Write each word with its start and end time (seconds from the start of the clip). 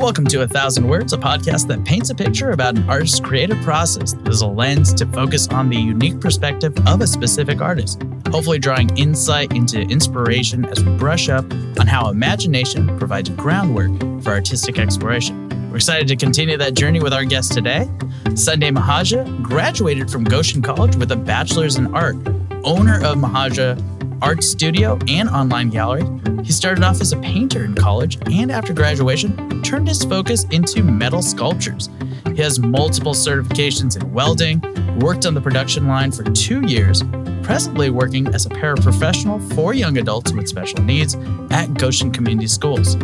Welcome 0.00 0.24
to 0.28 0.40
A 0.40 0.48
Thousand 0.48 0.88
Words, 0.88 1.12
a 1.12 1.18
podcast 1.18 1.68
that 1.68 1.84
paints 1.84 2.08
a 2.08 2.14
picture 2.14 2.52
about 2.52 2.74
an 2.74 2.88
artist's 2.88 3.20
creative 3.20 3.60
process. 3.60 4.14
There's 4.14 4.40
a 4.40 4.46
lens 4.46 4.94
to 4.94 5.04
focus 5.04 5.46
on 5.48 5.68
the 5.68 5.76
unique 5.76 6.18
perspective 6.22 6.72
of 6.88 7.02
a 7.02 7.06
specific 7.06 7.60
artist, 7.60 8.02
hopefully 8.30 8.58
drawing 8.58 8.96
insight 8.96 9.52
into 9.52 9.82
inspiration 9.82 10.64
as 10.64 10.82
we 10.82 10.96
brush 10.96 11.28
up 11.28 11.44
on 11.78 11.86
how 11.86 12.08
imagination 12.08 12.98
provides 12.98 13.28
groundwork 13.28 13.90
for 14.22 14.30
artistic 14.30 14.78
exploration. 14.78 15.68
We're 15.68 15.76
excited 15.76 16.08
to 16.08 16.16
continue 16.16 16.56
that 16.56 16.72
journey 16.72 17.00
with 17.00 17.12
our 17.12 17.26
guest 17.26 17.52
today. 17.52 17.86
Sunday 18.34 18.70
Mahaja 18.70 19.42
graduated 19.42 20.10
from 20.10 20.24
Goshen 20.24 20.62
College 20.62 20.96
with 20.96 21.12
a 21.12 21.16
bachelor's 21.16 21.76
in 21.76 21.94
art, 21.94 22.16
owner 22.64 22.96
of 23.04 23.18
Mahaja 23.18 23.76
art 24.22 24.42
studio 24.42 24.98
and 25.08 25.28
online 25.28 25.70
gallery. 25.70 26.04
He 26.44 26.52
started 26.52 26.84
off 26.84 27.00
as 27.00 27.12
a 27.12 27.16
painter 27.18 27.64
in 27.64 27.74
college 27.74 28.18
and 28.30 28.50
after 28.50 28.72
graduation 28.72 29.62
turned 29.62 29.88
his 29.88 30.04
focus 30.04 30.44
into 30.50 30.82
metal 30.82 31.22
sculptures. 31.22 31.88
He 32.26 32.42
has 32.42 32.58
multiple 32.58 33.12
certifications 33.12 34.00
in 34.00 34.12
welding, 34.12 34.60
worked 35.00 35.26
on 35.26 35.34
the 35.34 35.40
production 35.40 35.86
line 35.86 36.12
for 36.12 36.24
two 36.24 36.66
years, 36.66 37.02
presently 37.42 37.90
working 37.90 38.28
as 38.28 38.46
a 38.46 38.50
paraprofessional 38.50 39.40
for 39.54 39.74
young 39.74 39.98
adults 39.98 40.32
with 40.32 40.48
special 40.48 40.82
needs 40.82 41.16
at 41.50 41.74
Goshen 41.74 42.10
Community 42.10 42.46
Schools. 42.46 42.96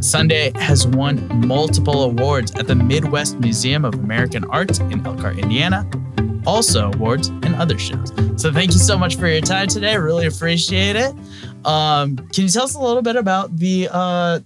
Sunday 0.00 0.52
has 0.56 0.86
won 0.86 1.46
multiple 1.46 2.02
awards 2.02 2.52
at 2.56 2.66
the 2.66 2.74
Midwest 2.74 3.38
Museum 3.38 3.84
of 3.84 3.94
American 3.94 4.44
Art 4.46 4.80
in 4.80 5.06
Elkhart, 5.06 5.38
Indiana, 5.38 5.88
also 6.46 6.90
awards 6.92 7.28
and 7.28 7.54
other 7.56 7.78
shows. 7.78 8.12
So 8.36 8.52
thank 8.52 8.72
you 8.72 8.78
so 8.78 8.98
much 8.98 9.16
for 9.16 9.28
your 9.28 9.40
time 9.40 9.68
today. 9.68 9.92
I 9.92 9.96
really 9.96 10.26
appreciate 10.26 10.96
it. 10.96 11.14
Um, 11.64 12.16
can 12.16 12.44
you 12.44 12.48
tell 12.48 12.64
us 12.64 12.74
a 12.74 12.80
little 12.80 13.02
bit 13.02 13.16
about 13.16 13.56
the 13.56 13.88
uh, 13.90 14.40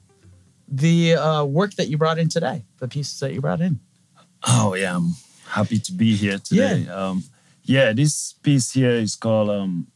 the 0.69 1.15
uh, 1.15 1.45
work 1.45 1.75
that 1.75 1.89
you 1.89 1.97
brought 1.97 2.19
in 2.19 2.29
today, 2.29 2.65
the 2.79 2.89
pieces 2.89 3.21
that 3.21 3.33
you 3.33 3.41
brought 3.41 3.61
in? 3.61 3.81
Oh 4.47 4.75
yeah, 4.75 4.97
I'm 4.97 5.13
happy 5.49 5.79
to 5.79 5.93
be 5.93 6.15
here 6.15 6.39
today. 6.39 6.85
Yeah, 6.87 6.95
um, 6.95 7.25
yeah 7.63 7.93
this 7.93 8.35
piece 8.43 8.73
here 8.73 8.91
is 8.91 9.17
called 9.17 9.51
um, 9.51 9.87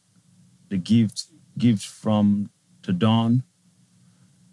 the 0.68 0.78
gift 0.78 1.26
gift 1.58 1.84
from 1.84 2.50
the 2.82 2.92
dawn. 2.92 3.42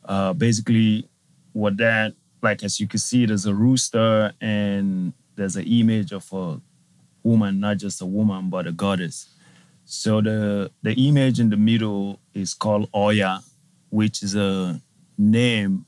Uh, 0.04 0.34
basically, 0.34 1.08
what 1.54 1.78
that 1.78 2.14
like 2.42 2.64
as 2.64 2.80
you 2.80 2.88
can 2.88 3.00
see, 3.00 3.26
there's 3.26 3.46
a 3.46 3.54
rooster 3.54 4.34
and 4.42 5.14
there's 5.36 5.56
an 5.56 5.66
image 5.66 6.12
of 6.12 6.32
a 6.34 6.60
woman, 7.28 7.60
not 7.60 7.78
just 7.78 8.02
a 8.02 8.06
woman, 8.06 8.50
but 8.50 8.68
a 8.68 8.72
goddess. 8.72 9.28
So 9.86 10.22
the 10.22 10.72
the 10.82 10.94
image 11.08 11.40
in 11.40 11.50
the 11.50 11.58
middle 11.58 12.20
is 12.34 12.54
called 12.54 12.90
Oya, 12.94 13.42
which 13.90 14.24
is 14.24 14.36
a 14.36 14.82
name 15.18 15.86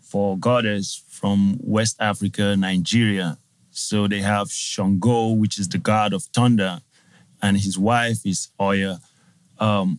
for 0.00 0.36
goddess 0.38 1.02
from 1.08 1.58
West 1.60 1.96
Africa, 2.00 2.56
Nigeria. 2.56 3.38
So 3.70 4.06
they 4.08 4.20
have 4.20 4.50
Shango, 4.50 5.28
which 5.32 5.58
is 5.58 5.68
the 5.68 5.78
god 5.78 6.12
of 6.12 6.22
thunder, 6.34 6.80
and 7.40 7.56
his 7.56 7.78
wife 7.78 8.20
is 8.24 8.48
Oya. 8.60 9.00
Um, 9.58 9.98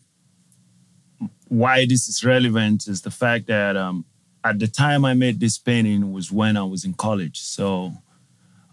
why 1.47 1.85
this 1.85 2.07
is 2.07 2.23
relevant 2.23 2.87
is 2.87 3.01
the 3.01 3.11
fact 3.11 3.47
that 3.47 3.77
um, 3.77 4.05
at 4.43 4.59
the 4.59 4.67
time 4.67 5.05
I 5.05 5.13
made 5.13 5.39
this 5.39 5.57
painting 5.57 6.11
was 6.11 6.31
when 6.31 6.57
I 6.57 6.63
was 6.63 6.83
in 6.83 6.93
college. 6.93 7.39
So 7.39 7.93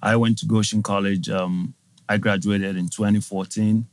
I 0.03 0.17
went 0.17 0.39
to 0.39 0.47
Goshen 0.47 0.83
College. 0.83 1.29
Um, 1.29 1.75
I 2.11 2.19
graduated 2.19 2.77
in 2.77 2.89
2014. 2.89 3.87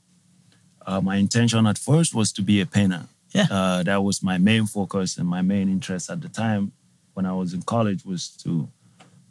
Uh, 0.87 1.01
my 1.01 1.17
intention 1.17 1.67
at 1.67 1.77
first 1.77 2.15
was 2.15 2.31
to 2.31 2.41
be 2.41 2.59
a 2.61 2.65
painter. 2.65 3.03
Yeah. 3.29 3.45
Uh, 3.51 3.83
that 3.83 4.03
was 4.03 4.23
my 4.23 4.39
main 4.39 4.65
focus 4.65 5.19
and 5.19 5.27
my 5.27 5.43
main 5.43 5.69
interest 5.69 6.09
at 6.09 6.21
the 6.21 6.27
time 6.27 6.71
when 7.13 7.27
I 7.27 7.33
was 7.33 7.53
in 7.53 7.61
college 7.61 8.03
was 8.03 8.29
to 8.43 8.69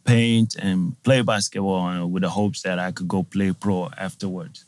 paint 0.05 0.55
and 0.55 1.03
play 1.03 1.23
basketball 1.23 2.07
with 2.07 2.23
the 2.23 2.29
hopes 2.29 2.63
that 2.63 2.79
I 2.79 2.93
could 2.93 3.09
go 3.09 3.25
play 3.25 3.53
pro 3.53 3.91
afterwards. 3.99 4.65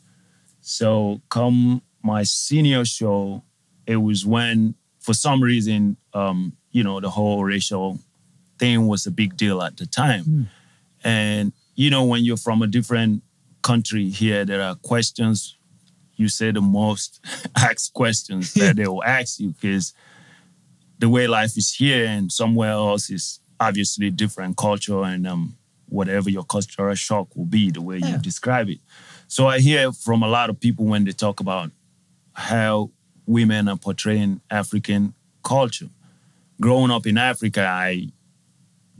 So 0.59 1.21
come 1.29 1.81
my 2.03 2.23
senior 2.23 2.83
show, 2.83 3.41
it 3.87 3.95
was 3.95 4.25
when, 4.25 4.75
for 4.99 5.13
some 5.13 5.41
reason, 5.41 5.95
um, 6.13 6.57
you 6.71 6.83
know, 6.83 6.99
the 6.99 7.09
whole 7.09 7.45
racial 7.45 7.99
thing 8.57 8.85
was 8.85 9.05
a 9.05 9.11
big 9.11 9.37
deal 9.37 9.61
at 9.61 9.77
the 9.77 9.85
time. 9.85 10.25
Mm. 10.25 10.47
And, 11.05 11.53
you 11.75 11.89
know, 11.89 12.03
when 12.03 12.25
you're 12.25 12.35
from 12.35 12.61
a 12.61 12.67
different 12.67 13.23
country 13.61 14.09
here, 14.09 14.45
there 14.45 14.61
are 14.61 14.75
questions 14.75 15.57
you 16.19 16.27
say 16.27 16.51
the 16.51 16.61
most 16.61 17.25
asked 17.55 17.93
questions 17.93 18.53
that 18.53 18.75
they 18.75 18.85
will 18.87 19.03
ask 19.03 19.39
you 19.39 19.49
because 19.51 19.93
the 20.99 21.07
way 21.07 21.27
life 21.27 21.57
is 21.57 21.73
here 21.73 22.05
and 22.05 22.29
somewhere 22.29 22.71
else 22.71 23.09
is 23.09 23.39
obviously 23.59 24.09
different 24.09 24.57
culture 24.57 25.01
and 25.03 25.25
um, 25.25 25.57
whatever 25.87 26.29
your 26.29 26.43
cultural 26.43 26.93
shock 26.95 27.33
will 27.35 27.45
be, 27.45 27.71
the 27.71 27.81
way 27.81 27.97
yeah. 27.97 28.11
you 28.11 28.17
describe 28.17 28.69
it. 28.69 28.79
So 29.27 29.47
I 29.47 29.59
hear 29.59 29.93
from 29.93 30.21
a 30.21 30.27
lot 30.27 30.49
of 30.49 30.59
people 30.59 30.85
when 30.85 31.05
they 31.05 31.13
talk 31.13 31.39
about 31.39 31.71
how 32.33 32.91
women 33.25 33.69
are 33.69 33.77
portraying 33.77 34.41
African 34.51 35.13
culture. 35.43 35.89
Growing 36.59 36.91
up 36.91 37.07
in 37.07 37.17
Africa, 37.17 37.65
I 37.65 38.09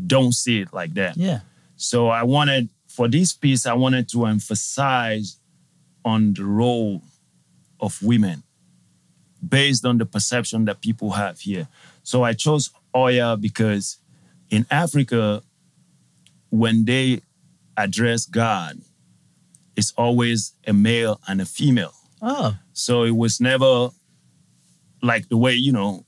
don't 0.05 0.33
see 0.33 0.61
it 0.61 0.71
like 0.71 0.93
that. 0.93 1.17
Yeah. 1.17 1.41
So 1.75 2.07
I 2.07 2.23
wanted 2.23 2.69
for 2.99 3.07
this 3.07 3.31
piece, 3.31 3.65
I 3.65 3.71
wanted 3.75 4.09
to 4.09 4.25
emphasize 4.25 5.37
on 6.03 6.33
the 6.33 6.43
role 6.43 7.01
of 7.79 8.03
women 8.03 8.43
based 9.47 9.85
on 9.85 9.99
the 9.99 10.05
perception 10.05 10.65
that 10.65 10.81
people 10.81 11.11
have 11.11 11.39
here. 11.39 11.69
So 12.03 12.23
I 12.23 12.33
chose 12.33 12.71
Oya 12.93 13.37
because 13.37 13.99
in 14.49 14.65
Africa, 14.69 15.41
when 16.49 16.83
they 16.83 17.21
address 17.77 18.25
God, 18.25 18.81
it's 19.77 19.93
always 19.97 20.51
a 20.67 20.73
male 20.73 21.21
and 21.25 21.39
a 21.39 21.45
female. 21.45 21.93
Oh. 22.21 22.57
So 22.73 23.03
it 23.03 23.15
was 23.15 23.39
never 23.39 23.91
like 25.01 25.29
the 25.29 25.37
way, 25.37 25.53
you 25.53 25.71
know, 25.71 26.05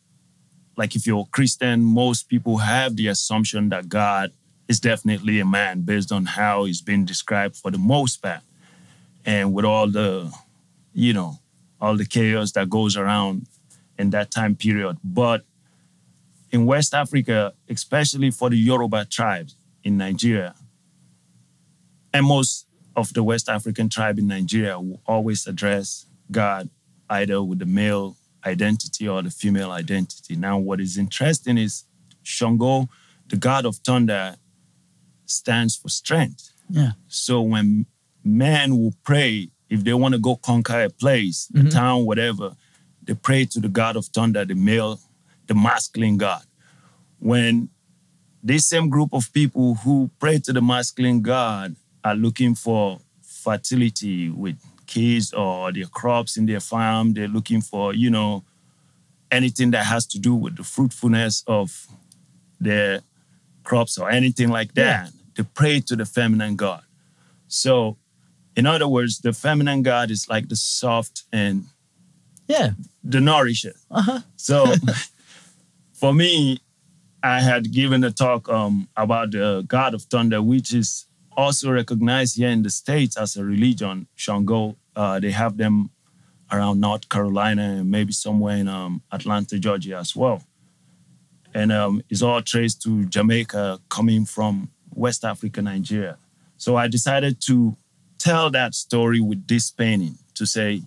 like 0.76 0.98
if 0.98 1.08
you're 1.08 1.22
a 1.22 1.32
Christian, 1.32 1.86
most 1.86 2.28
people 2.28 2.58
have 2.58 2.98
the 2.98 3.08
assumption 3.08 3.70
that 3.70 3.88
God 3.88 4.34
is 4.72 4.80
definitely 4.80 5.42
a 5.42 5.46
man 5.46 5.82
based 5.82 6.14
on 6.14 6.26
how 6.26 6.64
he's 6.64 6.82
been 6.82 7.04
described 7.04 7.58
for 7.58 7.70
the 7.72 7.78
most 7.78 8.22
part. 8.22 8.40
And 9.26 9.54
with 9.54 9.66
all 9.66 9.88
the, 9.88 10.34
you 10.94 11.12
know, 11.12 11.40
all 11.82 11.98
the 11.98 12.06
chaos 12.06 12.54
that 12.54 12.70
goes 12.70 12.96
around 12.96 13.48
in 14.00 14.12
that 14.12 14.32
time 14.32 14.56
period. 14.56 14.96
But 15.04 15.44
in 16.52 16.66
West 16.66 16.94
Africa, 16.94 17.54
especially 17.68 18.32
for 18.32 18.50
the 18.50 18.56
Yoruba 18.56 19.04
tribes 19.06 19.56
in 19.84 19.98
Nigeria, 19.98 20.56
and 22.14 22.26
most 22.26 22.66
of 22.96 23.14
the 23.14 23.24
West 23.24 23.50
African 23.50 23.90
tribe 23.90 24.20
in 24.20 24.28
Nigeria 24.28 24.80
will 24.80 25.02
always 25.06 25.48
address 25.48 26.06
God 26.32 26.70
either 27.10 27.44
with 27.44 27.60
the 27.60 27.66
male 27.66 28.16
identity 28.46 29.06
or 29.06 29.22
the 29.22 29.32
female 29.32 29.72
identity. 29.72 30.38
Now, 30.38 30.58
what 30.58 30.80
is 30.80 30.98
interesting 30.98 31.58
is 31.58 31.84
Shango, 32.24 32.88
the 33.28 33.36
god 33.36 33.66
of 33.66 33.76
thunder, 33.78 34.38
stands 35.32 35.76
for 35.76 35.90
strength. 35.90 36.52
Yeah. 36.70 36.92
So 37.08 37.42
when 37.42 37.86
men 38.24 38.78
will 38.78 38.94
pray, 39.04 39.50
if 39.70 39.84
they 39.84 39.94
want 39.94 40.14
to 40.14 40.20
go 40.20 40.36
conquer 40.36 40.84
a 40.84 40.90
place, 40.90 41.50
mm-hmm. 41.54 41.68
a 41.68 41.72
town, 41.72 42.06
whatever, 42.06 42.56
they 43.04 43.14
pray 43.14 43.46
to 43.46 43.60
the 43.60 43.70
god 43.70 43.96
of 43.96 44.06
thunder, 44.06 44.46
the 44.46 44.56
male, 44.56 45.00
the 45.48 45.56
masculine 45.56 46.18
god. 46.18 46.44
When 47.20 47.70
this 48.44 48.68
same 48.68 48.90
group 48.90 49.14
of 49.14 49.32
people 49.34 49.76
who 49.76 50.10
pray 50.20 50.40
to 50.40 50.54
the 50.54 50.62
masculine 50.62 51.22
god 51.22 51.76
are 52.04 52.16
looking 52.16 52.56
for 52.56 53.00
fertility 53.22 54.30
with 54.30 54.58
kids 54.88 55.34
or 55.34 55.72
their 55.72 55.86
crops 55.86 56.38
in 56.38 56.46
their 56.46 56.60
farm, 56.60 57.14
they're 57.14 57.28
looking 57.28 57.62
for, 57.62 57.94
you 57.94 58.10
know, 58.10 58.44
anything 59.32 59.72
that 59.72 59.86
has 59.86 60.06
to 60.06 60.20
do 60.20 60.36
with 60.36 60.58
the 60.58 60.64
fruitfulness 60.64 61.44
of 61.48 61.88
their 62.60 63.02
crops 63.64 63.98
or 63.98 64.10
anything 64.10 64.50
like 64.50 64.74
that. 64.74 65.06
Yeah 65.06 65.21
to 65.36 65.44
pray 65.44 65.80
to 65.82 65.96
the 65.96 66.06
feminine 66.06 66.56
God. 66.56 66.84
So, 67.48 67.98
in 68.56 68.66
other 68.66 68.88
words, 68.88 69.20
the 69.20 69.34
feminine 69.34 69.82
God 69.82 70.12
is 70.12 70.28
like 70.30 70.50
the 70.50 70.56
soft 70.56 71.24
and 71.32 71.66
yeah, 72.48 72.72
the 73.04 73.22
nourisher. 73.22 73.74
Uh-huh. 73.90 74.20
So, 74.36 74.74
for 75.94 76.14
me, 76.14 76.60
I 77.24 77.42
had 77.42 77.72
given 77.72 78.04
a 78.04 78.12
talk 78.12 78.50
um, 78.50 78.90
about 78.98 79.32
the 79.32 79.64
God 79.68 79.94
of 79.94 80.04
Thunder, 80.04 80.42
which 80.42 80.74
is 80.74 81.06
also 81.38 81.72
recognized 81.72 82.38
here 82.38 82.50
in 82.50 82.64
the 82.64 82.70
States 82.70 83.16
as 83.18 83.38
a 83.38 83.46
religion, 83.46 84.08
Shango. 84.16 84.76
Uh, 84.96 85.20
they 85.20 85.32
have 85.32 85.58
them 85.58 85.92
around 86.52 86.82
North 86.82 87.08
Carolina 87.08 87.62
and 87.62 87.90
maybe 87.90 88.12
somewhere 88.12 88.58
in 88.58 88.68
um, 88.68 89.02
Atlanta, 89.12 89.58
Georgia 89.58 89.98
as 89.98 90.16
well. 90.16 90.44
And 91.54 91.72
um, 91.72 92.04
it's 92.10 92.22
all 92.22 92.42
traced 92.42 92.82
to 92.84 93.06
Jamaica 93.06 93.80
coming 93.90 94.26
from 94.26 94.72
West 94.94 95.24
Africa, 95.26 95.62
Nigeria. 95.62 96.18
So 96.58 96.76
I 96.76 96.88
decided 96.88 97.42
to 97.48 97.76
tell 98.20 98.50
that 98.52 98.76
story 98.76 99.20
with 99.20 99.48
this 99.48 99.72
painting 99.72 100.18
to 100.36 100.46
say, 100.46 100.84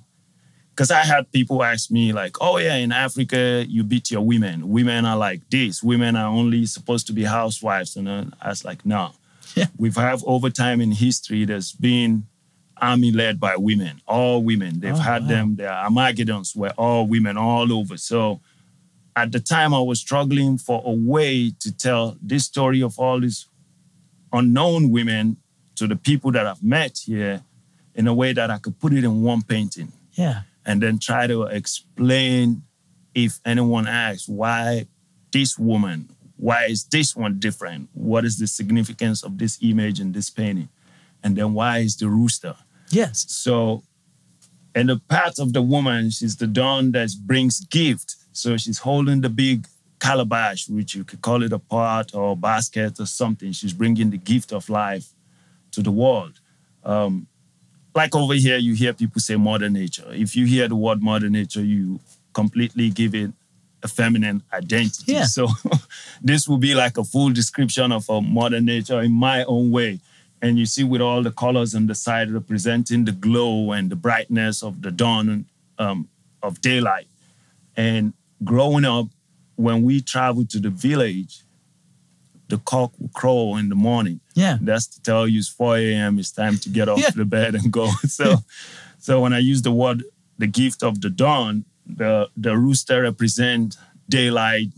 because 0.70 0.90
I 0.90 1.02
had 1.04 1.30
people 1.32 1.62
ask 1.62 1.90
me 1.90 2.12
like, 2.12 2.36
"Oh 2.40 2.58
yeah, 2.58 2.76
in 2.76 2.92
Africa 2.92 3.64
you 3.68 3.84
beat 3.84 4.10
your 4.10 4.22
women. 4.22 4.68
Women 4.68 5.04
are 5.04 5.16
like 5.16 5.48
this. 5.50 5.82
Women 5.82 6.16
are 6.16 6.26
only 6.28 6.66
supposed 6.66 7.06
to 7.08 7.12
be 7.12 7.24
housewives." 7.24 7.96
And 7.96 8.08
I 8.08 8.48
was 8.48 8.64
like, 8.64 8.84
"No, 8.84 9.12
Yeah. 9.54 9.66
we've 9.76 9.94
have 9.96 10.22
over 10.26 10.50
time 10.50 10.80
in 10.80 10.90
history 10.92 11.44
there's 11.44 11.72
been 11.72 12.26
army 12.80 13.12
led 13.12 13.38
by 13.38 13.56
women, 13.56 14.00
all 14.06 14.42
women. 14.42 14.80
They've 14.80 14.94
Oh, 14.94 15.10
had 15.12 15.22
wow. 15.22 15.28
them. 15.28 15.56
Their 15.56 15.72
Armageddons 15.72 16.56
were 16.56 16.72
all 16.76 17.06
women 17.06 17.36
all 17.36 17.72
over. 17.72 17.96
So 17.96 18.40
at 19.14 19.30
the 19.30 19.38
time 19.38 19.72
I 19.72 19.78
was 19.80 20.00
struggling 20.00 20.58
for 20.58 20.82
a 20.84 20.90
way 20.90 21.52
to 21.60 21.70
tell 21.72 22.16
this 22.20 22.44
story 22.46 22.82
of 22.82 22.98
all 22.98 23.20
these 23.20 23.46
unknown 24.38 24.90
women 24.90 25.36
to 25.76 25.86
the 25.86 25.96
people 25.96 26.30
that 26.32 26.46
I've 26.46 26.62
met 26.62 26.98
here 27.06 27.42
in 27.94 28.06
a 28.06 28.14
way 28.14 28.32
that 28.32 28.50
I 28.50 28.58
could 28.58 28.78
put 28.78 28.92
it 28.92 29.04
in 29.04 29.22
one 29.22 29.42
painting 29.42 29.92
Yeah. 30.14 30.42
and 30.66 30.82
then 30.82 30.98
try 30.98 31.26
to 31.26 31.42
explain 31.44 32.62
if 33.14 33.38
anyone 33.44 33.86
asks 33.86 34.28
why 34.28 34.86
this 35.32 35.58
woman, 35.58 36.08
why 36.36 36.64
is 36.66 36.84
this 36.84 37.14
one 37.16 37.38
different? 37.38 37.88
What 37.94 38.24
is 38.24 38.38
the 38.38 38.46
significance 38.46 39.22
of 39.22 39.38
this 39.38 39.58
image 39.62 40.00
in 40.00 40.12
this 40.12 40.30
painting? 40.30 40.68
And 41.22 41.36
then 41.36 41.54
why 41.54 41.78
is 41.78 41.96
the 41.96 42.08
rooster? 42.08 42.56
Yes. 42.90 43.24
So, 43.28 43.82
and 44.74 44.88
the 44.88 45.00
path 45.08 45.38
of 45.38 45.52
the 45.52 45.62
woman, 45.62 46.10
she's 46.10 46.36
the 46.36 46.46
dawn 46.48 46.92
that 46.92 47.10
brings 47.24 47.60
gift. 47.60 48.16
So 48.32 48.56
she's 48.56 48.78
holding 48.78 49.20
the 49.20 49.28
big 49.30 49.66
calabash, 50.04 50.68
which 50.68 50.94
you 50.94 51.02
could 51.02 51.22
call 51.22 51.42
it 51.42 51.52
a 51.52 51.58
pot 51.58 52.14
or 52.14 52.36
basket 52.36 53.00
or 53.00 53.06
something. 53.06 53.52
She's 53.52 53.72
bringing 53.72 54.10
the 54.10 54.18
gift 54.18 54.52
of 54.52 54.68
life 54.68 55.08
to 55.72 55.82
the 55.82 55.90
world. 55.90 56.40
Um, 56.84 57.26
like 57.94 58.14
over 58.14 58.34
here, 58.34 58.58
you 58.58 58.74
hear 58.74 58.92
people 58.92 59.20
say 59.20 59.36
Mother 59.36 59.70
Nature. 59.70 60.08
If 60.10 60.36
you 60.36 60.44
hear 60.44 60.68
the 60.68 60.76
word 60.76 61.02
Mother 61.02 61.30
Nature, 61.30 61.64
you 61.64 62.00
completely 62.34 62.90
give 62.90 63.14
it 63.14 63.30
a 63.82 63.88
feminine 63.88 64.42
identity. 64.52 65.12
Yeah. 65.12 65.24
So 65.24 65.48
this 66.22 66.46
will 66.48 66.58
be 66.58 66.74
like 66.74 66.98
a 66.98 67.04
full 67.04 67.30
description 67.30 67.90
of 67.90 68.08
a 68.10 68.20
Mother 68.20 68.60
Nature 68.60 69.00
in 69.00 69.12
my 69.12 69.44
own 69.44 69.70
way. 69.70 70.00
And 70.42 70.58
you 70.58 70.66
see 70.66 70.84
with 70.84 71.00
all 71.00 71.22
the 71.22 71.30
colors 71.30 71.74
on 71.74 71.86
the 71.86 71.94
side 71.94 72.30
representing 72.30 73.06
the 73.06 73.12
glow 73.12 73.72
and 73.72 73.88
the 73.88 73.96
brightness 73.96 74.62
of 74.62 74.82
the 74.82 74.90
dawn 74.90 75.46
um, 75.78 76.08
of 76.42 76.60
daylight. 76.60 77.06
And 77.74 78.12
growing 78.44 78.84
up, 78.84 79.06
when 79.56 79.82
we 79.82 80.00
traveled 80.00 80.50
to 80.50 80.60
the 80.60 80.70
village, 80.70 81.40
the 82.48 82.58
cock 82.58 82.92
will 82.98 83.08
crow 83.14 83.56
in 83.56 83.68
the 83.68 83.74
morning. 83.74 84.20
Yeah. 84.34 84.58
That's 84.60 84.86
to 84.88 85.02
tell 85.02 85.26
you 85.26 85.38
it's 85.38 85.48
4 85.48 85.76
a.m. 85.78 86.18
It's 86.18 86.30
time 86.30 86.58
to 86.58 86.68
get 86.68 86.88
off 86.88 86.98
Yeah. 87.00 87.10
the 87.10 87.24
bed 87.24 87.54
and 87.54 87.72
go. 87.72 87.90
So, 88.08 88.36
so 88.98 89.20
when 89.20 89.32
I 89.32 89.38
use 89.38 89.62
the 89.62 89.72
word 89.72 90.04
the 90.38 90.46
gift 90.46 90.82
of 90.82 91.00
the 91.00 91.10
dawn, 91.10 91.64
the 91.86 92.28
the 92.36 92.56
rooster 92.56 93.02
represent 93.02 93.76
daylight. 94.08 94.68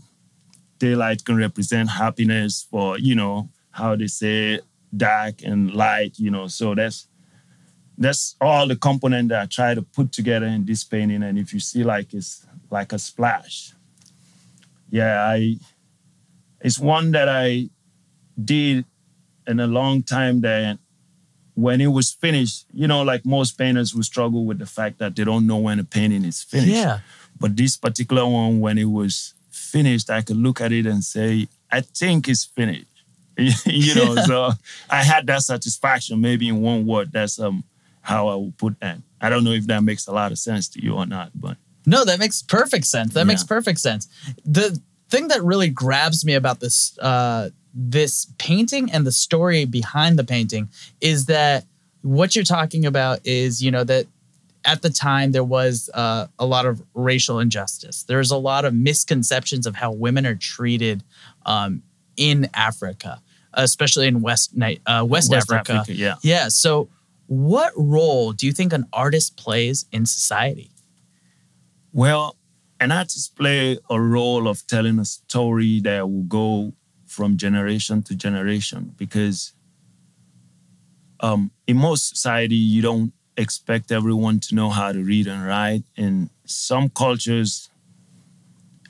Daylight 0.79 1.25
can 1.25 1.35
represent 1.37 1.89
happiness 1.89 2.67
for 2.69 2.99
you 2.99 3.15
know 3.15 3.49
how 3.71 3.95
they 3.95 4.07
say 4.07 4.59
dark 4.95 5.41
and 5.43 5.73
light. 5.73 6.19
You 6.19 6.29
know, 6.31 6.47
so 6.47 6.75
that's 6.75 7.07
that's 7.97 8.35
all 8.39 8.67
the 8.67 8.75
component 8.75 9.29
that 9.29 9.41
I 9.41 9.45
try 9.47 9.73
to 9.73 9.81
put 9.81 10.11
together 10.11 10.45
in 10.45 10.65
this 10.65 10.83
painting. 10.83 11.23
And 11.23 11.37
if 11.39 11.53
you 11.53 11.59
see 11.59 11.83
like 11.83 12.13
it's 12.13 12.45
like 12.69 12.93
a 12.93 12.99
splash, 12.99 13.73
yeah, 14.89 15.25
I 15.25 15.57
it's 16.61 16.79
one 16.79 17.11
that 17.11 17.29
I 17.29 17.69
did 18.43 18.85
in 19.47 19.59
a 19.59 19.67
long 19.67 20.03
time 20.03 20.41
that 20.41 20.79
when 21.53 21.81
it 21.81 21.87
was 21.87 22.11
finished, 22.11 22.65
you 22.71 22.87
know, 22.87 23.01
like 23.01 23.25
most 23.25 23.57
painters 23.57 23.93
will 23.95 24.03
struggle 24.03 24.45
with 24.45 24.59
the 24.59 24.65
fact 24.65 24.99
that 24.99 25.15
they 25.15 25.23
don't 25.23 25.47
know 25.47 25.57
when 25.57 25.79
a 25.79 25.83
painting 25.83 26.23
is 26.23 26.43
finished. 26.43 26.69
Yeah. 26.69 26.99
But 27.39 27.55
this 27.55 27.77
particular 27.77 28.25
one, 28.27 28.59
when 28.59 28.77
it 28.77 28.85
was 28.85 29.33
finished, 29.49 30.09
I 30.09 30.21
could 30.21 30.37
look 30.37 30.61
at 30.61 30.71
it 30.71 30.85
and 30.85 31.03
say, 31.03 31.47
I 31.71 31.81
think 31.81 32.27
it's 32.27 32.45
finished. 32.45 32.85
you 33.65 33.95
know, 33.95 34.15
so 34.23 34.51
I 34.89 35.03
had 35.03 35.27
that 35.27 35.43
satisfaction, 35.43 36.21
maybe 36.21 36.47
in 36.47 36.61
one 36.61 36.85
word. 36.87 37.11
That's 37.11 37.39
um 37.39 37.63
how 38.01 38.27
I 38.29 38.35
would 38.35 38.57
put 38.57 38.79
that. 38.79 38.99
I 39.19 39.29
don't 39.29 39.43
know 39.43 39.51
if 39.51 39.67
that 39.67 39.83
makes 39.83 40.07
a 40.07 40.11
lot 40.11 40.31
of 40.31 40.39
sense 40.39 40.67
to 40.69 40.83
you 40.83 40.95
or 40.95 41.05
not, 41.05 41.31
but 41.35 41.57
No, 41.87 42.03
that 42.03 42.19
makes 42.19 42.41
perfect 42.43 42.85
sense. 42.85 43.13
That 43.13 43.25
makes 43.25 43.43
perfect 43.43 43.79
sense. 43.79 44.07
The 44.45 44.79
thing 45.09 45.29
that 45.29 45.41
really 45.41 45.69
grabs 45.69 46.25
me 46.25 46.33
about 46.33 46.59
this 46.59 46.97
uh, 46.99 47.49
this 47.73 48.27
painting 48.37 48.91
and 48.91 49.07
the 49.07 49.11
story 49.11 49.63
behind 49.65 50.19
the 50.19 50.23
painting 50.23 50.67
is 50.99 51.27
that 51.27 51.65
what 52.01 52.35
you're 52.35 52.43
talking 52.43 52.85
about 52.85 53.25
is 53.25 53.63
you 53.63 53.71
know 53.71 53.85
that 53.85 54.05
at 54.65 54.81
the 54.81 54.89
time 54.89 55.31
there 55.31 55.45
was 55.45 55.89
uh, 55.93 56.27
a 56.37 56.45
lot 56.45 56.65
of 56.65 56.83
racial 56.93 57.39
injustice. 57.39 58.03
There's 58.03 58.31
a 58.31 58.37
lot 58.37 58.65
of 58.65 58.73
misconceptions 58.73 59.65
of 59.65 59.75
how 59.75 59.93
women 59.93 60.25
are 60.25 60.35
treated 60.35 61.03
um, 61.45 61.83
in 62.17 62.49
Africa, 62.53 63.21
especially 63.53 64.07
in 64.07 64.21
West 64.21 64.51
uh, 64.61 65.05
West, 65.07 65.31
West 65.31 65.51
Africa. 65.51 65.73
Africa, 65.73 65.93
yeah. 65.93 66.15
Yeah. 66.21 66.49
So, 66.49 66.89
what 67.27 67.71
role 67.77 68.33
do 68.33 68.45
you 68.45 68.51
think 68.51 68.73
an 68.73 68.87
artist 68.91 69.37
plays 69.37 69.85
in 69.93 70.05
society? 70.05 70.71
Well, 71.93 72.35
an 72.79 72.91
artist 72.91 73.35
play 73.35 73.79
a 73.89 73.99
role 73.99 74.47
of 74.47 74.65
telling 74.67 74.99
a 74.99 75.05
story 75.05 75.79
that 75.81 76.09
will 76.09 76.23
go 76.23 76.73
from 77.05 77.37
generation 77.37 78.03
to 78.03 78.15
generation 78.15 78.93
because 78.97 79.53
um, 81.21 81.51
in 81.65 81.77
most 81.77 82.09
society 82.09 82.55
you 82.55 82.81
don't 82.81 83.13
expect 83.37 83.91
everyone 83.91 84.39
to 84.39 84.55
know 84.55 84.69
how 84.69 84.91
to 84.91 85.03
read 85.03 85.27
and 85.27 85.45
write. 85.45 85.83
And 85.95 86.29
some 86.45 86.89
cultures 86.89 87.69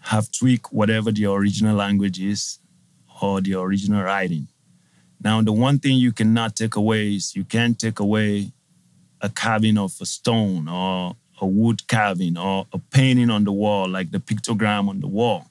have 0.01 0.31
tweaked 0.31 0.73
whatever 0.73 1.11
the 1.11 1.25
original 1.25 1.75
language 1.75 2.19
is 2.19 2.59
or 3.21 3.41
the 3.41 3.55
original 3.55 4.03
writing. 4.03 4.47
Now 5.21 5.41
the 5.41 5.53
one 5.53 5.79
thing 5.79 5.97
you 5.97 6.11
cannot 6.11 6.55
take 6.55 6.75
away 6.75 7.15
is 7.15 7.35
you 7.35 7.43
can't 7.43 7.77
take 7.77 7.99
away 7.99 8.51
a 9.21 9.29
carving 9.29 9.77
of 9.77 9.95
a 9.99 10.05
stone 10.05 10.67
or 10.67 11.15
a 11.39 11.45
wood 11.45 11.87
carving 11.87 12.37
or 12.37 12.67
a 12.73 12.79
painting 12.79 13.29
on 13.29 13.43
the 13.43 13.51
wall, 13.51 13.87
like 13.87 14.11
the 14.11 14.19
pictogram 14.19 14.89
on 14.89 14.99
the 14.99 15.07
wall. 15.07 15.45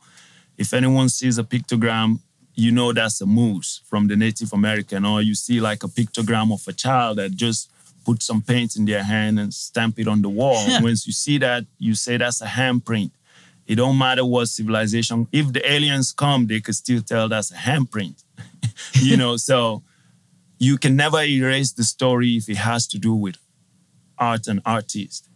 If 0.58 0.72
anyone 0.72 1.08
sees 1.08 1.38
a 1.38 1.44
pictogram, 1.44 2.20
you 2.54 2.72
know 2.72 2.92
that's 2.92 3.20
a 3.20 3.26
moose 3.26 3.82
from 3.84 4.08
the 4.08 4.16
Native 4.16 4.52
American, 4.52 5.04
or 5.04 5.20
you 5.22 5.34
see 5.34 5.60
like 5.60 5.84
a 5.84 5.88
pictogram 5.88 6.52
of 6.52 6.66
a 6.66 6.72
child 6.72 7.18
that 7.18 7.32
just 7.32 7.70
put 8.04 8.22
some 8.22 8.40
paint 8.40 8.76
in 8.76 8.84
their 8.84 9.02
hand 9.02 9.38
and 9.38 9.52
stamp 9.52 9.98
it 9.98 10.08
on 10.08 10.22
the 10.22 10.28
wall. 10.28 10.64
Yeah. 10.66 10.80
Once 10.82 11.06
you 11.06 11.12
see 11.12 11.38
that, 11.38 11.64
you 11.78 11.94
say 11.94 12.16
that's 12.16 12.40
a 12.40 12.46
handprint. 12.46 13.10
It 13.66 13.74
don't 13.74 13.98
matter 13.98 14.24
what 14.24 14.46
civilization. 14.46 15.26
If 15.32 15.52
the 15.52 15.70
aliens 15.70 16.12
come, 16.12 16.46
they 16.46 16.60
could 16.60 16.76
still 16.76 17.02
tell 17.02 17.28
that's 17.28 17.50
a 17.50 17.56
handprint. 17.56 18.22
you 18.94 19.16
know, 19.16 19.36
so 19.36 19.82
you 20.58 20.78
can 20.78 20.96
never 20.96 21.22
erase 21.22 21.72
the 21.72 21.84
story 21.84 22.36
if 22.36 22.48
it 22.48 22.58
has 22.58 22.86
to 22.88 22.98
do 22.98 23.12
with 23.12 23.36
art 24.18 24.46
and 24.46 24.60
artist. 24.64 25.28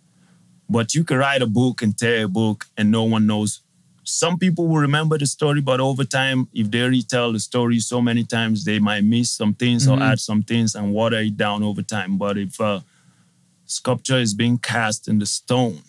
But 0.71 0.95
you 0.95 1.03
can 1.03 1.19
write 1.19 1.43
a 1.43 1.47
book 1.49 1.83
and 1.83 1.97
tear 1.99 2.25
a 2.25 2.29
book 2.29 2.67
and 2.77 2.91
no 2.93 3.03
one 3.03 3.27
knows. 3.27 3.61
Some 4.05 4.39
people 4.39 4.67
will 4.69 4.79
remember 4.79 5.19
the 5.19 5.27
story, 5.27 5.61
but 5.61 5.81
over 5.81 6.05
time, 6.05 6.49
if 6.55 6.71
they 6.71 6.83
retell 6.89 7.33
the 7.33 7.41
story 7.41 7.81
so 7.81 8.01
many 8.01 8.25
times, 8.25 8.65
they 8.65 8.79
might 8.79 9.03
miss 9.05 9.31
some 9.33 9.53
things 9.53 9.87
Mhm. 9.87 9.93
or 9.93 10.03
add 10.03 10.21
some 10.21 10.43
things 10.45 10.75
and 10.77 10.93
water 10.93 11.19
it 11.19 11.37
down 11.37 11.63
over 11.65 11.83
time. 11.83 12.17
But 12.19 12.39
if 12.39 12.59
a 12.61 12.85
sculpture 13.67 14.19
is 14.19 14.33
being 14.33 14.59
cast 14.59 15.09
in 15.09 15.19
the 15.19 15.27
stone, 15.27 15.81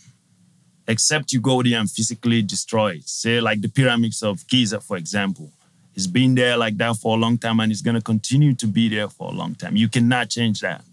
except 0.88 1.32
you 1.32 1.40
go 1.40 1.62
there 1.62 1.80
and 1.80 1.90
physically 1.90 2.42
destroy 2.42 2.94
it, 2.96 3.08
say 3.08 3.40
like 3.40 3.62
the 3.62 3.70
pyramids 3.70 4.24
of 4.24 4.46
Giza, 4.48 4.82
for 4.82 4.98
example, 4.98 5.52
it's 5.96 6.08
been 6.08 6.34
there 6.36 6.58
like 6.58 6.78
that 6.78 6.96
for 6.98 7.16
a 7.16 7.20
long 7.20 7.38
time 7.38 7.60
and 7.60 7.72
it's 7.72 7.82
going 7.82 7.96
to 7.96 8.02
continue 8.02 8.54
to 8.56 8.68
be 8.68 8.90
there 8.90 9.10
for 9.10 9.32
a 9.32 9.36
long 9.36 9.54
time. 9.56 9.76
You 9.76 9.90
cannot 9.90 10.30
change 10.30 10.62
that. 10.62 10.84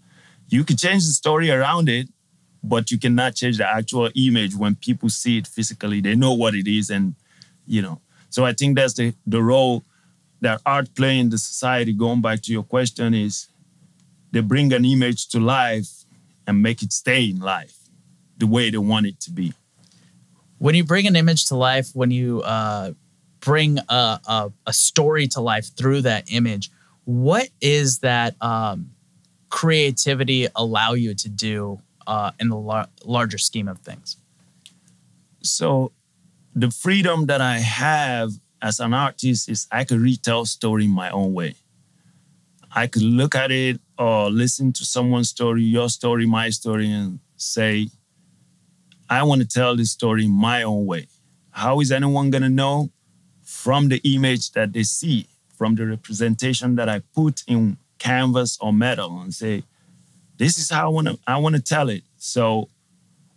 You 0.47 0.63
can 0.63 0.77
change 0.77 1.05
the 1.05 1.13
story 1.13 1.49
around 1.51 1.89
it, 1.89 2.07
but 2.63 2.91
you 2.91 2.99
cannot 2.99 3.35
change 3.35 3.57
the 3.57 3.67
actual 3.67 4.09
image 4.15 4.55
when 4.55 4.75
people 4.75 5.09
see 5.09 5.37
it 5.37 5.47
physically. 5.47 6.01
They 6.01 6.15
know 6.15 6.33
what 6.33 6.55
it 6.55 6.67
is, 6.67 6.89
and 6.89 7.15
you 7.67 7.81
know. 7.81 8.01
So 8.29 8.45
I 8.45 8.53
think 8.53 8.75
that's 8.77 8.93
the 8.93 9.13
the 9.25 9.41
role 9.41 9.83
that 10.41 10.61
art 10.65 10.93
play 10.95 11.19
in 11.19 11.29
the 11.29 11.37
society. 11.37 11.93
Going 11.93 12.21
back 12.21 12.41
to 12.43 12.51
your 12.51 12.63
question, 12.63 13.13
is 13.13 13.47
they 14.31 14.41
bring 14.41 14.73
an 14.73 14.85
image 14.85 15.27
to 15.29 15.39
life 15.39 16.05
and 16.47 16.61
make 16.61 16.81
it 16.83 16.91
stay 16.93 17.29
in 17.29 17.39
life 17.39 17.77
the 18.37 18.47
way 18.47 18.69
they 18.69 18.77
want 18.77 19.05
it 19.05 19.19
to 19.21 19.31
be. 19.31 19.53
when 20.57 20.75
you 20.75 20.83
bring 20.83 21.07
an 21.07 21.15
image 21.15 21.45
to 21.45 21.55
life, 21.55 21.89
when 21.93 22.11
you 22.11 22.41
uh, 22.41 22.91
bring 23.39 23.79
a, 23.89 24.19
a, 24.27 24.51
a 24.67 24.73
story 24.73 25.27
to 25.27 25.41
life 25.41 25.67
through 25.75 26.01
that 26.01 26.31
image, 26.31 26.69
what 27.05 27.49
is 27.61 27.99
that 27.99 28.35
um, 28.41 28.91
creativity 29.49 30.47
allow 30.55 30.93
you 30.93 31.13
to 31.15 31.29
do 31.29 31.81
uh, 32.07 32.31
in 32.39 32.49
the 32.49 32.57
lar- 32.57 32.89
larger 33.03 33.37
scheme 33.37 33.67
of 33.67 33.79
things? 33.79 34.17
So 35.41 35.91
the 36.55 36.71
freedom 36.71 37.27
that 37.27 37.41
I 37.41 37.59
have 37.59 38.31
as 38.61 38.79
an 38.79 38.93
artist 38.93 39.49
is 39.49 39.67
I 39.71 39.83
could 39.83 39.99
retell 39.99 40.45
story 40.45 40.87
my 40.87 41.09
own 41.09 41.33
way. 41.33 41.55
I 42.71 42.87
could 42.87 43.03
look 43.03 43.35
at 43.35 43.51
it 43.51 43.79
or 43.97 44.29
listen 44.29 44.73
to 44.73 44.85
someone's 44.85 45.29
story, 45.29 45.63
your 45.63 45.89
story, 45.89 46.25
my 46.25 46.49
story, 46.49 46.91
and 46.91 47.19
say, 47.37 47.89
I 49.09 49.23
want 49.23 49.41
to 49.41 49.47
tell 49.47 49.75
this 49.75 49.91
story 49.91 50.27
my 50.27 50.63
own 50.63 50.85
way. 50.85 51.07
How 51.51 51.79
is 51.79 51.91
anyone 51.91 52.29
going 52.29 52.43
to 52.43 52.49
know? 52.49 52.91
From 53.41 53.89
the 53.89 53.99
image 54.03 54.51
that 54.51 54.73
they 54.73 54.83
see, 54.83 55.27
from 55.57 55.75
the 55.75 55.85
representation 55.87 56.75
that 56.75 56.87
I 56.87 56.99
put 57.15 57.43
in 57.47 57.77
canvas 57.97 58.57
or 58.61 58.71
metal 58.71 59.19
and 59.19 59.33
say, 59.33 59.63
this 60.39 60.57
is 60.57 60.71
how 60.71 60.85
I 60.85 60.89
want 60.89 61.07
to 61.07 61.19
I 61.27 61.37
want 61.37 61.55
to 61.55 61.61
tell 61.61 61.89
it. 61.89 62.03
So 62.17 62.69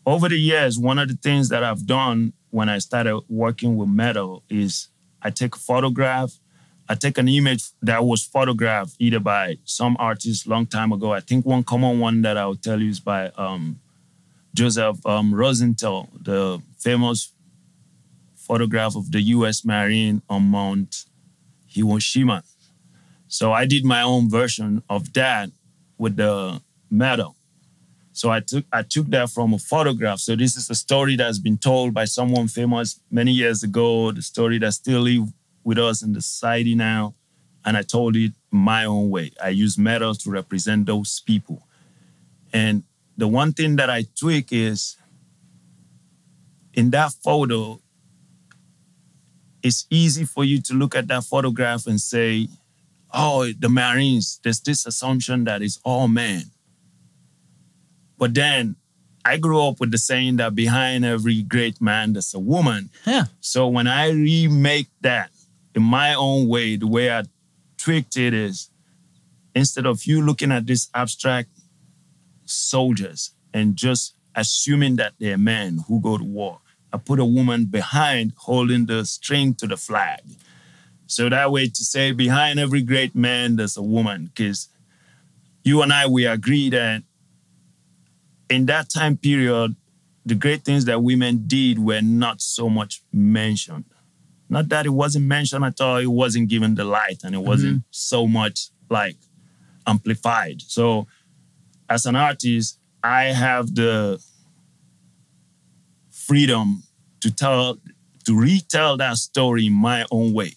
over 0.07 0.29
the 0.29 0.39
years, 0.39 0.79
one 0.79 0.99
of 0.99 1.09
the 1.09 1.17
things 1.17 1.51
that 1.51 1.63
I've 1.63 1.85
done 1.87 2.33
when 2.51 2.69
I 2.69 2.79
started 2.79 3.21
working 3.29 3.77
with 3.77 3.89
metal 3.89 4.45
is 4.49 4.89
I 5.21 5.31
take 5.31 5.57
a 5.57 5.59
photograph, 5.59 6.39
I 6.89 6.95
take 6.95 7.19
an 7.19 7.29
image 7.29 7.65
that 7.83 8.05
was 8.05 8.25
photographed 8.25 8.95
either 8.99 9.21
by 9.21 9.59
some 9.65 9.97
artist 9.99 10.47
long 10.47 10.67
time 10.67 10.93
ago. 10.93 11.13
I 11.13 11.21
think 11.21 11.45
one 11.45 11.65
common 11.65 11.99
one 11.99 12.23
that 12.23 12.39
I'll 12.39 12.55
tell 12.55 12.81
you 12.81 12.91
is 12.91 13.01
by 13.01 13.31
um, 13.37 13.81
Joseph 14.55 15.05
um, 15.05 15.35
Rosenthal, 15.35 16.09
the 16.21 16.63
famous 16.79 17.33
photograph 18.37 18.95
of 18.97 19.11
the 19.11 19.21
U.S. 19.37 19.65
Marine 19.65 20.23
on 20.29 20.43
Mount 20.45 21.05
Hiroshima. 21.67 22.45
So 23.27 23.53
I 23.53 23.67
did 23.67 23.85
my 23.85 24.03
own 24.03 24.31
version 24.31 24.83
of 24.89 25.13
that 25.15 25.51
with 25.97 26.17
the 26.17 26.61
metal. 26.93 27.37
So 28.13 28.31
I 28.31 28.41
took 28.41 28.67
I 28.73 28.83
took 28.83 29.09
that 29.09 29.31
from 29.31 29.55
a 29.55 29.59
photograph. 29.59 30.19
So 30.19 30.37
this 30.37 30.57
is 30.57 30.69
a 30.69 30.75
story 30.75 31.17
that's 31.17 31.39
been 31.39 31.57
told 31.57 31.95
by 31.95 32.05
someone 32.05 32.47
famous 32.47 33.01
many 33.11 33.33
years 33.33 33.63
ago. 33.63 34.13
The 34.13 34.23
story 34.23 34.59
that 34.59 34.73
still 34.73 35.01
live 35.01 35.33
with 35.65 35.79
us 35.79 36.03
in 36.03 36.13
the 36.13 36.21
society 36.21 36.75
now, 36.75 37.15
and 37.65 37.77
I 37.77 37.83
told 37.83 38.17
it 38.17 38.33
my 38.51 38.85
own 38.85 39.09
way. 39.09 39.33
I 39.43 39.49
use 39.49 39.79
metal 39.79 40.15
to 40.15 40.31
represent 40.31 40.87
those 40.87 41.21
people, 41.21 41.67
and 42.53 42.85
the 43.17 43.29
one 43.29 43.53
thing 43.55 43.77
that 43.77 43.89
I 43.89 44.05
tweak 44.19 44.53
is 44.53 44.97
in 46.75 46.91
that 46.91 47.13
photo. 47.13 47.81
It's 49.63 49.87
easy 49.91 50.25
for 50.25 50.45
you 50.45 50.61
to 50.63 50.75
look 50.75 50.97
at 50.97 51.07
that 51.07 51.25
photograph 51.25 51.87
and 51.87 52.01
say, 52.01 52.49
"Oh, 53.15 53.51
the 53.59 53.69
Marines." 53.69 54.41
There's 54.43 54.61
this 54.61 54.85
assumption 54.85 55.45
that 55.45 55.63
it's 55.63 55.79
all 55.85 56.09
men 56.09 56.52
but 58.23 58.35
then 58.35 58.77
I 59.25 59.37
grew 59.37 59.61
up 59.67 59.81
with 59.81 59.91
the 59.91 59.99
saying 59.99 60.37
that 60.37 60.55
behind 60.55 61.05
every 61.05 61.43
great 61.43 61.81
man, 61.81 62.13
there's 62.13 62.35
a 62.35 62.39
woman. 62.39 62.91
Yeah. 63.05 63.25
So 63.41 63.67
when 63.67 63.89
I 63.89 64.11
remake 64.11 64.87
that 65.01 65.31
in 65.75 65.83
my 65.83 66.15
own 66.15 66.47
way, 66.47 66.77
the 66.77 66.87
way 66.87 67.11
I 67.11 67.25
tweaked 67.79 68.17
it 68.17 68.33
is 68.33 68.71
instead 69.57 69.87
of 69.87 70.05
you 70.05 70.23
looking 70.23 70.53
at 70.53 70.67
these 70.67 70.89
abstract 70.95 71.49
soldiers 72.45 73.33
and 73.53 73.75
just 73.75 74.15
assuming 74.37 74.95
that 75.03 75.15
they're 75.19 75.37
men 75.37 75.81
who 75.89 76.01
go 76.01 76.17
to 76.17 76.23
war, 76.23 76.61
I 76.93 76.99
put 76.99 77.19
a 77.19 77.25
woman 77.25 77.65
behind 77.65 78.35
holding 78.37 78.87
the 78.87 79.05
string 79.05 79.55
to 79.55 79.67
the 79.67 79.77
flag. 79.77 80.21
So 81.09 81.29
that 81.29 81.51
way 81.51 81.67
to 81.67 81.85
say 81.85 82.13
behind 82.13 82.61
every 82.61 82.83
great 82.83 83.17
man, 83.17 83.57
there's 83.57 83.77
a 83.77 83.83
woman, 83.83 84.27
because 84.27 84.69
you 85.65 85.83
and 85.83 85.93
I, 85.93 86.07
we 86.07 86.25
agree 86.25 86.71
that 86.71 87.03
in 88.53 88.67
that 88.67 88.91
time 88.91 89.17
period, 89.17 89.75
the 90.25 90.35
great 90.35 90.65
things 90.65 90.85
that 90.85 91.03
women 91.03 91.45
did 91.47 91.79
were 91.79 92.01
not 92.01 92.41
so 92.41 92.69
much 92.69 93.03
mentioned. 93.13 93.85
Not 94.49 94.69
that 94.69 94.87
it 94.87 94.91
wasn't 94.91 95.27
mentioned 95.27 95.65
at 95.65 95.81
all, 95.81 95.97
it 95.97 96.07
wasn't 96.07 96.49
given 96.49 96.75
the 96.75 96.85
light 96.85 97.23
and 97.25 97.35
it 97.35 97.43
wasn't 97.43 97.79
mm-hmm. 97.79 97.87
so 97.91 98.27
much 98.27 98.69
like 98.91 99.17
amplified. 99.87 100.61
So, 100.63 101.07
as 101.89 102.07
an 102.07 102.17
artist, 102.17 102.79
I 103.03 103.25
have 103.25 103.75
the 103.75 104.23
freedom 106.11 106.83
to 107.21 107.31
tell, 107.35 107.79
to 108.25 108.39
retell 108.39 108.97
that 108.99 109.17
story 109.17 109.67
in 109.67 109.73
my 109.73 110.07
own 110.11 110.33
way 110.33 110.55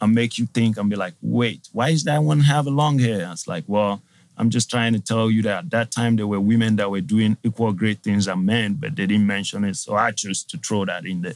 and 0.00 0.14
make 0.14 0.38
you 0.38 0.46
think 0.46 0.76
and 0.76 0.90
be 0.90 0.96
like, 0.96 1.14
wait, 1.22 1.68
why 1.72 1.88
is 1.90 2.04
that 2.04 2.22
one 2.22 2.40
have 2.40 2.66
a 2.66 2.70
long 2.70 2.98
hair? 2.98 3.28
It's 3.32 3.48
like, 3.48 3.64
well, 3.66 4.02
I'm 4.38 4.50
just 4.50 4.70
trying 4.70 4.92
to 4.92 5.00
tell 5.00 5.30
you 5.30 5.42
that 5.42 5.64
at 5.64 5.70
that 5.70 5.90
time 5.90 6.16
there 6.16 6.26
were 6.26 6.40
women 6.40 6.76
that 6.76 6.90
were 6.90 7.00
doing 7.00 7.36
equal 7.42 7.72
great 7.72 8.02
things 8.02 8.28
as 8.28 8.36
men, 8.36 8.74
but 8.74 8.94
they 8.94 9.06
didn't 9.06 9.26
mention 9.26 9.64
it. 9.64 9.76
So 9.76 9.96
I 9.96 10.12
chose 10.12 10.44
to 10.44 10.58
throw 10.58 10.84
that 10.84 11.04
in 11.04 11.22
there. 11.22 11.34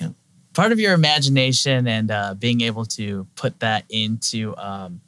Yeah. 0.00 0.08
Part 0.52 0.72
of 0.72 0.80
your 0.80 0.92
imagination 0.92 1.86
and 1.86 2.10
uh, 2.10 2.34
being 2.34 2.62
able 2.62 2.84
to 2.86 3.28
put 3.36 3.60
that 3.60 3.84
into 3.88 4.56
um, 4.56 5.00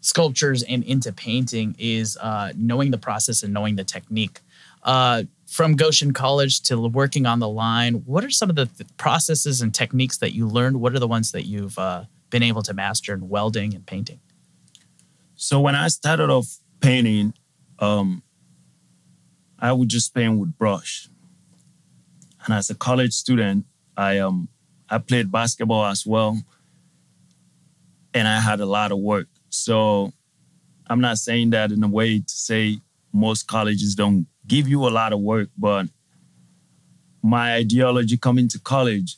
sculptures 0.00 0.62
and 0.62 0.84
into 0.84 1.12
painting 1.12 1.74
is 1.80 2.16
uh, 2.20 2.52
knowing 2.56 2.92
the 2.92 2.98
process 2.98 3.42
and 3.42 3.52
knowing 3.52 3.74
the 3.74 3.84
technique. 3.84 4.40
Uh, 4.84 5.24
from 5.48 5.74
Goshen 5.74 6.12
College 6.12 6.60
to 6.62 6.78
working 6.78 7.26
on 7.26 7.40
the 7.40 7.48
line, 7.48 7.94
what 8.04 8.24
are 8.24 8.30
some 8.30 8.50
of 8.50 8.56
the 8.56 8.66
th- 8.66 8.88
processes 8.98 9.60
and 9.60 9.74
techniques 9.74 10.18
that 10.18 10.32
you 10.32 10.46
learned? 10.46 10.80
What 10.80 10.94
are 10.94 11.00
the 11.00 11.08
ones 11.08 11.32
that 11.32 11.44
you've 11.44 11.76
uh, 11.76 12.04
been 12.30 12.44
able 12.44 12.62
to 12.62 12.72
master 12.72 13.14
in 13.14 13.28
welding 13.28 13.74
and 13.74 13.84
painting? 13.84 14.20
So 15.36 15.60
when 15.60 15.74
I 15.74 15.88
started 15.88 16.30
off 16.30 16.58
painting, 16.80 17.34
um, 17.78 18.22
I 19.58 19.72
would 19.72 19.88
just 19.88 20.14
paint 20.14 20.38
with 20.38 20.56
brush. 20.56 21.08
And 22.44 22.54
as 22.54 22.70
a 22.70 22.74
college 22.74 23.12
student, 23.12 23.66
I 23.96 24.18
um 24.18 24.48
I 24.88 24.98
played 24.98 25.30
basketball 25.30 25.84
as 25.84 26.06
well. 26.06 26.38
And 28.14 28.26
I 28.26 28.40
had 28.40 28.60
a 28.60 28.66
lot 28.66 28.92
of 28.92 28.98
work. 28.98 29.28
So 29.50 30.12
I'm 30.86 31.00
not 31.00 31.18
saying 31.18 31.50
that 31.50 31.70
in 31.70 31.82
a 31.82 31.88
way 31.88 32.20
to 32.20 32.32
say 32.32 32.78
most 33.12 33.46
colleges 33.46 33.94
don't 33.94 34.26
give 34.46 34.68
you 34.68 34.86
a 34.86 34.90
lot 34.90 35.12
of 35.12 35.20
work, 35.20 35.50
but 35.58 35.86
my 37.22 37.54
ideology 37.54 38.16
coming 38.16 38.48
to 38.48 38.58
college 38.60 39.16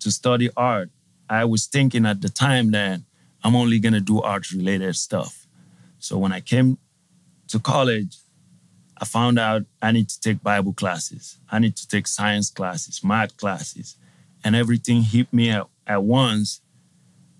to 0.00 0.10
study 0.10 0.50
art, 0.56 0.90
I 1.30 1.44
was 1.44 1.66
thinking 1.66 2.04
at 2.04 2.20
the 2.20 2.28
time 2.28 2.72
that 2.72 3.00
I'm 3.42 3.54
only 3.54 3.78
gonna 3.78 4.00
do 4.00 4.20
art 4.20 4.50
related 4.50 4.96
stuff. 4.96 5.43
So 6.04 6.18
when 6.18 6.32
I 6.32 6.40
came 6.40 6.76
to 7.48 7.58
college, 7.58 8.18
I 8.98 9.06
found 9.06 9.38
out 9.38 9.62
I 9.80 9.90
need 9.90 10.10
to 10.10 10.20
take 10.20 10.42
Bible 10.42 10.74
classes, 10.74 11.38
I 11.50 11.58
need 11.58 11.76
to 11.76 11.88
take 11.88 12.06
science 12.06 12.50
classes, 12.50 13.02
math 13.02 13.38
classes, 13.38 13.96
and 14.44 14.54
everything 14.54 15.00
hit 15.00 15.32
me 15.32 15.48
at, 15.50 15.66
at 15.86 16.02
once 16.02 16.60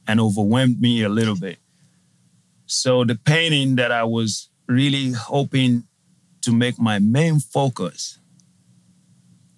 and 0.09 0.19
overwhelmed 0.19 0.81
me 0.81 1.03
a 1.03 1.11
little 1.11 1.37
bit. 1.37 1.59
So 2.65 3.05
the 3.05 3.17
painting 3.17 3.77
that 3.77 3.93
I 3.93 4.05
was 4.05 4.49
really 4.67 5.13
hoping 5.13 5.85
to 6.41 6.51
make 6.51 6.79
my 6.79 6.99
main 6.99 7.41
focus 7.41 8.19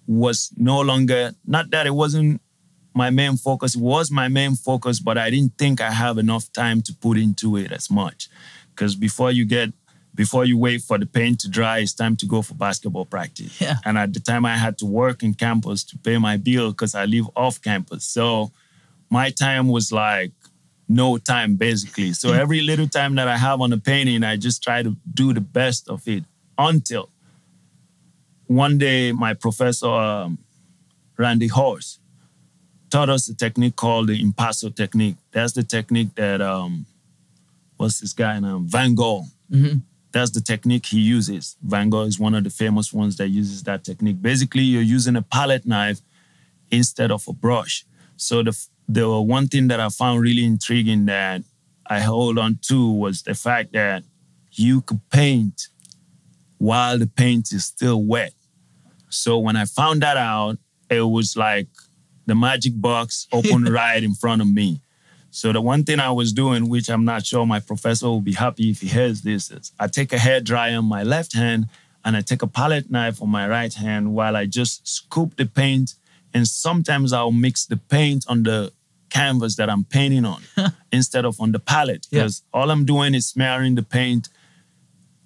was 0.05 0.51
no 0.57 0.81
longer, 0.81 1.31
not 1.45 1.69
that 1.71 1.87
it 1.87 1.95
wasn't 1.95 2.41
my 2.93 3.09
main 3.09 3.37
focus, 3.37 3.75
it 3.75 3.81
was 3.81 4.11
my 4.11 4.27
main 4.27 4.55
focus, 4.55 4.99
but 4.99 5.17
I 5.17 5.29
didn't 5.29 5.57
think 5.57 5.79
I 5.79 5.91
have 5.91 6.17
enough 6.17 6.51
time 6.51 6.81
to 6.81 6.93
put 6.93 7.17
into 7.17 7.55
it 7.55 7.71
as 7.71 7.89
much 7.89 8.27
because 8.77 8.95
before 8.95 9.31
you 9.31 9.43
get 9.43 9.73
before 10.13 10.45
you 10.45 10.57
wait 10.57 10.81
for 10.81 10.97
the 10.97 11.05
paint 11.05 11.39
to 11.41 11.49
dry, 11.49 11.79
it's 11.79 11.93
time 11.93 12.15
to 12.17 12.25
go 12.25 12.41
for 12.41 12.55
basketball 12.55 13.05
practice. 13.05 13.61
Yeah. 13.61 13.75
And 13.85 13.97
at 13.99 14.13
the 14.13 14.19
time, 14.19 14.45
I 14.45 14.57
had 14.57 14.77
to 14.79 14.85
work 14.85 15.21
in 15.21 15.35
campus 15.35 15.83
to 15.85 15.97
pay 15.97 16.17
my 16.17 16.37
bill 16.37 16.71
because 16.71 16.95
I 16.95 17.05
live 17.05 17.25
off 17.35 17.61
campus. 17.61 18.03
So 18.03 18.51
my 19.11 19.29
time 19.29 19.67
was 19.67 19.91
like 19.91 20.31
no 20.89 21.19
time, 21.19 21.55
basically. 21.55 22.13
So 22.13 22.33
every 22.33 22.61
little 22.61 22.87
time 22.87 23.13
that 23.15 23.27
I 23.27 23.37
have 23.37 23.61
on 23.61 23.69
the 23.69 23.77
painting, 23.77 24.23
I 24.23 24.37
just 24.37 24.63
try 24.63 24.81
to 24.81 24.95
do 25.13 25.33
the 25.33 25.41
best 25.41 25.87
of 25.87 26.07
it 26.07 26.23
until 26.57 27.09
one 28.47 28.77
day 28.79 29.11
my 29.11 29.33
professor, 29.35 29.87
um, 29.87 30.39
Randy 31.17 31.47
Horst, 31.47 31.99
taught 32.89 33.09
us 33.09 33.29
a 33.29 33.35
technique 33.35 33.75
called 33.75 34.07
the 34.07 34.19
impasto 34.19 34.69
technique. 34.69 35.17
That's 35.31 35.53
the 35.53 35.63
technique 35.63 36.15
that 36.15 36.41
um, 36.41 36.85
what's 37.77 37.99
this 37.99 38.13
guy 38.13 38.39
now? 38.39 38.61
Van 38.63 38.95
Gogh. 38.95 39.25
Mm-hmm. 39.51 39.79
That's 40.11 40.31
the 40.31 40.41
technique 40.41 40.87
he 40.87 40.99
uses. 40.99 41.57
Van 41.61 41.89
Gogh 41.89 42.03
is 42.03 42.19
one 42.19 42.35
of 42.35 42.43
the 42.43 42.49
famous 42.49 42.91
ones 42.91 43.17
that 43.17 43.29
uses 43.29 43.63
that 43.63 43.83
technique. 43.83 44.21
Basically, 44.21 44.63
you're 44.63 44.81
using 44.81 45.15
a 45.15 45.21
palette 45.21 45.65
knife 45.65 46.01
instead 46.71 47.11
of 47.11 47.27
a 47.27 47.33
brush. 47.33 47.85
So 48.15 48.43
the 48.43 48.57
the 48.89 49.21
one 49.21 49.47
thing 49.47 49.67
that 49.67 49.79
I 49.79 49.89
found 49.89 50.21
really 50.21 50.45
intriguing 50.45 51.05
that 51.05 51.43
I 51.85 51.99
hold 51.99 52.37
on 52.37 52.59
to 52.63 52.89
was 52.89 53.21
the 53.21 53.33
fact 53.33 53.73
that 53.73 54.03
you 54.53 54.81
could 54.81 55.01
paint 55.09 55.67
while 56.57 56.97
the 56.97 57.07
paint 57.07 57.51
is 57.51 57.65
still 57.65 58.01
wet. 58.03 58.33
So 59.09 59.37
when 59.39 59.55
I 59.55 59.65
found 59.65 60.01
that 60.01 60.17
out, 60.17 60.57
it 60.89 61.01
was 61.01 61.37
like 61.37 61.67
the 62.25 62.35
magic 62.35 62.73
box 62.75 63.27
opened 63.31 63.69
right 63.81 64.01
in 64.01 64.13
front 64.13 64.41
of 64.41 64.47
me. 64.47 64.81
So 65.37 65.53
the 65.53 65.61
one 65.61 65.83
thing 65.83 65.99
I 65.99 66.09
was 66.09 66.33
doing, 66.33 66.67
which 66.67 66.89
I'm 66.89 67.05
not 67.05 67.23
sure 67.23 67.45
my 67.45 67.59
professor 67.59 68.07
will 68.07 68.21
be 68.21 68.33
happy 68.33 68.71
if 68.71 68.81
he 68.81 68.87
hears 68.87 69.21
this, 69.21 69.51
is 69.51 69.71
I 69.79 69.85
take 69.85 70.11
a 70.11 70.17
hair 70.17 70.41
dryer 70.41 70.79
on 70.79 70.85
my 70.85 71.03
left 71.03 71.33
hand 71.33 71.69
and 72.03 72.17
I 72.17 72.21
take 72.21 72.41
a 72.41 72.47
palette 72.47 72.89
knife 72.89 73.21
on 73.21 73.29
my 73.29 73.47
right 73.47 73.71
hand 73.71 74.15
while 74.15 74.35
I 74.35 74.47
just 74.47 74.87
scoop 74.87 75.35
the 75.35 75.45
paint. 75.45 75.93
And 76.33 76.47
sometimes 76.47 77.13
I'll 77.13 77.31
mix 77.31 77.67
the 77.67 77.77
paint 77.77 78.25
on 78.27 78.41
the 78.41 78.73
canvas 79.11 79.57
that 79.57 79.69
I'm 79.69 79.83
painting 79.83 80.25
on 80.25 80.41
instead 80.91 81.23
of 81.23 81.39
on 81.39 81.51
the 81.51 81.59
palette. 81.59 82.07
Because 82.09 82.41
yeah. 82.41 82.59
all 82.59 82.71
I'm 82.71 82.83
doing 82.83 83.13
is 83.13 83.27
smearing 83.27 83.75
the 83.75 83.83
paint 83.83 84.29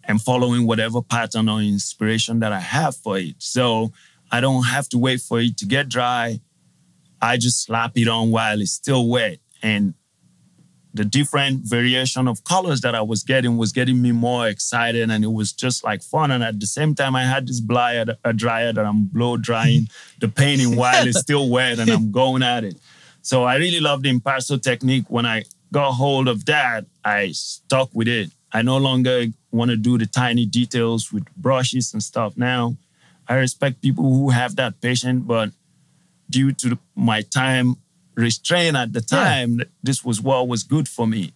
and 0.03 0.22
following 0.22 0.68
whatever 0.68 1.01
pattern 1.01 1.48
or 1.48 1.62
inspiration 1.62 2.41
that 2.41 2.51
I 2.51 2.60
have 2.60 2.98
for 2.98 3.18
it. 3.18 3.36
So 3.38 3.94
I 4.30 4.41
don't 4.41 4.63
have 4.63 4.89
to 4.89 4.98
wait 4.98 5.22
for 5.22 5.39
it 5.39 5.56
to 5.60 5.65
get 5.65 5.88
dry. 5.88 6.41
I 7.22 7.38
just 7.38 7.63
slap 7.63 7.98
it 7.98 8.10
on 8.10 8.32
while 8.32 8.60
it's 8.60 8.74
still 8.74 9.08
wet. 9.08 9.38
And 9.63 9.94
the 10.93 11.05
different 11.05 11.62
variation 11.63 12.27
of 12.27 12.43
colors 12.43 12.81
that 12.81 12.95
I 12.95 13.01
was 13.01 13.24
getting 13.24 13.57
was 13.57 13.71
getting 13.71 14.01
me 14.01 14.12
more 14.12 14.48
excited 14.48 15.10
and 15.10 15.24
it 15.24 15.31
was 15.31 15.53
just 15.53 15.83
like 15.83 16.01
fun. 16.01 16.31
And 16.31 16.43
at 16.43 16.60
the 16.60 16.65
same 16.65 16.95
time, 16.95 17.15
I 17.15 17.24
had 17.24 17.48
this 17.48 17.62
blyer, 17.62 18.15
a 18.25 18.33
dryer 18.33 18.74
that 18.74 18.86
I'm 18.86 19.05
blow 19.05 19.38
drying 19.38 19.88
the 20.19 20.27
painting 20.27 20.75
while 20.75 21.07
it's 21.07 21.19
still 21.19 21.50
wet 21.50 21.79
and 21.79 21.89
I'm 21.89 22.12
going 22.12 22.43
at 22.43 22.63
it. 22.63 22.75
So 23.21 23.43
I 23.43 23.55
really 23.55 23.79
love 23.79 24.03
the 24.03 24.10
impasto 24.10 24.57
technique. 24.57 25.05
When 25.07 25.25
I 25.25 25.43
got 25.71 25.91
hold 25.91 26.27
of 26.27 26.45
that, 26.45 26.86
I 27.05 27.31
stuck 27.31 27.89
with 27.93 28.07
it. 28.07 28.31
I 28.51 28.62
no 28.62 28.77
longer 28.77 29.27
want 29.51 29.71
to 29.71 29.77
do 29.77 29.98
the 29.98 30.05
tiny 30.05 30.45
details 30.45 31.13
with 31.13 31.24
brushes 31.38 31.93
and 31.93 32.03
stuff. 32.03 32.36
Now, 32.36 32.75
I 33.27 33.36
respect 33.36 33.81
people 33.81 34.03
who 34.03 34.31
have 34.31 34.57
that 34.57 34.81
patience, 34.81 35.24
but 35.25 35.51
due 36.29 36.51
to 36.53 36.77
my 36.95 37.21
time 37.21 37.75
restraint 38.15 38.75
at 38.75 38.94
the 38.94 39.01
time, 39.01 39.60
yeah. 39.60 39.65
this 39.84 40.03
was 40.03 40.22
what 40.22 40.48
was 40.48 40.63
good 40.63 40.88
for 40.88 41.08
me. 41.08 41.34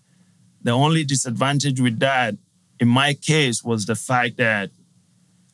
The 0.61 0.71
only 0.71 1.03
disadvantage 1.03 1.79
with 1.79 1.99
that, 1.99 2.35
in 2.79 2.87
my 2.87 3.13
case, 3.13 3.63
was 3.63 3.85
the 3.85 3.95
fact 3.95 4.37
that 4.37 4.71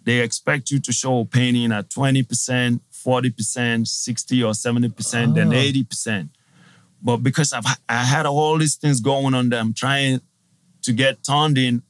they 0.04 0.20
expect 0.20 0.72
you 0.72 0.80
to 0.80 0.92
show 0.92 1.25
painting 1.25 1.72
at 1.72 1.90
20%, 1.90 2.80
40%, 2.92 3.88
60 3.88 4.44
or 4.44 4.51
70%, 4.51 5.30
oh. 5.30 5.34
then 5.34 5.48
ah. 5.50 5.51
80%. 5.51 6.30
But 7.04 7.18
because 7.18 7.51
I've 7.51 7.66
I 7.90 8.04
had 8.04 8.25
all 8.25 8.58
these 8.58 8.75
things 8.75 9.00
going 9.00 9.34
on 9.34 9.51
I'm 9.54 9.74
trying 9.74 10.22
to 10.84 10.94
get 10.94 11.24
turned 11.24 11.58
in 11.58 11.82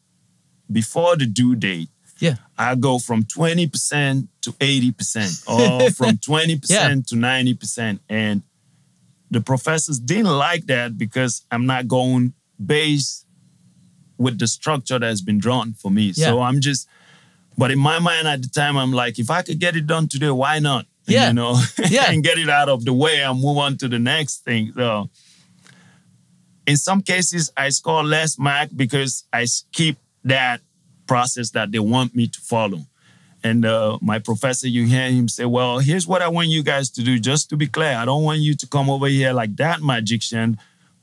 before 0.72 1.18
the 1.18 1.26
due 1.26 1.56
date. 1.56 1.90
Yeah. 2.20 2.36
I 2.58 2.76
go 2.76 3.00
from 3.00 3.24
20% 3.24 4.28
to 4.42 4.52
80% 4.52 5.50
or 5.50 5.92
from 5.92 6.18
20% 6.18 6.70
yeah. 6.70 6.90
to 6.90 7.16
90%. 7.16 8.00
And 8.08 8.44
the 9.32 9.42
professors 9.42 10.00
didn't 10.00 10.38
like 10.38 10.68
that 10.68 10.98
because 10.98 11.46
I'm 11.50 11.66
not 11.66 11.88
going 11.88 12.34
based 12.64 13.26
with 14.18 14.38
the 14.38 14.46
structure 14.46 15.00
that's 15.00 15.22
been 15.22 15.40
drawn 15.40 15.74
for 15.74 15.90
me. 15.90 16.12
Yeah. 16.16 16.28
So 16.28 16.42
I'm 16.42 16.60
just, 16.60 16.88
but 17.58 17.72
in 17.72 17.80
my 17.80 17.98
mind 18.00 18.28
at 18.28 18.42
the 18.42 18.50
time, 18.50 18.78
I'm 18.78 18.92
like, 18.92 19.18
if 19.18 19.32
I 19.32 19.42
could 19.42 19.58
get 19.58 19.76
it 19.76 19.88
done 19.88 20.08
today, 20.08 20.30
why 20.30 20.60
not? 20.60 20.86
Yeah. 21.08 21.30
You 21.30 21.34
know, 21.34 21.60
yeah. 21.90 22.12
and 22.12 22.24
get 22.24 22.38
it 22.38 22.48
out 22.48 22.70
of 22.70 22.86
the 22.86 22.94
way 22.94 23.22
and 23.24 23.42
move 23.42 23.58
on 23.58 23.76
to 23.78 23.88
the 23.90 23.98
next 23.98 24.46
thing. 24.46 24.72
So 24.76 25.10
in 26.68 26.78
some 26.78 27.02
cases, 27.02 27.52
I 27.58 27.70
score 27.70 28.04
less 28.04 28.38
mark 28.38 28.70
because 28.74 29.26
I 29.34 29.46
skip 29.46 29.98
that 30.24 30.62
process 31.08 31.50
that 31.52 31.72
they 31.72 31.80
want 31.80 32.16
me 32.16 32.28
to 32.28 32.40
follow. 32.40 32.86
And 33.44 33.66
uh, 33.66 33.98
my 34.02 34.20
professor, 34.20 34.68
you 34.68 34.86
hear 34.86 35.10
him 35.10 35.28
say, 35.28 35.46
Well, 35.46 35.80
here's 35.80 36.08
what 36.08 36.22
I 36.22 36.28
want 36.28 36.50
you 36.50 36.64
guys 36.64 36.90
to 36.92 37.04
do. 37.04 37.20
Just 37.20 37.50
to 37.50 37.58
be 37.58 37.68
clear, 37.68 37.96
I 37.96 38.06
don't 38.06 38.24
want 38.24 38.40
you 38.40 38.56
to 38.56 38.68
come 38.68 38.90
over 38.90 39.08
here 39.08 39.34
like 39.34 39.56
that 39.58 39.82
magician 39.82 40.58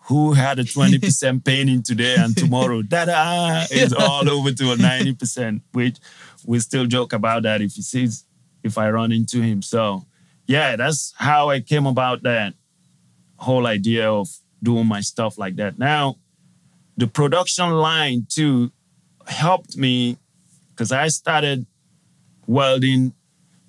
who 0.09 0.33
had 0.33 0.59
a 0.59 0.65
20% 0.65 1.45
painting 1.45 1.83
today 1.83 2.17
and 2.19 2.35
tomorrow, 2.35 2.81
da 2.81 3.05
da, 3.05 3.65
is 3.71 3.93
all 3.93 4.29
over 4.31 4.51
to 4.53 4.73
a 4.73 4.77
90%, 4.77 5.61
which 5.73 5.99
we 6.47 6.59
still 6.61 6.87
joke 6.87 7.13
about 7.13 7.43
that 7.43 7.61
if 7.61 7.75
he 7.75 7.83
sees, 7.83 8.25
if 8.63 8.79
I 8.79 8.91
run 8.91 9.13
into 9.13 9.43
him. 9.43 9.61
So, 9.61 10.07
yeah, 10.47 10.77
that's 10.77 11.13
how 11.19 11.51
I 11.51 11.61
came 11.61 11.87
about 11.87 12.23
that 12.23 12.55
whole 13.37 13.67
idea 13.67 14.11
of 14.11 14.29
doing 14.63 14.87
my 14.87 15.03
stuff 15.03 15.37
like 15.37 15.57
that. 15.57 15.79
Now, 15.79 16.17
the 16.97 17.07
production 17.07 17.71
line 17.71 18.27
too 18.31 18.73
helped 19.27 19.77
me 19.77 20.17
because 20.71 20.91
I 20.91 21.09
started 21.09 21.67
welding 22.49 23.13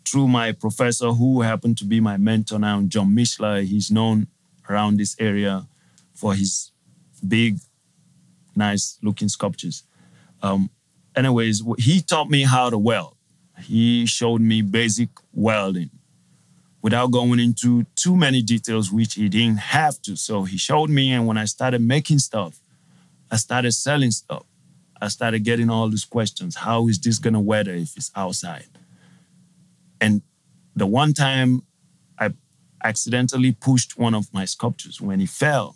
through 0.07 0.27
my 0.27 0.53
professor, 0.53 1.11
who 1.11 1.41
happened 1.41 1.77
to 1.77 1.85
be 1.85 1.99
my 1.99 2.17
mentor 2.17 2.57
now, 2.57 2.81
John 2.81 3.09
Mishler. 3.09 3.63
He's 3.63 3.91
known 3.91 4.27
around 4.67 4.97
this 4.97 5.15
area 5.19 5.67
for 6.15 6.33
his 6.33 6.71
big, 7.27 7.59
nice 8.55 8.97
looking 9.03 9.29
sculptures. 9.29 9.83
Um, 10.41 10.71
anyways, 11.15 11.61
he 11.77 12.01
taught 12.01 12.29
me 12.29 12.43
how 12.43 12.71
to 12.71 12.77
weld. 12.77 13.15
He 13.61 14.05
showed 14.05 14.41
me 14.41 14.61
basic 14.61 15.09
welding 15.33 15.91
without 16.81 17.11
going 17.11 17.39
into 17.39 17.85
too 17.95 18.15
many 18.15 18.41
details, 18.41 18.89
which 18.91 19.15
he 19.15 19.27
didn't 19.27 19.57
have 19.57 20.01
to. 20.03 20.15
So 20.15 20.43
he 20.43 20.57
showed 20.57 20.89
me, 20.89 21.11
and 21.11 21.27
when 21.27 21.37
I 21.37 21.45
started 21.45 21.81
making 21.81 22.19
stuff, 22.19 22.61
I 23.29 23.35
started 23.35 23.73
selling 23.73 24.11
stuff. 24.11 24.45
I 25.01 25.07
started 25.07 25.43
getting 25.43 25.69
all 25.69 25.89
these 25.89 26.05
questions. 26.05 26.55
How 26.55 26.87
is 26.87 26.99
this 26.99 27.19
gonna 27.19 27.39
weather 27.39 27.73
if 27.73 27.95
it's 27.95 28.11
outside? 28.15 28.67
And 30.01 30.21
the 30.75 30.85
one 30.85 31.13
time 31.13 31.63
I 32.17 32.33
accidentally 32.83 33.51
pushed 33.51 33.97
one 33.97 34.13
of 34.13 34.33
my 34.33 34.45
sculptures, 34.45 35.01
when 35.01 35.21
it 35.21 35.29
fell, 35.29 35.75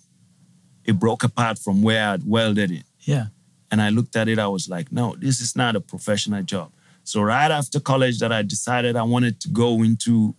it 0.86 1.00
broke 1.00 1.24
apart 1.24 1.60
from 1.60 1.82
where 1.82 2.10
I'd 2.10 2.26
welded 2.26 2.72
it. 2.72 2.84
Yeah. 3.02 3.28
And 3.72 3.82
I 3.82 3.90
looked 3.90 4.16
at 4.16 4.28
it, 4.28 4.40
I 4.40 4.48
was 4.48 4.70
like, 4.70 4.92
no, 4.92 5.16
this 5.18 5.42
is 5.42 5.56
not 5.56 5.76
a 5.76 5.82
professional 5.82 6.44
job. 6.44 6.72
So 7.04 7.22
right 7.22 7.52
after 7.52 7.80
college 7.80 8.20
that 8.20 8.32
I 8.32 8.42
decided 8.42 8.96
I 8.96 9.04
wanted 9.04 9.40
to 9.42 9.50
go 9.50 9.84
into 9.84 10.36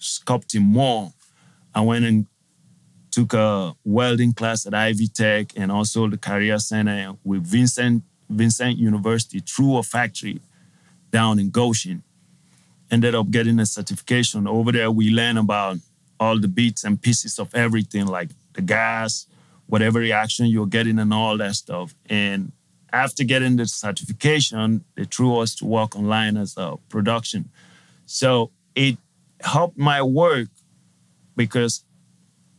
sculpting 0.00 0.62
more, 0.62 1.12
I 1.74 1.80
went 1.80 2.04
and 2.04 2.26
took 3.10 3.34
a 3.34 3.74
welding 3.84 4.32
class 4.32 4.66
at 4.66 4.74
Ivy 4.74 5.08
Tech 5.08 5.52
and 5.56 5.70
also 5.70 6.08
the 6.08 6.18
Career 6.18 6.58
Center 6.58 7.14
with 7.24 7.46
Vincennes 7.46 8.02
Vincennes 8.32 8.78
University 8.78 9.40
through 9.40 9.78
a 9.78 9.82
factory 9.82 10.40
down 11.10 11.38
in 11.38 11.50
Goshen. 11.50 12.02
Ended 12.90 13.14
up 13.14 13.30
getting 13.30 13.58
a 13.58 13.66
certification. 13.66 14.46
Over 14.46 14.72
there, 14.72 14.90
we 14.90 15.10
learn 15.10 15.38
about 15.38 15.78
all 16.20 16.38
the 16.38 16.48
bits 16.48 16.84
and 16.84 17.00
pieces 17.00 17.38
of 17.38 17.54
everything, 17.54 18.06
like 18.06 18.30
the 18.52 18.62
gas, 18.62 19.26
whatever 19.66 19.98
reaction 19.98 20.46
you're 20.46 20.66
getting, 20.66 20.98
and 20.98 21.12
all 21.12 21.36
that 21.38 21.54
stuff. 21.54 21.94
And 22.08 22.52
after 22.92 23.24
getting 23.24 23.56
the 23.56 23.66
certification, 23.66 24.84
they 24.94 25.04
threw 25.04 25.38
us 25.38 25.54
to 25.56 25.64
work 25.64 25.96
online 25.96 26.36
as 26.36 26.54
a 26.56 26.76
production. 26.88 27.48
So 28.04 28.50
it 28.74 28.98
helped 29.40 29.78
my 29.78 30.02
work 30.02 30.48
because 31.34 31.84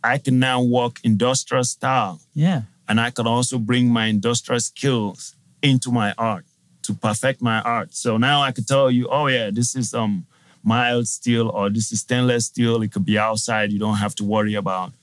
I 0.03 0.17
can 0.17 0.39
now 0.39 0.61
work 0.61 0.99
industrial 1.03 1.63
style. 1.63 2.19
Yeah. 2.33 2.63
And 2.87 2.99
I 2.99 3.11
can 3.11 3.27
also 3.27 3.57
bring 3.57 3.87
my 3.87 4.07
industrial 4.07 4.59
skills 4.59 5.35
into 5.63 5.91
my 5.91 6.13
art 6.17 6.45
to 6.83 6.93
perfect 6.93 7.41
my 7.41 7.61
art. 7.61 7.95
So 7.95 8.17
now 8.17 8.41
I 8.41 8.51
could 8.51 8.67
tell 8.67 8.91
you, 8.91 9.07
oh 9.09 9.27
yeah, 9.27 9.49
this 9.49 9.75
is 9.75 9.93
um 9.93 10.27
mild 10.63 11.07
steel 11.07 11.49
or 11.49 11.69
this 11.69 11.91
is 11.91 12.01
stainless 12.01 12.45
steel. 12.45 12.81
It 12.83 12.91
could 12.91 13.05
be 13.05 13.17
outside. 13.17 13.71
You 13.71 13.79
don't 13.79 13.97
have 13.97 14.13
to 14.15 14.23
worry 14.23 14.53
about 14.53 14.93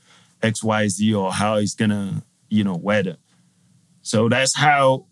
X, 0.42 0.62
Y, 0.62 0.88
Z 0.88 1.14
or 1.14 1.32
how 1.32 1.56
it's 1.56 1.74
gonna, 1.74 2.22
you 2.48 2.62
know, 2.62 2.76
weather. 2.76 3.16
So 4.02 4.28
that's 4.28 4.56
how 4.56 5.06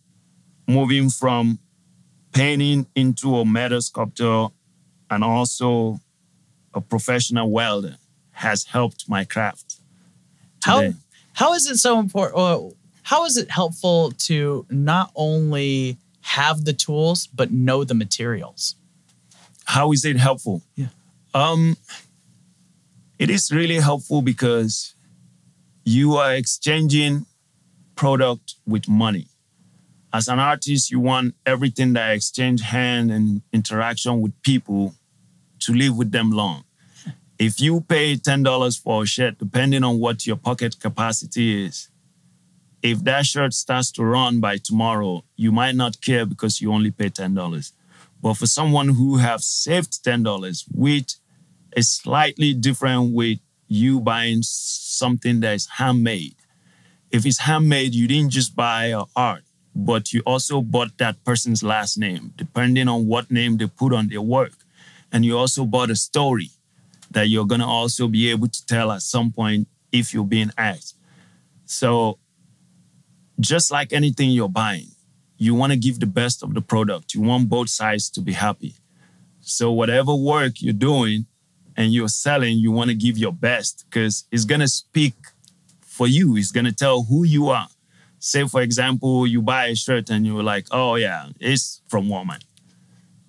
moving 0.67 1.11
from 1.11 1.59
painting 2.33 2.87
into 2.95 3.37
a 3.37 3.45
metal 3.45 3.81
sculptor 3.81 4.49
and 5.11 5.25
also 5.25 6.01
a 6.75 6.81
professional 6.81 7.51
welder 7.51 7.97
has 8.33 8.65
helped 8.65 9.09
my 9.09 9.25
craft. 9.25 9.81
Today. 10.61 10.95
How 11.33 11.47
how 11.47 11.55
is 11.55 11.71
it 11.71 11.79
so 11.79 11.99
important? 11.99 12.77
How 13.09 13.25
is 13.25 13.39
it 13.39 13.51
helpful 13.51 14.13
to 14.19 14.67
not 14.69 15.11
only 15.17 15.97
have 16.21 16.67
the 16.67 16.75
tools 16.75 17.27
but 17.27 17.51
know 17.51 17.83
the 17.83 17.95
materials? 17.95 18.75
How 19.65 19.93
is 19.93 20.05
it 20.05 20.19
helpful? 20.19 20.61
Yeah. 20.77 20.89
Um, 21.33 21.79
it 23.19 23.31
is 23.31 23.51
really 23.51 23.77
helpful 23.77 24.21
because 24.21 24.95
you 25.87 26.17
are 26.17 26.35
exchanging 26.35 27.25
product 27.97 28.57
with 28.67 28.91
money. 28.91 29.29
As 30.13 30.29
an 30.29 30.39
artist, 30.39 30.91
you 30.91 31.01
want 31.01 31.35
everything 31.47 31.95
that 31.95 32.13
exchange 32.13 32.61
hand 32.61 33.11
and 33.11 33.41
interaction 33.55 34.21
with 34.21 34.35
people 34.43 34.95
to 35.61 35.73
live 35.73 35.97
with 35.97 36.13
them 36.13 36.31
long. 36.31 36.65
If 37.39 37.59
you 37.59 37.81
pay 37.81 38.17
$10 38.17 38.83
for 38.83 39.05
a 39.05 39.07
shirt, 39.07 39.39
depending 39.39 39.83
on 39.83 39.99
what 39.99 40.27
your 40.27 40.37
pocket 40.37 40.79
capacity 40.79 41.65
is, 41.65 41.89
if 42.83 43.03
that 43.05 43.27
shirt 43.27 43.55
starts 43.55 43.91
to 43.93 44.05
run 44.05 44.41
by 44.41 44.59
tomorrow, 44.59 45.25
you 45.37 45.53
might 45.53 45.75
not 45.75 46.01
care 46.01 46.25
because 46.25 46.61
you 46.61 46.73
only 46.73 46.91
pay 46.91 47.11
$10. 47.11 47.73
But 48.23 48.35
for 48.35 48.47
someone 48.47 48.89
who 48.89 49.17
have 49.17 49.43
saved 49.43 50.05
$10, 50.05 50.65
which 50.75 51.15
is 51.77 51.89
slightly 51.89 52.55
different 52.55 53.15
with 53.15 53.39
you 53.69 54.01
buying 54.01 54.43
something 54.43 55.41
that 55.41 55.55
is 55.55 55.67
handmade. 55.67 56.35
If 57.11 57.27
it's 57.27 57.39
handmade, 57.39 57.95
you 57.95 58.09
didn't 58.09 58.31
just 58.31 58.57
buy 58.57 58.93
art, 59.15 59.45
but 59.75 60.13
you 60.13 60.23
also 60.27 60.61
bought 60.61 60.99
that 60.99 61.23
person's 61.25 61.63
last 61.63 61.99
name, 61.99 62.33
depending 62.37 62.89
on 62.89 63.07
what 63.07 63.31
name 63.31 63.57
they 63.57 63.67
put 63.67 63.93
on 63.93 64.09
their 64.09 64.23
work. 64.23 64.53
And 65.13 65.25
you 65.25 65.37
also 65.39 65.65
bought 65.65 65.91
a 65.91 65.97
story 65.97 66.51
that 67.11 67.29
you're 67.29 67.47
gonna 67.47 67.67
also 67.67 68.09
be 68.09 68.31
able 68.31 68.49
to 68.49 68.67
tell 68.67 68.93
at 68.93 69.03
some 69.03 69.33
point 69.33 69.69
if 69.93 70.13
you're 70.13 70.25
being 70.25 70.51
asked. 70.59 70.97
So 71.65 72.19
just 73.41 73.71
like 73.71 73.93
anything 73.93 74.31
you're 74.31 74.49
buying, 74.49 74.89
you 75.37 75.55
want 75.55 75.73
to 75.73 75.79
give 75.79 76.01
the 76.01 76.07
best 76.07 76.43
of 76.43 76.55
the 76.55 76.61
product. 76.61 77.15
You 77.15 77.23
want 77.23 77.49
both 77.49 77.71
sides 77.71 78.11
to 78.11 78.21
be 78.21 78.33
happy. 78.33 78.75
So 79.41 79.73
whatever 79.73 80.15
work 80.15 80.61
you're 80.61 80.73
doing 80.73 81.27
and 81.77 81.93
you're 81.93 82.09
selling, 82.09 82.59
you 82.59 82.73
want 82.73 82.91
to 82.91 82.97
give 82.97 83.17
your 83.17 83.33
best 83.33 83.87
because 83.89 84.25
it's 84.33 84.45
gonna 84.45 84.69
speak 84.69 85.15
for 85.81 86.07
you. 86.07 86.37
It's 86.37 86.51
gonna 86.51 86.73
tell 86.73 87.05
who 87.05 87.25
you 87.25 87.49
are. 87.49 87.69
Say, 88.19 88.47
for 88.49 88.63
example, 88.63 89.27
you 89.27 89.41
buy 89.43 89.67
a 89.67 89.77
shirt 89.77 90.11
and 90.11 90.27
you're 90.27 90.43
like, 90.43 90.67
oh 90.73 90.97
yeah, 90.97 91.29
it's 91.39 91.83
from 91.89 92.09
Walmart. 92.09 92.43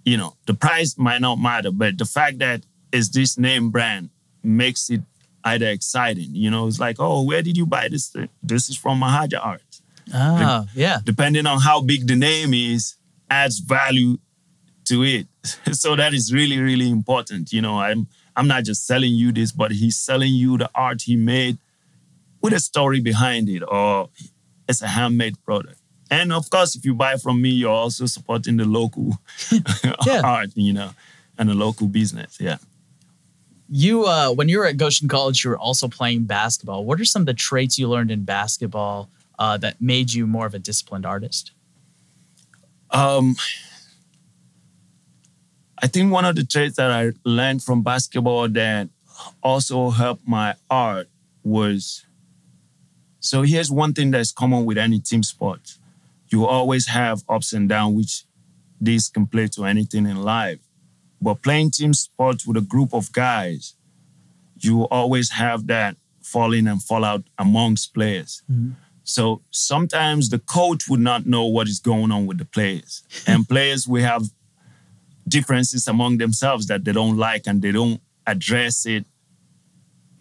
You 0.03 0.17
know, 0.17 0.35
the 0.47 0.55
price 0.55 0.97
might 0.97 1.21
not 1.21 1.35
matter, 1.35 1.71
but 1.71 1.97
the 1.99 2.05
fact 2.05 2.39
that 2.39 2.63
it's 2.91 3.09
this 3.09 3.37
name 3.37 3.69
brand 3.69 4.09
makes 4.41 4.89
it 4.89 5.01
either 5.43 5.67
exciting. 5.67 6.33
You 6.33 6.49
know, 6.49 6.67
it's 6.67 6.79
like, 6.79 6.95
oh, 6.99 7.23
where 7.23 7.43
did 7.43 7.55
you 7.55 7.67
buy 7.67 7.87
this 7.87 8.09
thing? 8.09 8.29
This 8.41 8.69
is 8.69 8.77
from 8.77 8.99
Mahaja 8.99 9.39
Art. 9.45 9.68
Ah, 10.13 10.65
yeah. 10.75 10.99
Depending 11.03 11.45
on 11.45 11.59
how 11.59 11.81
big 11.81 12.07
the 12.07 12.15
name 12.15 12.53
is, 12.53 12.95
adds 13.29 13.59
value 13.59 14.17
to 14.85 15.03
it. 15.03 15.27
so 15.75 15.95
that 15.95 16.13
is 16.13 16.33
really, 16.33 16.59
really 16.59 16.89
important. 16.89 17.51
You 17.53 17.61
know, 17.61 17.79
I'm 17.79 18.07
I'm 18.35 18.47
not 18.47 18.63
just 18.63 18.85
selling 18.85 19.13
you 19.13 19.31
this, 19.31 19.51
but 19.51 19.71
he's 19.71 19.97
selling 19.97 20.33
you 20.33 20.57
the 20.57 20.69
art 20.73 21.03
he 21.03 21.15
made 21.15 21.57
with 22.41 22.53
a 22.53 22.59
story 22.59 22.99
behind 23.01 23.49
it, 23.49 23.63
or 23.67 24.09
it's 24.67 24.81
a 24.81 24.87
handmade 24.87 25.43
product. 25.43 25.79
And 26.11 26.33
of 26.33 26.49
course, 26.49 26.75
if 26.75 26.85
you 26.85 26.93
buy 26.93 27.17
from 27.17 27.41
me, 27.41 27.49
you're 27.49 27.69
also 27.69 28.05
supporting 28.05 28.57
the 28.57 28.65
local 28.65 29.19
art, 30.23 30.49
you 30.55 30.73
know, 30.73 30.91
and 31.37 31.49
the 31.49 31.53
local 31.53 31.87
business. 31.87 32.37
Yeah. 32.39 32.57
You, 33.71 34.05
uh, 34.05 34.31
when 34.31 34.49
you 34.49 34.57
were 34.57 34.65
at 34.65 34.77
Goshen 34.77 35.07
College, 35.07 35.43
you 35.43 35.51
were 35.51 35.57
also 35.57 35.87
playing 35.87 36.23
basketball. 36.23 36.85
What 36.85 36.99
are 36.99 37.05
some 37.05 37.21
of 37.21 37.27
the 37.27 37.35
traits 37.35 37.77
you 37.77 37.87
learned 37.87 38.09
in 38.09 38.23
basketball 38.23 39.09
uh, 39.39 39.57
that 39.57 39.81
made 39.81 40.13
you 40.13 40.27
more 40.27 40.45
of 40.45 40.53
a 40.53 40.59
disciplined 40.59 41.05
artist? 41.05 41.51
Um, 42.91 43.35
I 45.81 45.87
think 45.87 46.11
one 46.11 46.25
of 46.25 46.35
the 46.35 46.45
traits 46.45 46.75
that 46.75 46.91
I 46.91 47.13
learned 47.23 47.63
from 47.63 47.81
basketball 47.81 48.49
that 48.49 48.89
also 49.41 49.89
helped 49.89 50.27
my 50.27 50.55
art 50.69 51.07
was 51.43 52.05
so 53.21 53.41
here's 53.41 53.71
one 53.71 53.93
thing 53.93 54.11
that's 54.11 54.31
common 54.31 54.65
with 54.65 54.77
any 54.77 54.99
team 54.99 55.23
sport. 55.23 55.77
You 56.29 56.45
always 56.45 56.87
have 56.87 57.23
ups 57.27 57.53
and 57.53 57.67
downs, 57.67 57.95
which 57.95 58.23
this 58.79 59.09
can 59.09 59.25
play 59.25 59.47
to 59.47 59.65
anything 59.65 60.05
in 60.05 60.21
life. 60.21 60.59
But 61.21 61.41
playing 61.41 61.71
team 61.71 61.93
sports 61.93 62.47
with 62.47 62.55
a 62.55 62.61
group 62.61 62.93
of 62.93 63.11
guys, 63.11 63.75
you 64.57 64.83
always 64.83 65.31
have 65.31 65.67
that 65.67 65.97
falling 66.21 66.67
and 66.67 66.81
fallout 66.81 67.23
amongst 67.37 67.93
players. 67.93 68.41
Mm-hmm. 68.49 68.71
So 69.09 69.41
sometimes 69.49 70.29
the 70.29 70.37
coach 70.37 70.87
would 70.87 70.99
not 70.99 71.25
know 71.25 71.43
what 71.45 71.67
is 71.67 71.79
going 71.79 72.11
on 72.11 72.27
with 72.27 72.37
the 72.37 72.45
players. 72.45 73.01
and 73.25 73.49
players 73.53 73.87
will 73.87 74.03
have 74.03 74.21
differences 75.27 75.87
among 75.87 76.19
themselves 76.19 76.67
that 76.67 76.85
they 76.85 76.91
don't 76.91 77.17
like 77.17 77.47
and 77.47 77.59
they 77.59 77.71
don't 77.71 77.99
address 78.27 78.85
it 78.85 79.07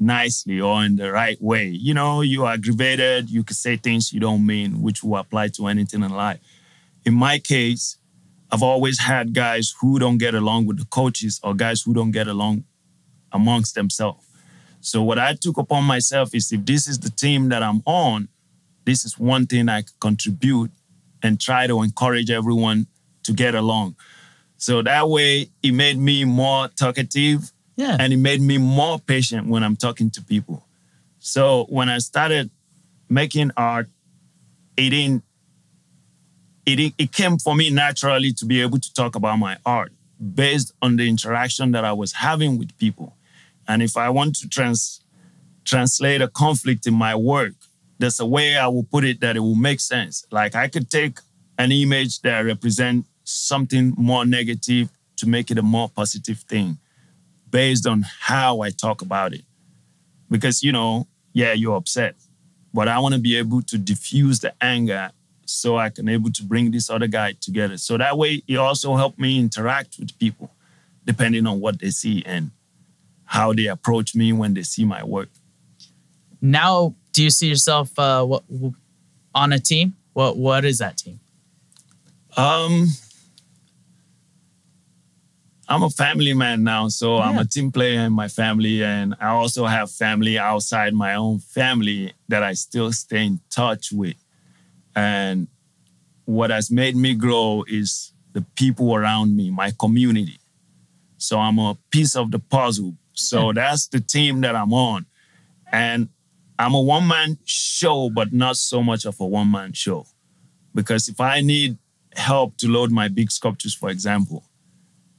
nicely 0.01 0.59
or 0.59 0.83
in 0.85 0.96
the 0.96 1.12
right 1.12 1.37
way. 1.38 1.66
You 1.68 1.92
know, 1.92 2.22
you're 2.22 2.48
aggravated, 2.48 3.29
you 3.29 3.44
could 3.44 3.59
say 3.59 3.77
things 3.77 4.11
you 4.11 4.20
don't 4.20 4.46
mean, 4.46 4.81
which 4.81 5.03
will 5.03 5.18
apply 5.18 5.48
to 5.48 5.66
anything 5.66 6.03
in 6.03 6.11
life. 6.14 6.40
In 7.05 7.12
my 7.12 7.38
case, 7.40 7.98
I've 8.51 8.62
always 8.62 9.01
had 9.01 9.35
guys 9.35 9.74
who 9.83 9.98
don't 9.98 10.16
get 10.16 10.35
along 10.35 10.64
with 10.64 10.79
the 10.79 10.87
coaches 10.87 11.40
or 11.42 11.53
guys 11.53 11.83
who 11.83 11.92
don't 11.92 12.12
get 12.12 12.27
along 12.27 12.64
amongst 13.33 13.74
themselves. 13.74 14.24
So 14.81 15.03
what 15.03 15.18
I 15.18 15.35
took 15.35 15.59
upon 15.59 15.85
myself 15.85 16.35
is 16.35 16.51
if 16.53 16.64
this 16.64 16.88
is 16.88 16.98
the 16.98 17.11
team 17.11 17.51
that 17.51 17.62
I'm 17.62 17.83
on, 17.85 18.29
this 18.88 19.05
is 19.05 19.18
one 19.18 19.46
thing 19.46 19.68
I 19.68 19.83
could 19.83 20.01
contribute 20.01 20.70
and 21.22 21.38
try 21.38 21.66
to 21.66 21.83
encourage 21.83 22.31
everyone 22.31 22.87
to 23.24 23.33
get 23.33 23.55
along. 23.55 23.96
So 24.57 24.83
that 24.83 25.09
way 25.09 25.51
it 25.62 25.72
made 25.72 25.98
me 25.98 26.24
more 26.24 26.68
talkative 26.68 27.53
yeah. 27.77 27.96
and 28.01 28.12
it 28.12 28.16
made 28.16 28.40
me 28.40 28.57
more 28.57 28.98
patient 28.98 29.46
when 29.46 29.62
I'm 29.62 29.77
talking 29.77 30.11
to 30.12 30.22
people. 30.22 30.66
So 31.18 31.66
when 31.68 31.88
I 31.88 31.98
started 31.98 32.51
making 33.11 33.51
art, 33.57 33.88
it 34.77 34.90
didn't 34.90 35.22
it, 36.64 36.94
it 36.98 37.12
came 37.12 37.38
for 37.38 37.55
me 37.55 37.70
naturally 37.70 38.33
to 38.33 38.44
be 38.44 38.61
able 38.62 38.79
to 38.79 38.94
talk 38.94 39.16
about 39.16 39.38
my 39.38 39.57
art 39.64 39.92
based 40.35 40.72
on 40.83 40.96
the 40.96 41.09
interaction 41.09 41.72
that 41.72 41.85
I 41.85 41.92
was 41.92 42.12
having 42.12 42.59
with 42.59 42.77
people. 42.79 43.16
And 43.66 43.83
if 43.83 43.96
I 43.96 44.11
want 44.11 44.37
to 44.37 44.48
trans, 44.48 45.01
translate 45.64 46.20
a 46.20 46.29
conflict 46.29 46.87
in 46.87 46.94
my 46.94 47.14
work, 47.14 47.55
there's 47.99 48.21
a 48.21 48.27
way 48.27 48.57
I 48.57 48.69
will 48.69 48.85
put 48.85 49.05
it 49.05 49.21
that 49.21 49.37
it 49.37 49.41
will 49.41 49.55
make 49.55 49.81
sense. 49.81 50.25
Like 50.31 50.55
I 50.55 50.69
could 50.69 50.91
take 50.91 51.19
an 51.59 51.73
image 51.73 52.21
that 52.23 52.41
represents 52.41 53.09
something 53.25 53.93
more 53.97 54.25
negative 54.25 54.89
to 55.17 55.29
make 55.29 55.51
it 55.51 55.59
a 55.59 55.63
more 55.63 55.89
positive 55.89 56.39
thing 56.41 56.79
based 57.51 57.87
on 57.87 58.05
how 58.21 58.61
I 58.61 58.71
talk 58.71 59.03
about 59.03 59.35
it. 59.35 59.43
Because, 60.31 60.63
you 60.63 60.73
know, 60.73 61.09
yeah, 61.33 61.53
you're 61.53 61.77
upset, 61.77 62.15
but 62.73 62.89
I 62.89 62.99
want 62.99 63.15
to 63.15 63.21
be 63.21 63.37
able 63.37 63.63
to 63.63 63.79
diffuse 63.79 64.41
the 64.41 64.53
anger 64.61 65.11
so 65.47 65.77
I 65.77 65.89
can 65.89 66.09
able 66.09 66.31
to 66.33 66.43
bring 66.43 66.71
this 66.71 66.91
other 66.91 67.07
guy 67.07 67.33
together. 67.33 67.79
So 67.79 67.97
that 67.97 68.17
way 68.19 68.43
it 68.47 68.57
also 68.57 68.95
helped 68.97 69.19
me 69.19 69.39
interact 69.39 69.99
with 69.99 70.19
people 70.19 70.51
depending 71.05 71.47
on 71.47 71.61
what 71.61 71.81
they 71.81 71.91
see 71.91 72.23
and 72.27 72.51
how 73.25 73.53
they 73.53 73.67
approach 73.67 74.15
me 74.15 74.33
when 74.33 74.55
they 74.55 74.63
see 74.63 74.85
my 74.85 75.03
work. 75.03 75.31
Now, 76.40 76.94
do 77.12 77.22
you 77.22 77.31
see 77.31 77.48
yourself 77.48 77.98
uh, 77.98 78.24
what, 78.24 78.44
on 79.35 79.53
a 79.53 79.59
team? 79.59 79.94
What 80.12 80.37
what 80.37 80.64
is 80.64 80.79
that 80.79 80.98
team? 80.98 81.20
Um, 82.37 82.88
I'm 85.68 85.83
a 85.83 85.90
family 85.90 86.33
man 86.35 86.64
now, 86.64 86.88
so 86.88 87.16
yeah. 87.16 87.24
I'm 87.24 87.38
a 87.38 87.44
team 87.44 87.70
player 87.70 88.01
in 88.01 88.12
my 88.12 88.29
family, 88.29 88.83
and 88.83 89.14
I 89.20 89.29
also 89.29 89.66
have 89.66 89.90
family 89.90 90.38
outside 90.38 90.94
my 90.94 91.14
own 91.14 91.40
family 91.40 92.14
that 92.29 92.42
I 92.42 92.55
still 92.55 92.92
stay 92.92 93.27
in 93.27 93.40
touch 93.51 93.92
with. 93.92 94.16
And 94.96 95.48
what 96.24 96.51
has 96.51 96.70
made 96.70 96.96
me 96.96 97.14
grow 97.14 97.64
is 97.68 98.12
the 98.33 98.42
people 98.55 98.94
around 98.94 99.37
me, 99.37 99.51
my 99.51 99.72
community. 99.79 100.38
So 101.16 101.38
I'm 101.38 101.59
a 101.59 101.77
piece 101.90 102.16
of 102.16 102.31
the 102.31 102.38
puzzle. 102.38 102.94
So 103.12 103.46
yeah. 103.46 103.53
that's 103.55 103.88
the 103.88 104.01
team 104.01 104.40
that 104.42 104.55
I'm 104.55 104.72
on. 104.72 105.07
And 105.70 106.09
I'm 106.59 106.75
a 106.75 106.81
one 106.81 107.07
man 107.07 107.38
show, 107.44 108.11
but 108.11 108.33
not 108.33 108.57
so 108.57 108.83
much 108.83 109.05
of 109.05 109.21
a 109.21 109.27
one 109.27 109.51
man 109.51 109.73
show. 109.73 110.07
Because 110.75 111.09
if 111.09 111.21
I 111.21 111.40
need 111.40 111.79
help 112.14 112.57
to 112.59 112.68
load 112.68 112.90
my 112.90 113.09
big 113.09 113.31
sculptures, 113.31 113.75
for 113.75 113.90
example, 113.90 114.44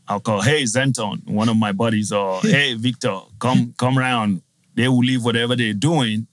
I'll 0.08 0.20
call, 0.20 0.42
hey, 0.42 0.64
Zenton, 0.64 1.28
one 1.28 1.50
of 1.50 1.56
my 1.56 1.72
buddies, 1.72 2.12
or 2.12 2.40
hey, 2.42 2.74
Victor, 2.74 3.20
come, 3.40 3.74
come 3.78 3.98
around. 3.98 4.42
They 4.76 4.88
will 4.88 5.00
leave 5.00 5.24
whatever 5.24 5.56
they're 5.56 5.74
doing 5.74 6.28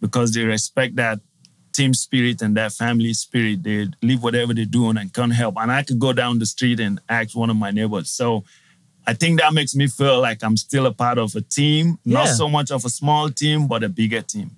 because 0.00 0.32
they 0.32 0.44
respect 0.44 0.96
that 0.96 1.20
team 1.72 1.94
spirit 1.94 2.42
and 2.42 2.56
that 2.56 2.72
family 2.72 3.12
spirit. 3.14 3.62
They 3.62 3.86
leave 4.02 4.22
whatever 4.22 4.52
they're 4.52 4.64
doing 4.64 4.96
and 4.96 5.12
can 5.12 5.30
help. 5.30 5.56
And 5.58 5.70
I 5.70 5.82
could 5.82 5.98
go 5.98 6.12
down 6.12 6.38
the 6.38 6.46
street 6.46 6.80
and 6.80 7.00
ask 7.08 7.36
one 7.36 7.50
of 7.50 7.56
my 7.56 7.70
neighbors. 7.70 8.10
So 8.10 8.44
I 9.08 9.14
think 9.14 9.40
that 9.40 9.54
makes 9.54 9.74
me 9.74 9.86
feel 9.88 10.20
like 10.20 10.44
I'm 10.44 10.56
still 10.56 10.86
a 10.86 10.92
part 10.92 11.18
of 11.18 11.34
a 11.34 11.40
team, 11.40 11.98
yeah. 12.04 12.18
not 12.18 12.28
so 12.28 12.48
much 12.48 12.70
of 12.70 12.84
a 12.84 12.90
small 12.90 13.30
team, 13.30 13.66
but 13.66 13.82
a 13.82 13.88
bigger 13.88 14.22
team. 14.22 14.50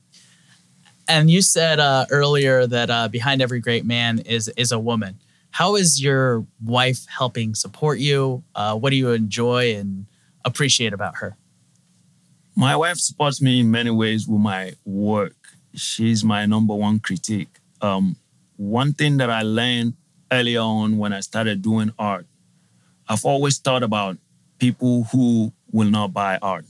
And 1.09 1.31
you 1.31 1.41
said 1.41 1.79
uh, 1.79 2.07
earlier 2.11 2.67
that 2.67 2.91
uh, 2.91 3.09
behind 3.09 3.43
every 3.43 3.61
great 3.61 3.85
man 3.85 4.19
is 4.21 4.49
is 4.57 4.73
a 4.73 4.79
woman. 4.79 5.21
How 5.53 5.77
is 5.77 6.03
your 6.03 6.47
wife 6.65 7.07
helping 7.07 7.55
support 7.55 7.99
you? 7.99 8.45
Uh, 8.55 8.77
what 8.77 8.91
do 8.91 8.97
you 8.97 9.11
enjoy 9.11 9.75
and 9.75 10.07
appreciate 10.45 10.93
about 10.93 11.17
her? 11.17 11.37
My 12.55 12.77
wife 12.77 12.99
supports 12.99 13.41
me 13.41 13.61
in 13.61 13.71
many 13.71 13.91
ways 13.91 14.29
with 14.29 14.41
my 14.41 14.75
work 14.85 15.41
she's 15.75 16.25
my 16.25 16.47
number 16.47 16.75
one 16.75 16.99
critique. 16.99 17.59
Um, 17.81 18.17
one 18.57 18.93
thing 18.93 19.17
that 19.19 19.31
I 19.31 19.43
learned 19.43 19.95
early 20.31 20.57
on 20.57 20.99
when 20.99 21.13
I 21.13 21.21
started 21.21 21.63
doing 21.63 21.93
art, 21.99 22.27
I've 23.09 23.25
always 23.25 23.59
thought 23.59 23.83
about 23.83 24.19
people 24.61 25.05
who 25.11 25.53
will 25.73 25.91
not 25.91 26.13
buy 26.13 26.39
art. 26.41 26.67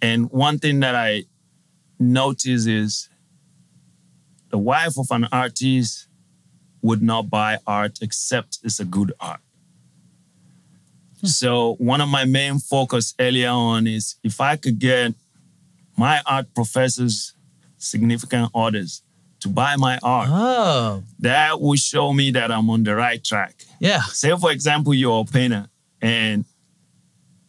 And 0.00 0.30
one 0.30 0.58
thing 0.58 0.80
that 0.80 0.94
I 0.94 1.24
notice 1.98 2.66
is 2.66 3.08
the 4.50 4.58
wife 4.58 4.98
of 4.98 5.10
an 5.10 5.26
artist 5.32 6.06
would 6.82 7.02
not 7.02 7.28
buy 7.28 7.58
art 7.66 7.98
except 8.00 8.58
it's 8.62 8.80
a 8.80 8.84
good 8.84 9.12
art. 9.20 9.40
Hmm. 11.20 11.26
So 11.26 11.74
one 11.74 12.00
of 12.00 12.08
my 12.08 12.24
main 12.24 12.58
focus 12.58 13.14
earlier 13.18 13.48
on 13.50 13.86
is 13.86 14.16
if 14.22 14.40
I 14.40 14.56
could 14.56 14.78
get 14.78 15.14
my 15.96 16.20
art 16.26 16.54
professors 16.54 17.34
significant 17.78 18.50
orders 18.54 19.02
to 19.40 19.48
buy 19.48 19.76
my 19.76 19.98
art. 20.02 20.28
Oh. 20.30 21.02
That 21.20 21.60
will 21.60 21.76
show 21.76 22.12
me 22.12 22.30
that 22.32 22.50
I'm 22.50 22.70
on 22.70 22.82
the 22.82 22.94
right 22.94 23.22
track. 23.22 23.62
Yeah. 23.78 24.02
Say, 24.02 24.34
for 24.36 24.50
example, 24.50 24.94
you're 24.94 25.20
a 25.20 25.24
painter 25.24 25.68
and 26.04 26.44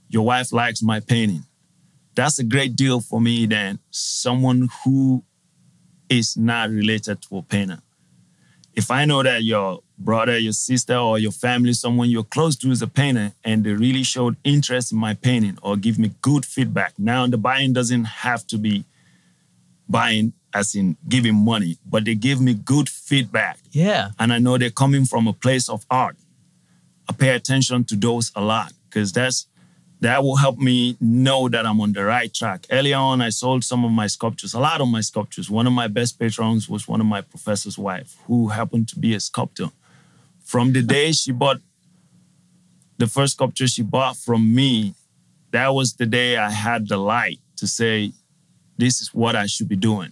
your 0.07 0.25
wife 0.25 0.53
likes 0.53 0.81
my 0.81 1.01
painting. 1.01 1.43
That's 2.15 2.39
a 2.39 2.43
great 2.43 2.77
deal 2.77 3.01
for 3.01 3.19
me 3.19 3.45
than 3.45 3.79
someone 3.91 4.69
who 4.83 5.23
is 6.09 6.37
not 6.37 6.69
related 6.69 7.21
to 7.23 7.37
a 7.39 7.41
painter. 7.41 7.79
If 8.73 8.91
I 8.91 9.03
know 9.03 9.23
that 9.23 9.43
your 9.43 9.81
brother, 9.97 10.37
your 10.37 10.53
sister, 10.53 10.95
or 10.95 11.19
your 11.19 11.33
family, 11.33 11.73
someone 11.73 12.09
you're 12.09 12.23
close 12.23 12.55
to 12.57 12.71
is 12.71 12.81
a 12.81 12.87
painter, 12.87 13.33
and 13.43 13.63
they 13.65 13.73
really 13.73 14.03
showed 14.03 14.37
interest 14.45 14.93
in 14.93 14.97
my 14.97 15.15
painting 15.15 15.57
or 15.61 15.75
give 15.75 15.99
me 15.99 16.11
good 16.21 16.45
feedback. 16.45 16.93
Now, 16.97 17.27
the 17.27 17.37
buying 17.37 17.73
doesn't 17.73 18.05
have 18.05 18.47
to 18.47 18.57
be 18.57 18.85
buying 19.89 20.31
as 20.53 20.75
in 20.75 20.95
giving 21.09 21.35
money, 21.35 21.77
but 21.85 22.05
they 22.05 22.15
give 22.15 22.39
me 22.39 22.53
good 22.53 22.87
feedback. 22.87 23.59
Yeah. 23.71 24.11
And 24.17 24.31
I 24.31 24.39
know 24.39 24.57
they're 24.57 24.69
coming 24.69 25.03
from 25.03 25.27
a 25.27 25.33
place 25.33 25.67
of 25.67 25.85
art. 25.89 26.15
I 27.09 27.13
pay 27.13 27.29
attention 27.29 27.83
to 27.85 27.95
those 27.95 28.31
a 28.35 28.41
lot 28.41 28.73
because 28.89 29.11
that's 29.11 29.47
that 30.01 30.23
will 30.23 30.35
help 30.35 30.57
me 30.57 30.97
know 30.99 31.47
that 31.49 31.65
I'm 31.65 31.79
on 31.79 31.93
the 31.93 32.03
right 32.03 32.31
track. 32.33 32.67
Earlier 32.69 32.97
on, 32.97 33.21
I 33.21 33.29
sold 33.29 33.63
some 33.63 33.85
of 33.85 33.91
my 33.91 34.07
sculptures, 34.07 34.53
a 34.53 34.59
lot 34.59 34.81
of 34.81 34.87
my 34.87 35.01
sculptures. 35.01 35.49
One 35.49 35.67
of 35.67 35.73
my 35.73 35.87
best 35.87 36.19
patrons 36.19 36.67
was 36.69 36.87
one 36.87 36.99
of 36.99 37.07
my 37.07 37.21
professor's 37.21 37.77
wife, 37.77 38.15
who 38.27 38.49
happened 38.49 38.89
to 38.89 38.99
be 38.99 39.15
a 39.15 39.19
sculptor. 39.19 39.69
From 40.43 40.73
the 40.73 40.81
day 40.81 41.11
she 41.13 41.31
bought 41.31 41.61
the 42.97 43.07
first 43.07 43.33
sculpture 43.33 43.67
she 43.67 43.81
bought 43.81 44.17
from 44.17 44.53
me, 44.53 44.93
that 45.51 45.69
was 45.69 45.93
the 45.93 46.05
day 46.05 46.37
I 46.37 46.51
had 46.51 46.87
the 46.87 46.97
light 46.97 47.39
to 47.57 47.67
say, 47.67 48.11
this 48.77 49.01
is 49.01 49.13
what 49.13 49.35
I 49.35 49.45
should 49.45 49.69
be 49.69 49.75
doing. 49.75 50.11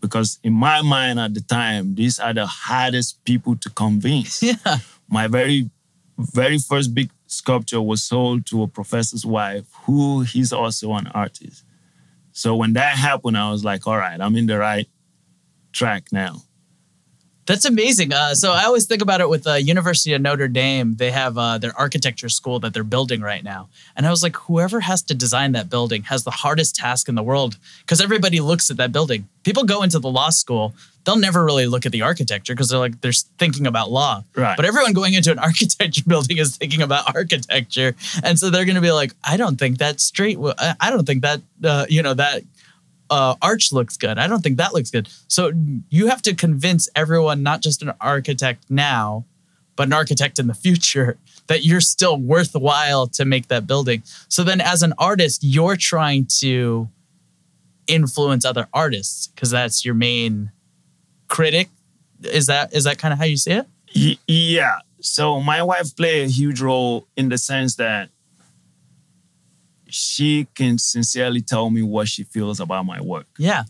Because 0.00 0.38
in 0.42 0.52
my 0.52 0.82
mind 0.82 1.18
at 1.18 1.34
the 1.34 1.40
time, 1.40 1.94
these 1.94 2.20
are 2.20 2.32
the 2.32 2.46
hardest 2.46 3.24
people 3.24 3.56
to 3.56 3.70
convince. 3.70 4.42
Yeah. 4.64 4.78
My 5.08 5.28
very, 5.28 5.70
very 6.18 6.58
first 6.58 6.94
big 6.94 7.10
sculpture 7.26 7.82
was 7.82 8.02
sold 8.02 8.46
to 8.46 8.62
a 8.62 8.68
professor's 8.68 9.26
wife 9.26 9.66
who 9.84 10.22
he's 10.22 10.52
also 10.52 10.92
an 10.94 11.08
artist. 11.08 11.64
So 12.32 12.56
when 12.56 12.74
that 12.74 12.96
happened, 12.96 13.36
I 13.36 13.50
was 13.50 13.64
like, 13.64 13.86
all 13.86 13.96
right, 13.96 14.20
I'm 14.20 14.36
in 14.36 14.46
the 14.46 14.58
right 14.58 14.88
track 15.72 16.08
now. 16.12 16.42
That's 17.46 17.64
amazing. 17.64 18.12
Uh, 18.12 18.34
so 18.34 18.52
I 18.52 18.64
always 18.64 18.86
think 18.86 19.02
about 19.02 19.20
it 19.20 19.28
with 19.28 19.44
the 19.44 19.52
uh, 19.52 19.56
University 19.56 20.12
of 20.14 20.20
Notre 20.20 20.48
Dame. 20.48 20.96
They 20.96 21.12
have 21.12 21.38
uh, 21.38 21.58
their 21.58 21.72
architecture 21.78 22.28
school 22.28 22.58
that 22.60 22.74
they're 22.74 22.84
building 22.84 23.20
right 23.20 23.44
now, 23.44 23.68
and 23.94 24.06
I 24.06 24.10
was 24.10 24.22
like, 24.22 24.36
whoever 24.36 24.80
has 24.80 25.02
to 25.02 25.14
design 25.14 25.52
that 25.52 25.70
building 25.70 26.02
has 26.04 26.24
the 26.24 26.30
hardest 26.30 26.74
task 26.76 27.08
in 27.08 27.14
the 27.14 27.22
world 27.22 27.56
because 27.82 28.00
everybody 28.00 28.40
looks 28.40 28.70
at 28.70 28.76
that 28.78 28.90
building. 28.90 29.28
People 29.44 29.64
go 29.64 29.82
into 29.82 30.00
the 30.00 30.10
law 30.10 30.30
school, 30.30 30.74
they'll 31.06 31.16
never 31.16 31.44
really 31.44 31.66
look 31.66 31.86
at 31.86 31.92
the 31.92 32.02
architecture 32.02 32.52
because 32.52 32.68
they're 32.68 32.80
like 32.80 33.00
they're 33.00 33.12
thinking 33.38 33.66
about 33.66 33.90
law. 33.90 34.24
Right. 34.34 34.56
But 34.56 34.66
everyone 34.66 34.92
going 34.92 35.14
into 35.14 35.30
an 35.30 35.38
architecture 35.50 36.02
building 36.06 36.38
is 36.38 36.56
thinking 36.56 36.82
about 36.82 37.14
architecture, 37.14 37.94
and 38.22 38.38
so 38.38 38.50
they're 38.50 38.66
going 38.66 38.74
to 38.74 38.82
be 38.82 38.92
like, 38.92 39.14
I 39.24 39.36
don't 39.36 39.56
think 39.56 39.78
that 39.78 40.00
straight. 40.00 40.36
I 40.58 40.90
don't 40.90 41.06
think 41.06 41.22
that 41.22 41.40
uh, 41.64 41.86
you 41.88 42.02
know 42.02 42.14
that 42.14 42.42
uh, 43.10 43.34
arch 43.42 43.72
looks 43.72 43.96
good. 43.96 44.18
I 44.18 44.26
don't 44.26 44.42
think 44.42 44.56
that 44.58 44.74
looks 44.74 44.90
good. 44.90 45.08
So 45.28 45.52
you 45.90 46.08
have 46.08 46.22
to 46.22 46.34
convince 46.34 46.88
everyone, 46.94 47.42
not 47.42 47.62
just 47.62 47.82
an 47.82 47.92
architect 48.00 48.64
now, 48.68 49.24
but 49.76 49.86
an 49.86 49.92
architect 49.92 50.38
in 50.38 50.46
the 50.46 50.54
future, 50.66 51.18
that 51.46 51.64
you're 51.64 51.80
still 51.80 52.16
worthwhile 52.20 53.06
to 53.08 53.24
make 53.24 53.48
that 53.48 53.66
building. 53.66 54.02
So 54.28 54.42
then, 54.42 54.60
as 54.60 54.82
an 54.82 54.94
artist, 54.98 55.44
you're 55.44 55.76
trying 55.76 56.26
to 56.40 56.88
influence 57.86 58.44
other 58.44 58.68
artists 58.74 59.28
because 59.28 59.50
that's 59.50 59.84
your 59.84 59.94
main 59.94 60.50
critic. 61.28 61.68
Is 62.22 62.46
that 62.46 62.74
is 62.74 62.84
that 62.84 62.98
kind 62.98 63.12
of 63.12 63.18
how 63.18 63.26
you 63.26 63.36
see 63.36 63.52
it? 63.52 63.66
Yeah. 64.26 64.78
So 65.00 65.40
my 65.40 65.62
wife 65.62 65.94
played 65.96 66.24
a 66.24 66.30
huge 66.30 66.60
role 66.60 67.06
in 67.16 67.28
the 67.28 67.38
sense 67.38 67.76
that 67.76 68.10
she 69.96 70.46
can 70.54 70.78
sincerely 70.78 71.40
tell 71.40 71.70
me 71.70 71.82
what 71.82 72.08
she 72.08 72.24
feels 72.24 72.60
about 72.60 72.84
my 72.84 73.00
work. 73.00 73.26
Yeah. 73.38 73.64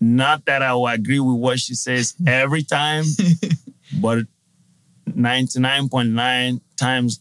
Not 0.00 0.46
that 0.46 0.62
I 0.62 0.74
will 0.74 0.86
agree 0.86 1.20
with 1.20 1.36
what 1.36 1.60
she 1.60 1.74
says 1.74 2.14
every 2.26 2.62
time, 2.62 3.04
but 4.00 4.26
99.9 5.08 6.60
times 6.76 7.20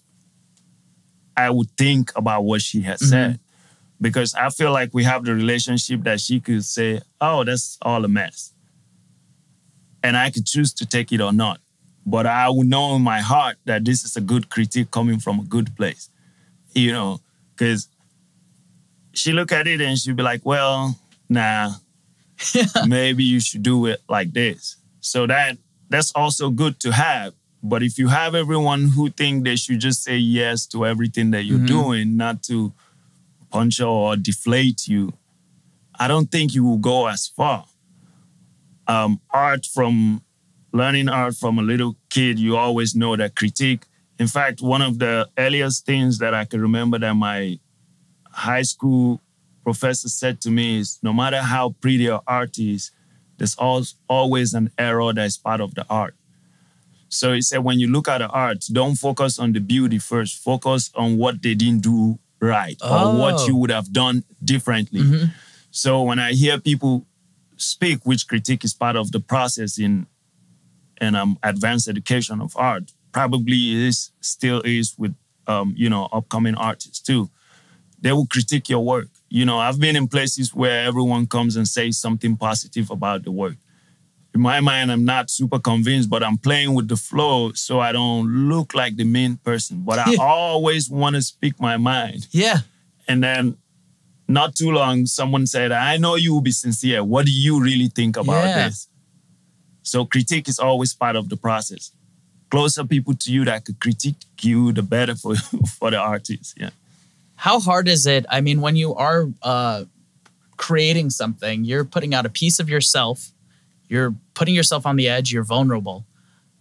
I 1.36 1.50
would 1.50 1.70
think 1.78 2.12
about 2.16 2.44
what 2.44 2.62
she 2.62 2.82
has 2.82 3.02
mm-hmm. 3.02 3.10
said. 3.10 3.40
Because 4.00 4.34
I 4.34 4.50
feel 4.50 4.72
like 4.72 4.94
we 4.94 5.04
have 5.04 5.26
the 5.26 5.36
relationship 5.36 6.04
that 6.04 6.20
she 6.20 6.40
could 6.40 6.66
say, 6.66 7.02
oh, 7.20 7.44
that's 7.44 7.78
all 7.84 8.04
a 8.04 8.08
mess. 8.08 8.52
And 10.02 10.18
I 10.18 10.32
could 10.32 10.48
choose 10.48 10.74
to 10.74 10.88
take 10.88 11.12
it 11.12 11.22
or 11.22 11.32
not. 11.32 11.60
But 12.04 12.26
I 12.26 12.50
would 12.50 12.66
know 12.66 12.96
in 12.96 13.04
my 13.04 13.20
heart 13.20 13.58
that 13.66 13.86
this 13.86 14.04
is 14.04 14.16
a 14.16 14.22
good 14.22 14.50
critique 14.50 14.90
coming 14.90 15.20
from 15.20 15.40
a 15.40 15.44
good 15.44 15.76
place 15.76 16.10
you 16.74 16.92
know, 16.92 17.20
because 17.62 17.88
she 19.13 19.32
look 19.34 19.52
at 19.52 19.67
it 19.67 19.82
and 19.82 19.95
she'd 19.95 20.15
be 20.15 20.24
like, 20.24 20.41
well, 20.43 20.97
nah, 21.30 21.74
maybe 22.88 23.24
you 23.24 23.39
should 23.39 23.62
do 23.62 23.86
it 23.86 24.02
like 24.10 24.34
this. 24.34 24.78
So 25.00 25.28
that 25.28 25.58
that's 25.88 26.12
also 26.13 26.50
good 26.50 26.80
to 26.80 26.91
have. 26.91 27.34
But 27.62 27.84
if 27.84 28.00
you 28.00 28.08
have 28.08 28.34
everyone 28.34 28.88
who 28.88 29.12
think 29.12 29.43
they 29.43 29.56
should 29.56 29.80
just 29.80 30.04
say 30.04 30.17
yes 30.17 30.65
to 30.67 30.88
everything 30.88 31.30
that 31.32 31.43
you're 31.43 31.60
mm-hmm. 31.60 31.84
doing, 31.84 32.17
not 32.17 32.41
to 32.43 32.74
punch 33.52 33.80
or 33.80 34.15
deflate 34.15 34.88
you, 34.88 35.13
I 36.00 36.08
don't 36.08 36.32
think 36.32 36.56
you 36.56 36.63
will 36.63 36.80
go 36.80 37.06
as 37.06 37.28
far. 37.28 37.65
Um, 38.88 39.21
art 39.30 39.67
from 39.67 40.24
learning 40.74 41.10
art 41.10 41.36
from 41.36 41.60
a 41.60 41.62
little 41.62 41.95
kid, 42.10 42.39
you 42.39 42.58
always 42.58 42.95
know 42.95 43.15
that 43.15 43.36
critique 43.36 43.86
in 44.22 44.28
fact, 44.28 44.62
one 44.62 44.84
of 44.84 45.00
the 45.00 45.28
earliest 45.36 45.84
things 45.84 46.20
that 46.20 46.36
I 46.36 46.46
can 46.46 46.62
remember 46.62 47.00
that 47.00 47.16
my 47.16 47.60
high 48.30 48.62
school 48.62 49.20
professor 49.64 50.10
said 50.10 50.40
to 50.42 50.52
me 50.52 50.78
is 50.78 51.00
no 51.02 51.12
matter 51.12 51.42
how 51.42 51.72
pretty 51.82 52.04
your 52.04 52.22
art 52.28 52.60
is, 52.60 52.92
there's 53.40 53.56
always 54.08 54.54
an 54.54 54.70
error 54.78 55.12
that 55.12 55.26
is 55.26 55.38
part 55.38 55.60
of 55.60 55.74
the 55.74 55.88
art. 55.90 56.14
So 57.10 57.34
he 57.34 57.42
said, 57.42 57.64
when 57.64 57.80
you 57.80 57.88
look 57.88 58.08
at 58.08 58.20
the 58.20 58.28
art, 58.28 58.64
don't 58.72 58.94
focus 58.94 59.40
on 59.40 59.54
the 59.54 59.60
beauty 59.60 59.98
first. 59.98 60.38
Focus 60.44 60.92
on 60.94 61.18
what 61.18 61.42
they 61.42 61.56
didn't 61.56 61.82
do 61.82 62.20
right 62.40 62.78
oh. 62.82 63.16
or 63.16 63.20
what 63.20 63.48
you 63.48 63.56
would 63.56 63.72
have 63.72 63.92
done 63.92 64.24
differently. 64.44 65.02
Mm-hmm. 65.02 65.26
So 65.72 66.04
when 66.04 66.20
I 66.20 66.34
hear 66.34 66.60
people 66.60 67.08
speak, 67.58 68.06
which 68.06 68.28
critique 68.28 68.64
is 68.64 68.76
part 68.76 68.96
of 68.96 69.12
the 69.12 69.20
process 69.20 69.80
in 69.80 70.06
in 71.02 71.16
um, 71.16 71.40
advanced 71.42 71.88
education 71.88 72.40
of 72.40 72.56
art, 72.56 72.94
probably 73.12 73.88
is 73.88 74.12
still 74.21 74.62
is 74.62 74.95
with 74.97 75.15
um, 75.47 75.74
you 75.78 75.89
know 75.89 76.08
upcoming 76.12 76.56
artists 76.56 77.00
too. 77.00 77.30
They 78.00 78.12
will 78.12 78.26
critique 78.26 78.69
your 78.69 78.84
work. 78.84 79.10
You 79.30 79.45
know, 79.45 79.60
I've 79.60 79.80
been 79.80 79.95
in 79.95 80.08
places 80.08 80.54
where 80.54 80.86
everyone 80.86 81.28
comes 81.28 81.56
and 81.56 81.67
says 81.67 81.97
something 81.97 82.36
positive 82.36 82.89
about 82.89 83.24
the 83.24 83.32
work. 83.32 83.56
In 84.34 84.41
my 84.41 84.60
mind, 84.60 84.91
I'm 84.91 85.06
not 85.06 85.30
super 85.30 85.60
convinced, 85.60 86.10
but 86.10 86.24
I'm 86.24 86.38
playing 86.38 86.74
with 86.74 86.88
the 86.88 86.95
flow 86.95 87.52
so 87.54 87.80
I 87.80 87.91
don't 87.91 88.50
look 88.50 88.74
like 88.74 88.95
the 88.95 89.04
main 89.04 89.38
person. 89.38 89.84
But 89.86 90.00
I 90.00 90.15
always 90.19 90.89
want 90.89 91.15
to 91.15 91.21
speak 91.21 91.60
my 91.60 91.78
mind. 91.78 92.28
Yeah. 92.32 92.60
And 93.08 93.24
then 93.24 93.58
not 94.28 94.56
too 94.56 94.71
long, 94.71 95.06
someone 95.06 95.45
said, 95.45 95.71
I 95.71 95.97
know 95.97 96.15
you 96.15 96.34
will 96.34 96.41
be 96.41 96.52
sincere. 96.52 97.04
What 97.04 97.26
do 97.26 97.32
you 97.32 97.62
really 97.62 97.89
think 97.89 98.17
about 98.17 98.45
yeah. 98.45 98.67
this? 98.67 98.88
So 99.84 100.06
critique 100.06 100.47
is 100.47 100.60
always 100.60 100.93
part 100.93 101.15
of 101.15 101.30
the 101.30 101.38
process 101.38 101.91
closer 102.52 102.84
people 102.84 103.16
to 103.16 103.32
you 103.32 103.46
that 103.46 103.66
could 103.66 103.80
critique 103.80 104.18
you, 104.42 104.72
the 104.72 104.84
better 104.84 105.16
for 105.16 105.36
for 105.80 105.90
the 105.90 105.98
artist. 105.98 106.54
Yeah. 106.58 106.70
How 107.38 107.60
hard 107.60 107.88
is 107.88 108.06
it? 108.06 108.26
I 108.30 108.42
mean, 108.42 108.62
when 108.62 108.76
you 108.76 108.94
are 108.94 109.30
uh, 109.42 109.86
creating 110.58 111.10
something, 111.10 111.64
you're 111.64 111.86
putting 111.86 112.14
out 112.14 112.26
a 112.28 112.30
piece 112.30 112.60
of 112.60 112.70
yourself. 112.70 113.32
You're 113.88 114.14
putting 114.36 114.54
yourself 114.54 114.86
on 114.86 114.96
the 114.96 115.10
edge. 115.10 115.32
You're 115.34 115.44
vulnerable. 115.44 116.06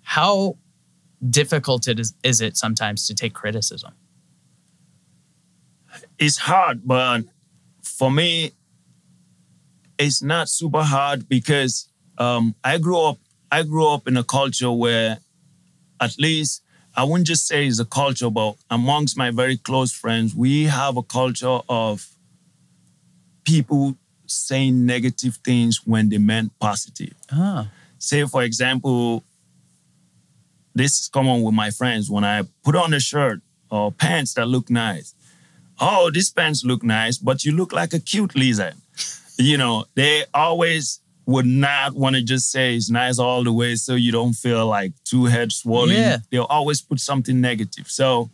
How 0.03 0.57
difficult 1.29 1.87
it 1.87 2.01
is, 2.01 2.15
is 2.23 2.41
it 2.41 2.57
sometimes 2.57 3.07
to 3.09 3.15
take 3.15 3.35
criticism? 3.35 3.93
It's 6.19 6.39
hard, 6.39 6.81
but 6.87 7.25
for 7.83 8.11
me, 8.11 8.53
it's 9.99 10.23
not 10.23 10.49
super 10.49 10.83
hard 10.83 11.29
because 11.29 11.89
um, 12.17 12.55
I 12.65 12.79
grew 12.79 13.01
up. 13.01 13.19
I 13.53 13.65
grew 13.65 13.87
up 13.89 14.07
in 14.07 14.17
a 14.17 14.23
culture 14.25 14.71
where 14.71 15.19
at 16.01 16.19
least 16.19 16.63
I 16.97 17.05
wouldn't 17.05 17.27
just 17.27 17.47
say 17.47 17.67
it's 17.67 17.79
a 17.79 17.85
culture, 17.85 18.31
but 18.31 18.57
amongst 18.69 19.17
my 19.17 19.31
very 19.31 19.57
close 19.57 19.93
friends, 19.93 20.35
we 20.35 20.65
have 20.65 20.97
a 20.97 21.03
culture 21.03 21.61
of 21.69 22.09
people 23.45 23.97
saying 24.27 24.87
negative 24.87 25.39
things 25.45 25.81
when 25.85 26.09
they 26.09 26.19
meant 26.19 26.53
positive. 26.59 27.15
Ah. 27.33 27.71
Say, 27.99 28.25
for 28.27 28.43
example, 28.43 29.25
this 30.75 31.01
is 31.01 31.09
common 31.09 31.43
with 31.43 31.55
my 31.55 31.71
friends 31.71 32.11
when 32.11 32.25
I 32.25 32.43
put 32.65 32.77
on 32.77 32.95
a 32.95 33.01
shirt 33.01 33.41
or 33.71 33.93
pants 33.93 34.35
that 34.35 34.47
look 34.47 34.71
nice. 34.71 35.15
Oh, 35.81 36.11
these 36.13 36.31
pants 36.31 36.65
look 36.65 36.83
nice, 36.83 37.19
but 37.19 37.45
you 37.45 37.53
look 37.53 37.73
like 37.73 37.93
a 37.95 38.01
cute 38.01 38.35
lizard. 38.37 38.75
You 39.39 39.57
know, 39.57 39.87
they 39.95 40.25
always 40.35 41.01
would 41.31 41.47
not 41.47 41.95
want 41.95 42.17
to 42.17 42.23
just 42.23 42.51
say 42.51 42.75
it's 42.75 42.91
nice 42.91 43.19
all 43.19 43.45
the 43.45 43.53
way 43.53 43.77
so 43.77 43.95
you 43.95 44.11
don't 44.11 44.33
feel 44.33 44.67
like 44.67 44.93
two 45.05 45.27
heads 45.27 45.57
swollen. 45.57 45.95
Yeah. 45.95 46.19
They'll 46.31 46.45
always 46.45 46.83
put 46.83 46.99
something 46.99 47.41
negative. 47.41 47.89
So 47.89 48.31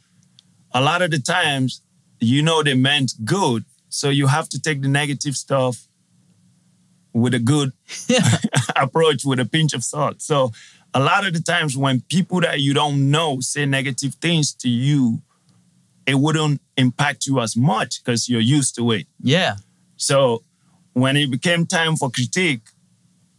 a 0.73 0.81
lot 0.81 1.03
of 1.03 1.11
the 1.11 1.19
times, 1.19 1.83
you 2.21 2.43
know 2.43 2.63
they 2.63 2.75
meant 2.75 3.13
good. 3.25 3.65
So 3.91 4.09
you 4.09 4.27
have 4.29 4.49
to 4.49 4.61
take 4.61 4.81
the 4.81 4.89
negative 4.89 5.37
stuff 5.37 5.87
with 7.13 7.35
a 7.35 7.39
good 7.39 7.73
approach 8.77 9.25
with 9.25 9.41
a 9.41 9.45
pinch 9.45 9.75
of 9.75 9.85
salt. 9.85 10.23
So 10.23 10.53
a 10.95 11.01
lot 11.01 11.27
of 11.27 11.35
the 11.35 11.41
times 11.41 11.77
when 11.77 12.01
people 12.01 12.41
that 12.41 12.61
you 12.61 12.73
don't 12.73 13.11
know 13.11 13.41
say 13.41 13.67
negative 13.67 14.15
things 14.15 14.55
to 14.55 14.69
you, 14.69 15.21
it 16.07 16.15
wouldn't 16.15 16.63
impact 16.79 17.27
you 17.27 17.41
as 17.41 17.57
much 17.57 18.03
because 18.03 18.29
you're 18.29 18.41
used 18.41 18.75
to 18.77 18.91
it. 18.93 19.07
Yeah. 19.21 19.57
So 19.97 20.43
when 20.95 21.17
it 21.17 21.31
became 21.31 21.67
time 21.67 21.97
for 21.97 22.11
critique, 22.11 22.63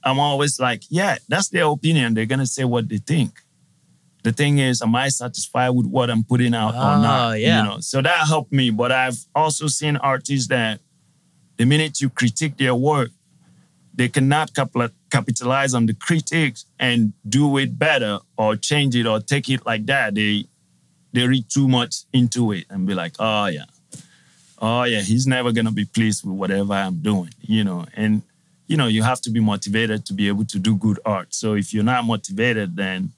I'm 0.03 0.19
always 0.19 0.59
like, 0.59 0.83
yeah, 0.89 1.17
that's 1.27 1.49
their 1.49 1.65
opinion. 1.65 2.13
They're 2.13 2.25
gonna 2.25 2.45
say 2.45 2.63
what 2.63 2.87
they 2.89 2.97
think. 2.97 3.39
The 4.23 4.31
thing 4.33 4.57
is, 4.59 4.81
am 4.81 4.95
I 4.95 5.09
satisfied 5.09 5.69
with 5.69 5.85
what 5.85 6.09
I'm 6.09 6.23
putting 6.23 6.53
out 6.53 6.73
or 6.75 6.77
Oh, 6.97 7.01
not? 7.01 7.39
yeah. 7.39 7.63
You 7.63 7.69
know, 7.69 7.79
so 7.79 8.01
that 8.01 8.27
helped 8.27 8.51
me. 8.51 8.69
But 8.71 8.91
I've 8.91 9.17
also 9.35 9.67
seen 9.67 9.95
artists 9.97 10.47
that 10.49 10.79
the 11.57 11.65
minute 11.65 12.01
you 12.01 12.09
critique 12.09 12.57
their 12.57 12.75
work, 12.75 13.09
they 13.93 14.09
cannot 14.09 14.53
cap- 14.53 14.75
capitalize 15.09 15.73
on 15.73 15.85
the 15.85 15.93
critics 15.93 16.65
and 16.79 17.13
do 17.27 17.57
it 17.57 17.79
better 17.79 18.19
or 18.37 18.55
change 18.55 18.95
it 18.95 19.05
or 19.07 19.19
take 19.19 19.49
it 19.49 19.65
like 19.65 19.85
that. 19.87 20.15
They 20.15 20.45
they 21.13 21.25
read 21.25 21.45
too 21.49 21.67
much 21.67 22.03
into 22.13 22.51
it 22.51 22.65
and 22.69 22.85
be 22.85 22.93
like, 22.93 23.13
oh 23.19 23.47
yeah, 23.47 23.65
oh 24.59 24.83
yeah, 24.83 25.01
he's 25.01 25.25
never 25.25 25.51
gonna 25.51 25.71
be 25.71 25.85
pleased 25.85 26.23
with 26.25 26.35
whatever 26.35 26.73
I'm 26.73 26.97
doing, 27.01 27.33
you 27.41 27.63
know. 27.63 27.85
And 27.95 28.21
you 28.67 28.75
know, 28.75 28.87
you 28.87 29.03
have 29.03 29.21
to 29.21 29.29
be 29.29 29.39
motivated 29.39 30.05
to 30.05 30.13
be 30.13 30.27
able 30.27 30.45
to 30.45 30.59
do 30.59 30.75
good 30.75 30.99
art. 31.05 31.33
So 31.33 31.53
if 31.55 31.73
you're 31.73 31.83
not 31.83 32.03
motivated, 32.03 32.75
then 32.75 33.13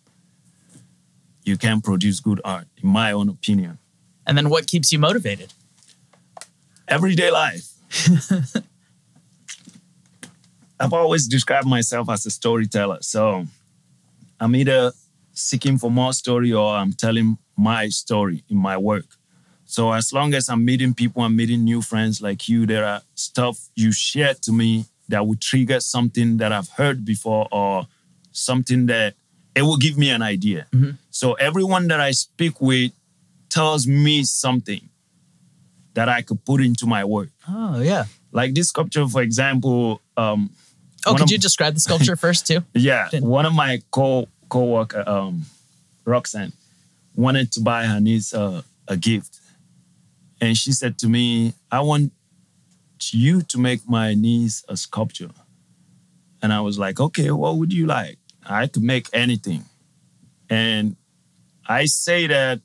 you 1.43 1.57
can't 1.57 1.83
produce 1.83 2.19
good 2.19 2.39
art, 2.45 2.67
in 2.81 2.89
my 2.89 3.11
own 3.11 3.29
opinion. 3.29 3.79
And 4.25 4.37
then 4.37 4.49
what 4.49 4.67
keeps 4.67 4.91
you 4.91 4.99
motivated? 4.99 5.53
Everyday 6.87 7.31
life. 7.31 7.73
I've 10.79 10.93
always 10.93 11.27
described 11.27 11.67
myself 11.67 12.09
as 12.09 12.25
a 12.25 12.29
storyteller. 12.29 12.99
So 13.01 13.45
I'm 14.39 14.55
either 14.55 14.93
seeking 15.33 15.77
for 15.77 15.89
more 15.91 16.13
story 16.13 16.53
or 16.53 16.75
I'm 16.75 16.93
telling 16.93 17.37
my 17.57 17.89
story 17.89 18.43
in 18.49 18.57
my 18.57 18.77
work. 18.77 19.05
So 19.65 19.91
as 19.91 20.13
long 20.13 20.33
as 20.33 20.47
I'm 20.49 20.63
meeting 20.63 20.93
people, 20.93 21.23
I'm 21.23 21.35
meeting 21.35 21.63
new 21.63 21.81
friends 21.81 22.21
like 22.21 22.47
you, 22.47 22.65
there 22.65 22.85
are 22.85 23.01
stuff 23.15 23.69
you 23.75 23.91
share 23.91 24.33
to 24.35 24.51
me 24.51 24.85
that 25.09 25.25
would 25.27 25.41
trigger 25.41 25.79
something 25.79 26.37
that 26.37 26.51
I've 26.51 26.69
heard 26.69 27.03
before 27.03 27.47
or 27.51 27.87
something 28.31 28.85
that 28.87 29.15
it 29.55 29.63
will 29.63 29.77
give 29.77 29.97
me 29.97 30.09
an 30.11 30.21
idea. 30.21 30.67
So 31.09 31.33
everyone 31.33 31.87
that 31.89 31.99
I 31.99 32.11
speak 32.11 32.61
with 32.61 32.91
tells 33.49 33.85
me 33.87 34.23
something 34.23 34.87
that 35.95 36.07
I 36.07 36.21
could 36.21 36.45
put 36.45 36.61
into 36.61 36.85
my 36.85 37.03
work. 37.03 37.29
Oh, 37.47 37.81
yeah. 37.81 38.05
Like 38.31 38.53
this 38.53 38.69
sculpture, 38.69 39.07
for 39.07 39.21
example, 39.21 40.01
um, 40.15 40.51
Oh, 41.05 41.13
could 41.13 41.23
of- 41.23 41.31
you 41.31 41.37
describe 41.37 41.73
the 41.73 41.79
sculpture 41.79 42.15
first, 42.25 42.45
too? 42.45 42.63
yeah, 42.73 43.09
one 43.19 43.45
of 43.45 43.53
my 43.53 43.81
co 43.89 44.27
co-worker, 44.49 45.03
um, 45.07 45.45
Roxanne, 46.05 46.51
wanted 47.15 47.51
to 47.53 47.61
buy 47.61 47.85
her 47.85 47.99
niece 48.01 48.33
uh, 48.33 48.61
a 48.87 48.97
gift, 48.97 49.39
and 50.41 50.57
she 50.57 50.71
said 50.73 50.97
to 50.99 51.07
me, 51.07 51.53
"I 51.71 51.79
want 51.79 52.11
you 53.13 53.41
to 53.43 53.57
make 53.57 53.87
my 53.87 54.13
niece 54.13 54.63
a 54.67 54.77
sculpture." 54.77 55.31
And 56.41 56.53
I 56.53 56.61
was 56.61 56.79
like, 56.79 56.99
"Okay, 56.99 57.31
what 57.31 57.57
would 57.57 57.73
you 57.73 57.85
like? 57.85 58.17
I 58.45 58.67
could 58.67 58.83
make 58.83 59.07
anything." 59.13 59.65
And 60.49 60.95
I 61.67 61.85
say 61.85 62.27
that 62.27 62.61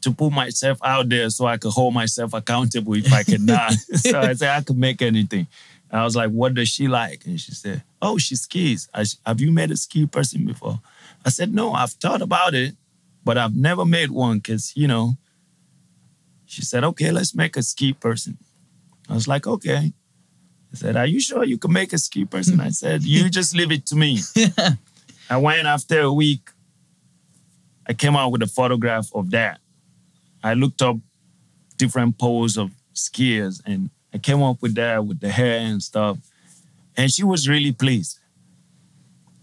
to 0.00 0.12
put 0.12 0.32
myself 0.32 0.78
out 0.82 1.08
there 1.08 1.28
so 1.30 1.46
I 1.46 1.58
could 1.58 1.72
hold 1.72 1.94
myself 1.94 2.32
accountable 2.32 2.94
if 2.94 3.12
I 3.12 3.22
cannot. 3.22 3.72
so 3.94 4.20
I 4.20 4.32
said 4.32 4.56
I 4.56 4.62
could 4.62 4.78
make 4.78 5.02
anything. 5.02 5.46
I 5.90 6.04
was 6.04 6.16
like, 6.16 6.30
what 6.30 6.54
does 6.54 6.68
she 6.68 6.86
like? 6.86 7.24
And 7.24 7.40
she 7.40 7.52
said, 7.52 7.82
oh, 8.02 8.18
she 8.18 8.36
skis. 8.36 8.88
I, 8.92 9.04
have 9.24 9.40
you 9.40 9.50
met 9.50 9.70
a 9.70 9.76
ski 9.76 10.06
person 10.06 10.46
before? 10.46 10.80
I 11.24 11.30
said, 11.30 11.54
no, 11.54 11.72
I've 11.72 11.92
thought 11.92 12.20
about 12.20 12.54
it, 12.54 12.76
but 13.24 13.38
I've 13.38 13.56
never 13.56 13.84
made 13.84 14.10
one 14.10 14.38
because, 14.38 14.72
you 14.76 14.86
know, 14.86 15.14
she 16.44 16.62
said, 16.62 16.84
okay, 16.84 17.10
let's 17.10 17.34
make 17.34 17.56
a 17.56 17.62
ski 17.62 17.92
person. 17.92 18.38
I 19.08 19.14
was 19.14 19.26
like, 19.28 19.46
okay. 19.46 19.92
I 20.72 20.76
said, 20.76 20.96
are 20.96 21.06
you 21.06 21.20
sure 21.20 21.44
you 21.44 21.56
can 21.58 21.72
make 21.72 21.92
a 21.92 21.98
ski 21.98 22.24
person? 22.24 22.60
I 22.60 22.68
said, 22.82 23.02
you 23.02 23.28
just 23.30 23.54
leave 23.56 23.72
it 23.72 23.86
to 23.86 23.96
me. 23.96 24.20
I 25.30 25.36
went 25.38 25.66
after 25.66 26.00
a 26.00 26.12
week. 26.12 26.50
I 27.86 27.94
came 27.94 28.16
out 28.16 28.30
with 28.32 28.42
a 28.42 28.46
photograph 28.46 29.08
of 29.14 29.30
that. 29.30 29.60
I 30.42 30.54
looked 30.54 30.82
up 30.82 30.96
different 31.76 32.18
poses 32.18 32.58
of 32.58 32.70
skiers 32.94 33.62
and 33.64 33.88
I 34.12 34.18
came 34.18 34.42
up 34.42 34.60
with 34.60 34.74
that 34.74 35.04
with 35.04 35.20
the 35.20 35.30
hair 35.30 35.58
and 35.60 35.82
stuff. 35.82 36.18
And 36.96 37.10
she 37.10 37.24
was 37.24 37.48
really 37.48 37.72
pleased. 37.72 38.18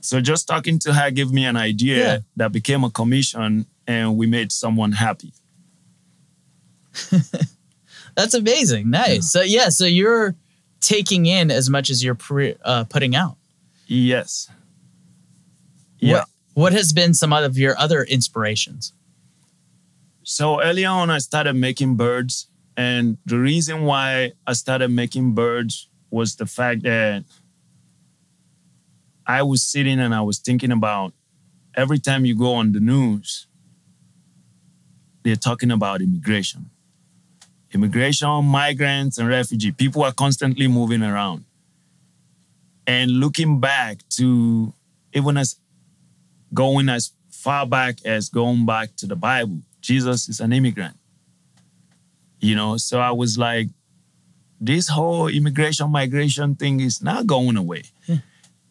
So 0.02 0.22
just 0.22 0.48
talking 0.48 0.78
to 0.80 0.94
her 0.94 1.10
gave 1.10 1.32
me 1.32 1.46
an 1.46 1.58
idea 1.58 1.98
Yeah. 1.98 2.18
that 2.36 2.52
became 2.52 2.84
a 2.84 2.92
commission 2.92 3.66
and 3.88 4.16
we 4.18 4.28
made 4.28 4.52
someone 4.52 4.92
happy. 4.92 5.34
That's 8.16 8.34
amazing. 8.34 8.90
Nice. 8.90 9.32
So, 9.32 9.42
yeah, 9.42 9.70
so 9.70 9.86
you're 9.86 10.36
taking 10.80 11.26
in 11.26 11.52
as 11.52 11.70
much 11.70 11.90
as 11.90 12.04
you're 12.04 12.16
pre- 12.16 12.56
uh, 12.64 12.86
putting 12.86 13.16
out. 13.16 13.38
Yes. 13.88 14.50
Yeah. 16.00 16.14
What, 16.14 16.28
what 16.54 16.74
has 16.74 16.94
been 16.94 17.14
some 17.14 17.34
of 17.34 17.58
your 17.58 17.78
other 17.78 18.04
inspirations? 18.04 18.94
So 20.24 20.62
early 20.62 20.86
on, 20.86 21.10
I 21.10 21.20
started 21.20 21.56
making 21.56 21.96
birds. 21.96 22.48
And 22.78 23.18
the 23.26 23.40
reason 23.40 23.84
why 23.84 24.34
I 24.48 24.54
started 24.54 24.90
making 24.90 25.34
birds 25.34 25.90
was 26.10 26.36
the 26.36 26.46
fact 26.46 26.84
that 26.84 27.24
I 29.28 29.44
was 29.44 29.64
sitting 29.64 30.00
and 30.00 30.14
I 30.14 30.22
was 30.22 30.40
thinking 30.40 30.72
about 30.72 31.14
every 31.76 32.00
time 32.00 32.26
you 32.26 32.36
go 32.36 32.54
on 32.54 32.72
the 32.72 32.80
news, 32.80 33.48
they're 35.24 35.36
talking 35.36 35.72
about 35.72 36.02
immigration. 36.02 36.70
Immigration, 37.76 38.46
migrants, 38.46 39.18
and 39.18 39.28
refugee. 39.28 39.74
People 39.74 40.02
are 40.04 40.14
constantly 40.14 40.66
moving 40.66 41.04
around. 41.04 41.44
And 42.88 43.12
looking 43.12 43.60
back 43.60 43.98
to 44.12 44.74
even 45.14 45.36
as 45.36 45.60
going 46.54 46.88
as 46.88 47.12
far 47.30 47.66
back 47.66 47.98
as 48.06 48.30
going 48.30 48.66
back 48.66 48.96
to 48.96 49.06
the 49.06 49.18
Bible, 49.18 49.60
Jesus 49.82 50.30
is 50.30 50.40
an 50.40 50.54
immigrant. 50.54 50.96
You 52.40 52.56
know, 52.56 52.78
so 52.78 53.02
I 53.02 53.12
was 53.12 53.38
like, 53.38 53.68
this 54.62 54.88
whole 54.88 55.28
immigration 55.28 55.92
migration 55.92 56.56
thing 56.56 56.80
is 56.80 57.02
not 57.02 57.28
going 57.28 57.58
away. 57.58 57.84
Hmm. 58.08 58.16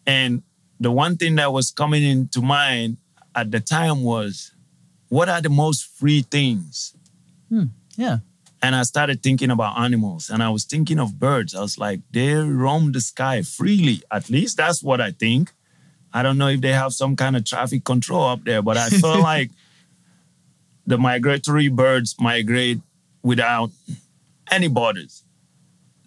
And 0.07 0.43
the 0.79 0.89
one 0.89 1.15
thing 1.15 1.35
that 1.35 1.53
was 1.53 1.69
coming 1.69 2.01
into 2.01 2.41
mind 2.41 2.97
at 3.35 3.51
the 3.51 3.59
time 3.59 4.01
was, 4.01 4.51
what 5.09 5.29
are 5.29 5.41
the 5.41 5.49
most 5.49 5.85
free 5.85 6.23
things? 6.23 6.95
Hmm, 7.49 7.65
yeah. 7.95 8.17
And 8.65 8.75
I 8.75 8.81
started 8.81 9.21
thinking 9.21 9.51
about 9.51 9.77
animals 9.77 10.31
and 10.31 10.41
I 10.41 10.49
was 10.49 10.63
thinking 10.65 10.97
of 10.99 11.19
birds. 11.19 11.53
I 11.53 11.61
was 11.61 11.77
like, 11.77 11.99
they 12.11 12.33
roam 12.33 12.93
the 12.93 12.99
sky 12.99 13.43
freely. 13.43 14.01
At 14.09 14.27
least 14.35 14.57
that's 14.57 14.81
what 14.81 14.99
I 14.99 15.11
think. 15.11 15.53
I 16.11 16.23
don't 16.23 16.39
know 16.39 16.47
if 16.47 16.61
they 16.61 16.71
have 16.71 16.91
some 16.93 17.15
kind 17.15 17.35
of 17.35 17.45
traffic 17.45 17.83
control 17.83 18.23
up 18.33 18.43
there, 18.43 18.63
but 18.63 18.75
I 18.75 18.89
felt 18.89 19.21
like 19.33 19.51
the 20.87 20.97
migratory 20.97 21.67
birds 21.67 22.15
migrate 22.19 22.79
without 23.21 23.69
any 24.49 24.67
borders. 24.67 25.23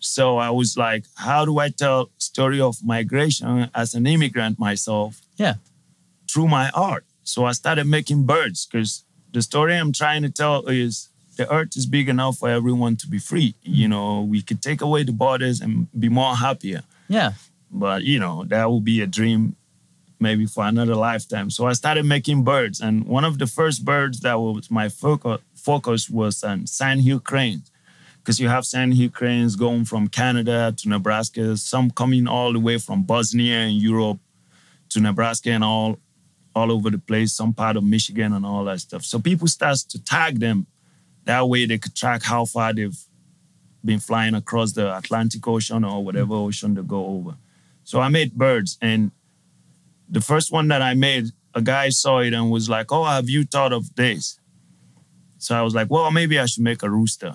So 0.01 0.39
I 0.39 0.51
was 0.51 0.77
like, 0.77 1.05
how 1.17 1.45
do 1.45 1.59
I 1.61 1.69
tell 1.69 2.11
story 2.19 2.61
of 2.61 2.85
migration 2.85 3.71
as 3.73 3.95
an 3.95 4.05
immigrant 4.07 4.59
myself 4.59 5.21
Yeah. 5.37 5.55
through 6.29 6.49
my 6.49 6.71
art? 6.75 7.05
So 7.23 7.45
I 7.45 7.53
started 7.53 7.87
making 7.87 8.27
birds 8.27 8.67
because 8.67 9.05
the 9.33 9.43
story 9.43 9.77
I'm 9.77 9.93
trying 9.93 10.23
to 10.23 10.31
tell 10.31 10.67
is 10.67 11.08
the 11.39 11.51
earth 11.51 11.77
is 11.77 11.87
big 11.87 12.09
enough 12.09 12.37
for 12.39 12.51
everyone 12.51 12.97
to 12.97 13.07
be 13.07 13.19
free. 13.19 13.55
You 13.63 13.85
mm-hmm. 13.85 13.91
know, 13.91 14.23
we 14.23 14.43
could 14.43 14.61
take 14.61 14.83
away 14.83 15.05
the 15.05 15.13
borders 15.13 15.61
and 15.61 15.89
be 15.99 16.11
more 16.11 16.37
happier. 16.37 16.83
Yeah. 17.09 17.33
But 17.71 18.03
you 18.03 18.19
know, 18.19 18.45
that 18.49 18.69
will 18.69 18.81
be 18.81 19.01
a 19.01 19.07
dream 19.07 19.57
maybe 20.21 20.47
for 20.47 20.65
another 20.65 20.97
lifetime. 20.97 21.49
So 21.49 21.67
I 21.67 21.75
started 21.75 22.05
making 22.05 22.43
birds. 22.43 22.81
And 22.81 23.07
one 23.07 23.25
of 23.25 23.39
the 23.39 23.47
first 23.47 23.85
birds 23.85 24.21
that 24.21 24.35
was 24.41 24.71
my 24.71 24.89
focus 24.89 25.41
focus 25.55 26.11
was 26.11 26.43
um, 26.45 26.51
on 26.51 26.67
sandhill 26.67 27.21
cranes. 27.21 27.71
Because 28.19 28.41
you 28.41 28.49
have 28.49 28.67
sandhill 28.67 29.11
cranes 29.11 29.57
going 29.57 29.85
from 29.87 30.09
Canada 30.09 30.75
to 30.77 30.89
Nebraska, 30.89 31.57
some 31.57 31.91
coming 31.91 32.27
all 32.27 32.53
the 32.53 32.61
way 32.61 32.77
from 32.79 33.05
Bosnia 33.05 33.59
and 33.59 33.77
Europe 33.77 34.19
to 34.91 35.01
Nebraska 35.01 35.51
and 35.51 35.65
all 35.65 35.99
all 36.55 36.73
over 36.73 36.91
the 36.91 36.99
place, 36.99 37.33
some 37.33 37.55
part 37.55 37.77
of 37.77 37.85
Michigan 37.85 38.33
and 38.33 38.45
all 38.45 38.65
that 38.65 38.81
stuff. 38.81 39.05
So 39.05 39.21
people 39.21 39.47
start 39.47 39.79
to 39.91 40.03
tag 40.03 40.41
them. 40.41 40.67
That 41.29 41.47
way 41.47 41.67
they 41.67 41.77
could 41.77 41.95
track 41.95 42.23
how 42.23 42.47
far 42.47 42.73
they've 42.73 42.99
been 43.85 43.99
flying 43.99 44.35
across 44.35 44.73
the 44.73 44.97
Atlantic 44.97 45.47
Ocean 45.47 45.85
or 45.85 46.03
whatever 46.03 46.33
ocean 46.33 46.73
they 46.73 46.81
go 46.81 47.05
over. 47.05 47.37
So 47.85 48.01
I 48.01 48.09
made 48.09 48.33
birds 48.33 48.79
and 48.81 49.11
the 50.09 50.23
first 50.23 50.51
one 50.51 50.69
that 50.69 50.81
I 50.81 50.95
made, 50.95 51.27
a 51.55 51.61
guy 51.61 51.91
saw 51.91 52.21
it 52.21 52.33
and 52.33 52.51
was 52.51 52.71
like, 52.71 52.91
Oh, 52.91 53.05
have 53.05 53.29
you 53.29 53.45
thought 53.45 53.75
of 53.75 53.95
this? 53.95 54.41
So 55.37 55.55
I 55.55 55.61
was 55.61 55.75
like, 55.75 55.91
Well, 55.91 56.11
maybe 56.11 56.39
I 56.39 56.47
should 56.47 56.65
make 56.65 56.83
a 56.83 56.89
rooster 56.89 57.35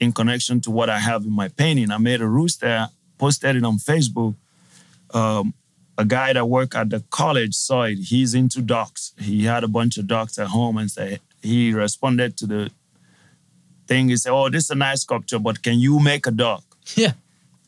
in 0.00 0.12
connection 0.12 0.62
to 0.62 0.70
what 0.70 0.88
I 0.88 0.98
have 0.98 1.24
in 1.24 1.32
my 1.32 1.48
painting. 1.48 1.90
I 1.90 1.98
made 1.98 2.22
a 2.22 2.26
rooster, 2.26 2.88
posted 3.18 3.56
it 3.56 3.64
on 3.64 3.76
Facebook. 3.76 4.36
Um, 5.12 5.52
a 5.98 6.06
guy 6.06 6.32
that 6.32 6.46
worked 6.46 6.74
at 6.74 6.88
the 6.88 7.04
college 7.10 7.56
saw 7.56 7.82
it. 7.82 7.96
He's 7.96 8.32
into 8.32 8.62
ducks. 8.62 9.12
He 9.18 9.44
had 9.44 9.64
a 9.64 9.68
bunch 9.68 9.98
of 9.98 10.06
ducks 10.06 10.38
at 10.38 10.46
home 10.46 10.78
and 10.78 10.90
say 10.90 11.18
he 11.42 11.74
responded 11.74 12.38
to 12.38 12.46
the 12.46 12.70
thing. 13.86 14.08
He 14.08 14.16
said, 14.16 14.32
"Oh, 14.32 14.48
this 14.48 14.64
is 14.64 14.70
a 14.70 14.74
nice 14.74 15.02
sculpture, 15.02 15.38
but 15.38 15.62
can 15.62 15.78
you 15.78 16.00
make 16.00 16.26
a 16.26 16.30
duck?" 16.30 16.64
Yeah. 16.94 17.12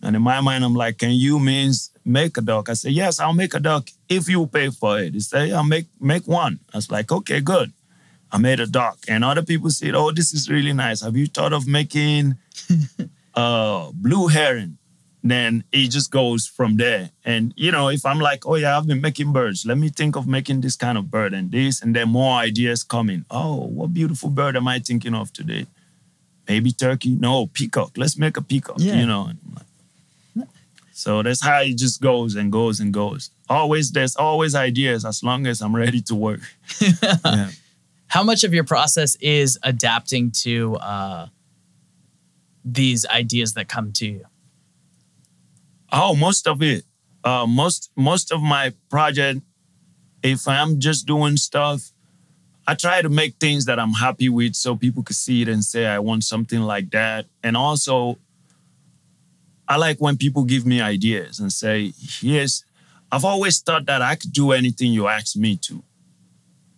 And 0.03 0.15
in 0.15 0.23
my 0.23 0.41
mind, 0.41 0.65
I'm 0.65 0.75
like, 0.75 0.99
"Can 0.99 1.13
you 1.13 1.39
means 1.39 1.91
make 2.05 2.37
a 2.37 2.41
duck?" 2.41 2.69
I 2.69 2.75
said, 2.75 2.93
"Yes, 2.93 3.19
I'll 3.19 3.35
make 3.35 3.55
a 3.55 3.61
duck 3.61 3.89
if 4.09 4.29
you 4.29 4.47
pay 4.47 4.71
for 4.71 5.01
it." 5.01 5.15
He 5.15 5.21
said, 5.21 5.49
"Yeah, 5.49 5.63
make 5.63 5.87
make 6.01 6.27
one." 6.27 6.61
I 6.73 6.79
was 6.79 6.91
like, 6.91 7.11
"Okay, 7.11 7.41
good." 7.41 7.73
I 8.31 8.37
made 8.39 8.61
a 8.61 8.67
duck, 8.67 8.99
and 9.09 9.25
other 9.25 9.43
people 9.43 9.71
said, 9.71 9.95
"Oh, 9.95 10.11
this 10.13 10.35
is 10.35 10.51
really 10.51 10.73
nice. 10.73 11.01
Have 11.01 11.17
you 11.17 11.27
thought 11.27 11.53
of 11.53 11.67
making 11.67 12.37
uh, 13.35 13.91
blue 13.95 14.29
heron?" 14.29 14.79
then 15.23 15.65
it 15.73 15.89
just 15.89 16.11
goes 16.11 16.47
from 16.47 16.77
there. 16.77 17.11
And 17.25 17.53
you 17.57 17.71
know, 17.71 17.89
if 17.89 18.05
I'm 18.07 18.21
like, 18.21 18.47
oh 18.47 18.55
yeah, 18.57 18.77
I've 18.77 18.87
been 18.87 19.01
making 19.01 19.33
birds, 19.33 19.67
let 19.67 19.79
me 19.79 19.89
think 19.89 20.17
of 20.17 20.27
making 20.27 20.61
this 20.61 20.77
kind 20.77 20.99
of 20.99 21.11
bird 21.11 21.35
and 21.35 21.51
this, 21.51 21.83
and 21.83 21.95
then 21.95 22.09
more 22.09 22.35
ideas 22.39 22.83
coming. 22.83 23.25
Oh, 23.31 23.67
what 23.67 23.93
beautiful 23.93 24.31
bird 24.31 24.57
am 24.57 24.69
I 24.69 24.79
thinking 24.79 25.15
of 25.15 25.33
today? 25.33 25.67
Maybe 26.49 26.73
turkey? 26.73 27.11
No, 27.11 27.47
peacock. 27.47 27.93
Let's 27.97 28.17
make 28.17 28.37
a 28.37 28.43
peacock. 28.43 28.77
Yeah. 28.79 28.97
You 28.97 29.07
know. 29.07 29.31
So 30.93 31.23
that's 31.23 31.41
how 31.41 31.61
it 31.61 31.77
just 31.77 32.03
goes 32.03 32.35
and 32.35 32.51
goes 32.51 32.81
and 32.81 32.93
goes. 32.93 33.31
Always, 33.49 33.93
there's 33.93 34.17
always 34.17 34.57
ideas 34.57 35.05
as 35.05 35.23
long 35.23 35.47
as 35.47 35.63
I'm 35.63 35.77
ready 35.77 36.01
to 36.03 36.15
work. 36.17 36.41
yeah. 36.81 37.51
How 38.09 38.25
much 38.25 38.43
of 38.43 38.53
your 38.53 38.65
process 38.65 39.15
is 39.21 39.61
adapting 39.63 40.33
to 40.43 40.75
uh, 40.77 41.29
these 42.65 43.07
ideas 43.07 43.55
that 43.55 43.69
come 43.69 43.93
to 43.93 44.07
you? 44.07 44.25
Oh, 45.93 46.17
most 46.17 46.49
of 46.49 46.63
it. 46.63 46.85
Uh, 47.23 47.47
most 47.47 47.93
most 47.95 48.33
of 48.33 48.43
my 48.43 48.73
project, 48.91 49.43
if 50.25 50.49
I'm 50.49 50.81
just 50.81 51.07
doing 51.07 51.37
stuff, 51.37 51.93
I 52.69 52.75
try 52.75 53.01
to 53.01 53.09
make 53.09 53.37
things 53.37 53.65
that 53.65 53.79
I'm 53.79 53.95
happy 53.95 54.29
with 54.29 54.55
so 54.55 54.77
people 54.77 55.03
can 55.03 55.15
see 55.15 55.41
it 55.41 55.49
and 55.49 55.65
say 55.65 55.87
I 55.87 56.01
want 56.01 56.23
something 56.23 56.61
like 56.61 56.91
that. 56.91 57.25
And 57.43 57.57
also, 57.57 58.19
I 59.67 59.79
like 59.79 60.03
when 60.03 60.19
people 60.19 60.45
give 60.45 60.67
me 60.67 60.79
ideas 60.79 61.41
and 61.41 61.51
say, 61.51 61.95
"Yes, 62.21 62.65
I've 63.11 63.25
always 63.25 63.59
thought 63.61 63.87
that 63.87 64.03
I 64.03 64.17
could 64.17 64.35
do 64.35 64.53
anything 64.53 64.93
you 64.93 65.09
ask 65.09 65.35
me 65.35 65.57
to." 65.69 65.83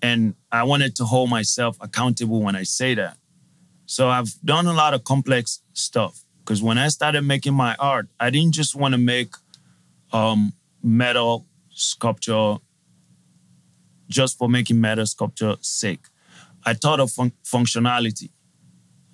And 0.01 0.37
I 0.53 0.63
wanted 0.63 0.95
to 0.97 1.05
hold 1.05 1.29
myself 1.29 1.77
accountable 1.81 2.41
when 2.41 2.55
I 2.55 2.63
say 2.63 2.95
that. 2.95 3.17
So 3.87 4.09
I've 4.09 4.41
done 4.45 4.69
a 4.69 4.73
lot 4.73 4.95
of 4.95 5.03
complex 5.03 5.61
stuff. 5.73 6.25
Because 6.39 6.63
when 6.63 6.79
I 6.79 6.87
started 6.87 7.23
making 7.23 7.55
my 7.55 7.75
art, 7.81 8.07
I 8.21 8.31
didn't 8.31 8.55
just 8.55 8.77
want 8.77 8.93
to 8.95 8.99
make 8.99 9.35
um, 10.13 10.53
metal 10.85 11.47
sculpture 11.71 12.59
just 14.11 14.37
for 14.37 14.49
making 14.49 14.81
metal 14.81 15.07
sculpture 15.07 15.57
sake. 15.61 16.07
I 16.67 16.75
thought 16.75 17.01
of 17.01 17.11
fun- 17.11 17.33
functionality. 17.45 18.31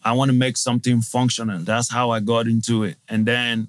I 0.05 0.12
want 0.12 0.30
to 0.30 0.36
make 0.36 0.57
something 0.57 1.01
functional. 1.03 1.59
That's 1.61 1.90
how 1.90 2.11
I 2.11 2.20
got 2.20 2.47
into 2.47 2.84
it. 2.84 2.97
And 3.09 3.26
then 3.26 3.68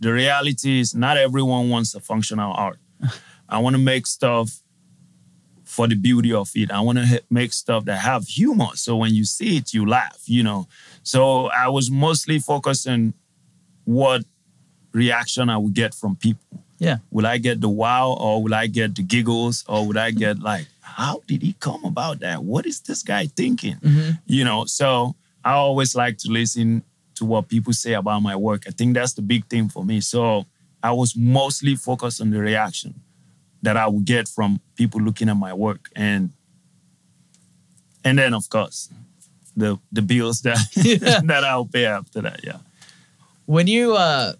the 0.00 0.12
reality 0.12 0.80
is, 0.80 0.94
not 0.94 1.16
everyone 1.16 1.70
wants 1.70 1.94
a 1.94 2.00
functional 2.00 2.52
art. 2.52 2.78
I 3.48 3.58
want 3.58 3.76
to 3.76 3.80
make 3.82 4.06
stuff 4.06 4.60
for 5.64 5.86
the 5.86 5.94
beauty 5.94 6.32
of 6.32 6.50
it. 6.54 6.70
I 6.70 6.80
want 6.80 6.98
to 6.98 7.22
make 7.30 7.52
stuff 7.52 7.84
that 7.86 7.98
have 7.98 8.26
humor. 8.26 8.70
So 8.74 8.96
when 8.96 9.14
you 9.14 9.24
see 9.24 9.58
it, 9.58 9.74
you 9.74 9.86
laugh, 9.86 10.22
you 10.26 10.42
know. 10.42 10.68
So 11.02 11.46
I 11.46 11.68
was 11.68 11.90
mostly 11.90 12.38
focused 12.38 12.88
on 12.88 13.14
what 13.84 14.24
reaction 14.92 15.48
I 15.50 15.58
would 15.58 15.74
get 15.74 15.94
from 15.94 16.16
people. 16.16 16.64
Yeah. 16.78 16.98
Will 17.10 17.26
I 17.26 17.38
get 17.38 17.60
the 17.60 17.68
wow 17.68 18.12
or 18.12 18.42
will 18.42 18.54
I 18.54 18.66
get 18.66 18.94
the 18.94 19.02
giggles 19.02 19.64
or 19.68 19.86
would 19.86 19.96
I 19.96 20.10
get 20.10 20.40
like, 20.40 20.66
how 20.80 21.22
did 21.26 21.42
he 21.42 21.54
come 21.54 21.84
about 21.84 22.20
that? 22.20 22.42
What 22.42 22.66
is 22.66 22.80
this 22.80 23.02
guy 23.02 23.26
thinking? 23.26 23.76
Mm-hmm. 23.76 24.10
You 24.26 24.44
know, 24.44 24.64
so 24.64 25.14
I 25.44 25.52
always 25.52 25.94
like 25.94 26.18
to 26.18 26.30
listen 26.30 26.82
to 27.16 27.24
what 27.24 27.48
people 27.48 27.72
say 27.72 27.94
about 27.94 28.20
my 28.20 28.36
work. 28.36 28.64
I 28.66 28.70
think 28.70 28.94
that's 28.94 29.14
the 29.14 29.22
big 29.22 29.46
thing 29.46 29.68
for 29.68 29.84
me. 29.84 30.00
So 30.00 30.46
I 30.82 30.92
was 30.92 31.16
mostly 31.16 31.74
focused 31.76 32.20
on 32.20 32.30
the 32.30 32.38
reaction 32.38 32.94
that 33.62 33.76
I 33.76 33.86
would 33.88 34.04
get 34.04 34.28
from 34.28 34.60
people 34.76 35.00
looking 35.00 35.28
at 35.28 35.36
my 35.36 35.52
work. 35.52 35.88
And 35.96 36.30
and 38.04 38.18
then 38.18 38.34
of 38.34 38.48
course 38.48 38.90
the 39.56 39.78
the 39.90 40.02
bills 40.02 40.42
that 40.42 40.58
yeah. 40.76 41.20
that 41.24 41.44
I'll 41.44 41.64
pay 41.64 41.86
after 41.86 42.20
that. 42.22 42.40
Yeah. 42.44 42.58
When 43.46 43.66
you 43.66 43.94
uh, 43.94 44.34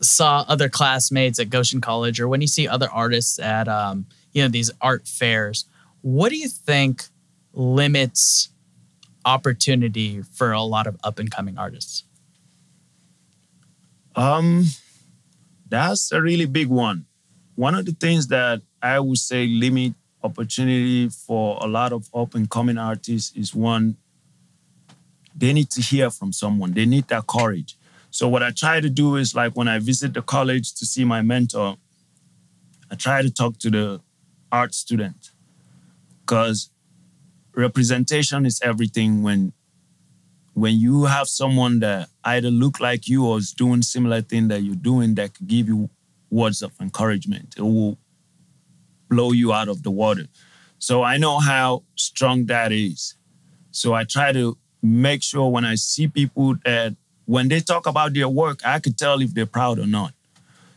saw 0.00 0.44
other 0.48 0.68
classmates 0.68 1.38
at 1.38 1.50
Goshen 1.50 1.80
College, 1.80 2.20
or 2.20 2.28
when 2.28 2.40
you 2.40 2.46
see 2.46 2.68
other 2.68 2.88
artists 2.90 3.38
at 3.38 3.68
um, 3.68 4.06
you 4.32 4.42
know 4.42 4.48
these 4.48 4.70
art 4.80 5.06
fairs, 5.06 5.64
what 6.02 6.30
do 6.30 6.36
you 6.36 6.48
think 6.48 7.04
limits 7.52 8.50
opportunity 9.24 10.22
for 10.22 10.52
a 10.52 10.62
lot 10.62 10.86
of 10.86 10.96
up 11.02 11.18
and 11.18 11.30
coming 11.30 11.58
artists? 11.58 12.04
Um, 14.16 14.64
that's 15.68 16.10
a 16.12 16.20
really 16.20 16.46
big 16.46 16.68
one. 16.68 17.06
One 17.54 17.74
of 17.74 17.86
the 17.86 17.92
things 17.92 18.28
that 18.28 18.62
I 18.82 19.00
would 19.00 19.18
say 19.18 19.46
limit 19.46 19.94
opportunity 20.22 21.08
for 21.08 21.58
a 21.60 21.66
lot 21.66 21.92
of 21.92 22.08
up 22.14 22.34
and 22.34 22.50
coming 22.50 22.78
artists 22.78 23.36
is 23.36 23.54
one 23.54 23.96
they 25.36 25.52
need 25.52 25.70
to 25.70 25.80
hear 25.80 26.10
from 26.10 26.32
someone. 26.32 26.72
They 26.72 26.84
need 26.84 27.06
that 27.08 27.28
courage. 27.28 27.77
So 28.10 28.28
what 28.28 28.42
I 28.42 28.50
try 28.50 28.80
to 28.80 28.88
do 28.88 29.16
is 29.16 29.34
like 29.34 29.56
when 29.56 29.68
I 29.68 29.78
visit 29.78 30.14
the 30.14 30.22
college 30.22 30.74
to 30.74 30.86
see 30.86 31.04
my 31.04 31.22
mentor, 31.22 31.76
I 32.90 32.94
try 32.94 33.22
to 33.22 33.30
talk 33.30 33.58
to 33.58 33.70
the 33.70 34.00
art 34.50 34.74
student. 34.74 35.30
Because 36.20 36.70
representation 37.54 38.46
is 38.46 38.60
everything 38.62 39.22
when 39.22 39.52
when 40.54 40.74
you 40.74 41.04
have 41.04 41.28
someone 41.28 41.78
that 41.78 42.08
either 42.24 42.50
look 42.50 42.80
like 42.80 43.06
you 43.06 43.24
or 43.24 43.38
is 43.38 43.52
doing 43.52 43.80
similar 43.80 44.20
thing 44.20 44.48
that 44.48 44.60
you're 44.62 44.74
doing 44.74 45.14
that 45.14 45.32
could 45.34 45.46
give 45.46 45.68
you 45.68 45.88
words 46.30 46.62
of 46.62 46.72
encouragement. 46.80 47.54
It 47.56 47.62
will 47.62 47.96
blow 49.08 49.30
you 49.30 49.52
out 49.52 49.68
of 49.68 49.84
the 49.84 49.90
water. 49.90 50.26
So 50.80 51.02
i 51.02 51.16
know 51.16 51.38
how 51.38 51.84
strong 51.94 52.46
that 52.46 52.72
is. 52.72 53.14
So 53.70 53.94
i 53.94 54.04
try 54.04 54.32
to 54.32 54.58
make 54.82 55.22
sure 55.22 55.50
when 55.50 55.64
I 55.64 55.74
see 55.74 56.08
people 56.08 56.56
that 56.64 56.94
when 57.28 57.48
they 57.48 57.60
talk 57.60 57.86
about 57.86 58.14
their 58.14 58.28
work, 58.28 58.60
I 58.64 58.78
could 58.80 58.96
tell 58.96 59.20
if 59.20 59.34
they're 59.34 59.44
proud 59.44 59.78
or 59.78 59.86
not. 59.86 60.14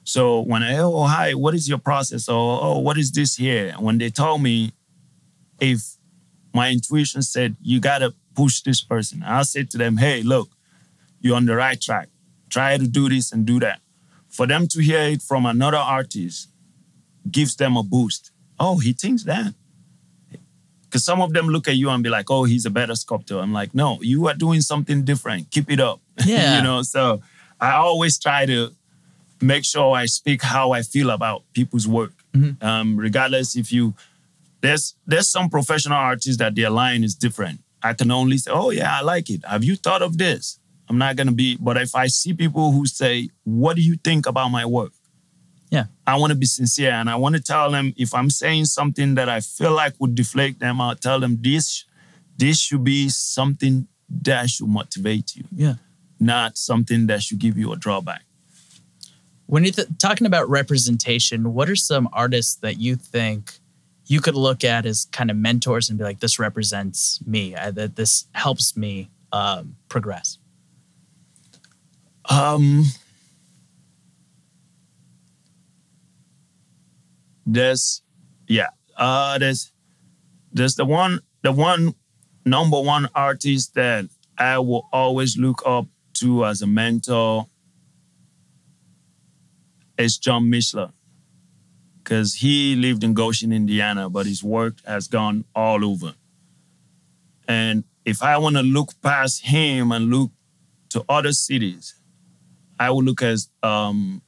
So 0.03 0.41
when 0.41 0.63
I, 0.63 0.79
oh, 0.79 1.05
hi, 1.05 1.33
what 1.33 1.55
is 1.55 1.69
your 1.69 1.77
process? 1.77 2.27
Or, 2.27 2.59
oh, 2.61 2.79
what 2.79 2.97
is 2.97 3.09
this 3.13 3.37
here? 3.37 3.73
When 3.79 3.97
they 3.99 4.09
tell 4.09 4.37
me 4.37 4.73
if 5.61 5.95
my 6.53 6.69
intuition 6.69 7.21
said, 7.21 7.55
you 7.61 7.79
got 7.79 7.99
to 7.99 8.13
push 8.35 8.59
this 8.59 8.81
person, 8.81 9.23
I'll 9.25 9.45
say 9.45 9.63
to 9.63 9.77
them, 9.77 9.95
hey, 9.95 10.23
look, 10.23 10.49
you're 11.21 11.37
on 11.37 11.45
the 11.45 11.55
right 11.55 11.79
track. 11.79 12.09
Try 12.49 12.77
to 12.77 12.85
do 12.85 13.07
this 13.07 13.31
and 13.31 13.45
do 13.45 13.61
that. 13.61 13.79
For 14.27 14.45
them 14.45 14.67
to 14.67 14.81
hear 14.81 15.03
it 15.03 15.21
from 15.21 15.45
another 15.45 15.77
artist 15.77 16.49
gives 17.31 17.55
them 17.55 17.77
a 17.77 17.83
boost. 17.83 18.31
Oh, 18.59 18.79
he 18.79 18.91
thinks 18.91 19.23
that. 19.23 19.53
Because 20.83 21.05
some 21.05 21.21
of 21.21 21.31
them 21.31 21.47
look 21.47 21.69
at 21.69 21.77
you 21.77 21.89
and 21.89 22.03
be 22.03 22.09
like, 22.09 22.29
oh, 22.29 22.43
he's 22.43 22.65
a 22.65 22.69
better 22.69 22.95
sculptor. 22.95 23.39
I'm 23.39 23.53
like, 23.53 23.73
no, 23.73 23.99
you 24.01 24.27
are 24.27 24.33
doing 24.33 24.59
something 24.59 25.05
different. 25.05 25.49
Keep 25.49 25.71
it 25.71 25.79
up. 25.79 26.01
Yeah. 26.25 26.57
you 26.57 26.63
know, 26.63 26.81
so 26.81 27.21
I 27.59 27.73
always 27.73 28.17
try 28.19 28.45
to 28.45 28.71
make 29.41 29.65
sure 29.65 29.95
I 29.95 30.05
speak 30.05 30.41
how 30.41 30.71
I 30.71 30.81
feel 30.81 31.09
about 31.09 31.43
people's 31.53 31.87
work. 31.87 32.13
Mm-hmm. 32.33 32.65
Um, 32.65 32.97
regardless 32.97 33.55
if 33.55 33.71
you 33.71 33.93
there's 34.61 34.95
there's 35.05 35.27
some 35.27 35.49
professional 35.49 35.97
artists 35.97 36.37
that 36.37 36.55
their 36.55 36.69
line 36.69 37.03
is 37.03 37.15
different. 37.15 37.59
I 37.83 37.93
can 37.93 38.11
only 38.11 38.37
say, 38.37 38.51
oh 38.51 38.69
yeah, 38.69 38.99
I 38.99 39.01
like 39.01 39.29
it. 39.29 39.43
Have 39.45 39.63
you 39.63 39.75
thought 39.75 40.01
of 40.01 40.17
this? 40.17 40.59
I'm 40.87 40.97
not 40.97 41.15
gonna 41.15 41.31
be, 41.31 41.57
but 41.59 41.77
if 41.77 41.95
I 41.95 42.07
see 42.07 42.33
people 42.33 42.71
who 42.71 42.85
say, 42.85 43.29
what 43.43 43.75
do 43.75 43.81
you 43.81 43.95
think 43.97 44.27
about 44.27 44.49
my 44.49 44.65
work? 44.65 44.93
Yeah. 45.71 45.85
I 46.05 46.17
want 46.17 46.31
to 46.31 46.37
be 46.37 46.45
sincere 46.45 46.91
and 46.91 47.09
I 47.09 47.15
want 47.15 47.35
to 47.35 47.41
tell 47.41 47.71
them 47.71 47.93
if 47.97 48.13
I'm 48.13 48.29
saying 48.29 48.65
something 48.65 49.15
that 49.15 49.29
I 49.29 49.39
feel 49.39 49.71
like 49.71 49.93
would 49.99 50.15
deflate 50.15 50.59
them, 50.59 50.81
I'll 50.81 50.95
tell 50.95 51.19
them 51.19 51.37
this 51.41 51.85
this 52.37 52.59
should 52.59 52.83
be 52.83 53.07
something 53.09 53.87
that 54.23 54.49
should 54.49 54.67
motivate 54.67 55.35
you. 55.35 55.45
Yeah. 55.55 55.75
Not 56.21 56.57
something 56.57 57.07
that 57.07 57.23
should 57.23 57.39
give 57.39 57.57
you 57.57 57.73
a 57.73 57.75
drawback. 57.75 58.21
When 59.47 59.65
you're 59.65 59.73
th- 59.73 59.87
talking 59.97 60.27
about 60.27 60.49
representation, 60.49 61.53
what 61.53 61.69
are 61.69 61.75
some 61.75 62.07
artists 62.13 62.55
that 62.57 62.79
you 62.79 62.95
think 62.95 63.59
you 64.05 64.21
could 64.21 64.35
look 64.35 64.63
at 64.63 64.85
as 64.85 65.05
kind 65.11 65.29
of 65.29 65.35
mentors 65.35 65.89
and 65.89 65.97
be 65.97 66.05
like, 66.05 66.19
this 66.19 66.39
represents 66.39 67.19
me, 67.25 67.55
uh, 67.55 67.71
that 67.71 67.95
this 67.95 68.27
helps 68.33 68.77
me 68.77 69.09
um, 69.33 69.75
progress? 69.89 70.37
Um, 72.29 72.85
there's 77.45 78.01
yeah 78.47 78.69
uh 78.97 79.37
there's 79.37 79.71
there's 80.53 80.75
the 80.75 80.85
one 80.85 81.19
the 81.41 81.51
one 81.51 81.95
number 82.45 82.79
one 82.79 83.09
artist 83.15 83.73
that 83.75 84.05
I 84.37 84.59
will 84.59 84.87
always 84.91 85.37
look 85.37 85.61
up 85.65 85.87
to 86.21 86.45
as 86.45 86.61
a 86.61 86.67
mentor 86.67 87.47
is 89.97 90.17
John 90.17 90.45
Mishler. 90.45 90.91
because 92.03 92.35
he 92.35 92.75
lived 92.75 93.03
in 93.03 93.13
Goshen, 93.13 93.51
Indiana, 93.51 94.09
but 94.09 94.25
his 94.25 94.43
work 94.43 94.75
has 94.85 95.07
gone 95.07 95.45
all 95.55 95.85
over. 95.85 96.13
And 97.47 97.83
if 98.05 98.23
I 98.23 98.37
want 98.37 98.55
to 98.55 98.63
look 98.63 98.89
past 99.01 99.45
him 99.45 99.91
and 99.91 100.09
look 100.09 100.31
to 100.89 101.05
other 101.07 101.31
cities, 101.31 101.95
I 102.79 102.89
will 102.89 103.03
look 103.03 103.21
at 103.21 103.39
um, 103.63 104.21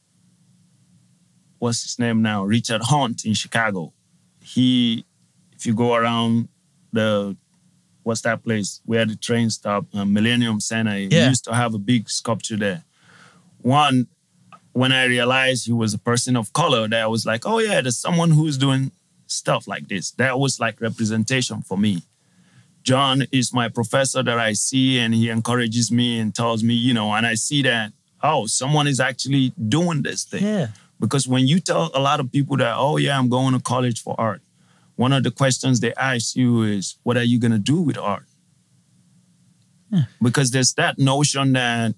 what's 1.59 1.83
his 1.83 1.99
name 1.99 2.21
now, 2.21 2.43
Richard 2.43 2.81
Hunt 2.83 3.25
in 3.25 3.33
Chicago. 3.33 3.93
He, 4.41 5.05
if 5.51 5.65
you 5.65 5.73
go 5.73 5.95
around 5.95 6.49
the 6.91 7.35
what's 8.03 8.21
that 8.21 8.43
place 8.43 8.81
where 8.85 9.05
the 9.05 9.15
train 9.15 9.49
stop, 9.49 9.85
uh, 9.93 10.05
Millennium 10.05 10.59
Center, 10.59 10.95
he 10.95 11.07
Yeah. 11.07 11.29
used 11.29 11.43
to 11.45 11.53
have 11.53 11.73
a 11.73 11.79
big 11.79 12.09
sculpture 12.09 12.57
there. 12.57 12.83
One, 13.61 14.07
when 14.73 14.91
I 14.91 15.05
realized 15.05 15.65
he 15.65 15.71
was 15.73 15.93
a 15.93 15.99
person 15.99 16.35
of 16.35 16.51
color, 16.53 16.87
that 16.87 17.01
I 17.01 17.07
was 17.07 17.25
like, 17.25 17.45
oh 17.45 17.59
yeah, 17.59 17.81
there's 17.81 17.97
someone 17.97 18.31
who's 18.31 18.57
doing 18.57 18.91
stuff 19.27 19.67
like 19.67 19.87
this. 19.87 20.11
That 20.11 20.39
was 20.39 20.59
like 20.59 20.81
representation 20.81 21.61
for 21.61 21.77
me. 21.77 22.01
John 22.83 23.23
is 23.31 23.53
my 23.53 23.69
professor 23.69 24.21
that 24.23 24.37
I 24.39 24.53
see, 24.53 24.99
and 24.99 25.13
he 25.13 25.29
encourages 25.29 25.89
me 25.91 26.19
and 26.19 26.35
tells 26.35 26.63
me, 26.63 26.73
you 26.73 26.93
know, 26.93 27.13
and 27.13 27.25
I 27.25 27.35
see 27.35 27.61
that, 27.61 27.93
oh, 28.21 28.45
someone 28.47 28.87
is 28.87 28.99
actually 28.99 29.53
doing 29.69 30.01
this 30.01 30.25
thing. 30.25 30.43
Yeah. 30.43 30.67
Because 30.99 31.25
when 31.27 31.47
you 31.47 31.59
tell 31.59 31.91
a 31.93 31.99
lot 32.01 32.19
of 32.19 32.31
people 32.31 32.57
that, 32.57 32.75
oh, 32.77 32.97
yeah, 32.97 33.17
I'm 33.17 33.29
going 33.29 33.53
to 33.53 33.59
college 33.61 34.01
for 34.01 34.15
art, 34.19 34.41
one 34.95 35.13
of 35.13 35.23
the 35.23 35.31
questions 35.31 35.79
they 35.79 35.93
ask 35.95 36.35
you 36.35 36.63
is, 36.63 36.97
what 37.03 37.17
are 37.17 37.23
you 37.23 37.39
going 37.39 37.51
to 37.51 37.59
do 37.59 37.81
with 37.81 37.97
art? 37.97 38.25
Hmm. 39.89 40.01
Because 40.21 40.51
there's 40.51 40.73
that 40.75 40.97
notion 40.97 41.53
that 41.53 41.95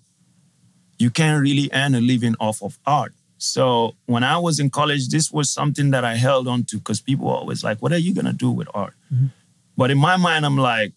you 0.97 1.09
can't 1.09 1.41
really 1.41 1.69
earn 1.73 1.95
a 1.95 2.01
living 2.01 2.35
off 2.39 2.61
of 2.63 2.79
art. 2.85 3.13
So 3.37 3.95
when 4.05 4.23
I 4.23 4.37
was 4.37 4.59
in 4.59 4.69
college, 4.69 5.09
this 5.09 5.31
was 5.31 5.49
something 5.49 5.91
that 5.91 6.05
I 6.05 6.15
held 6.15 6.47
on 6.47 6.63
to 6.65 6.77
because 6.77 7.01
people 7.01 7.27
were 7.27 7.33
always 7.33 7.63
like, 7.63 7.81
what 7.81 7.91
are 7.91 7.97
you 7.97 8.13
going 8.13 8.25
to 8.25 8.33
do 8.33 8.49
with 8.49 8.67
art? 8.73 8.93
Mm-hmm. 9.13 9.27
But 9.77 9.91
in 9.91 9.97
my 9.97 10.15
mind, 10.15 10.45
I'm 10.45 10.57
like, 10.57 10.93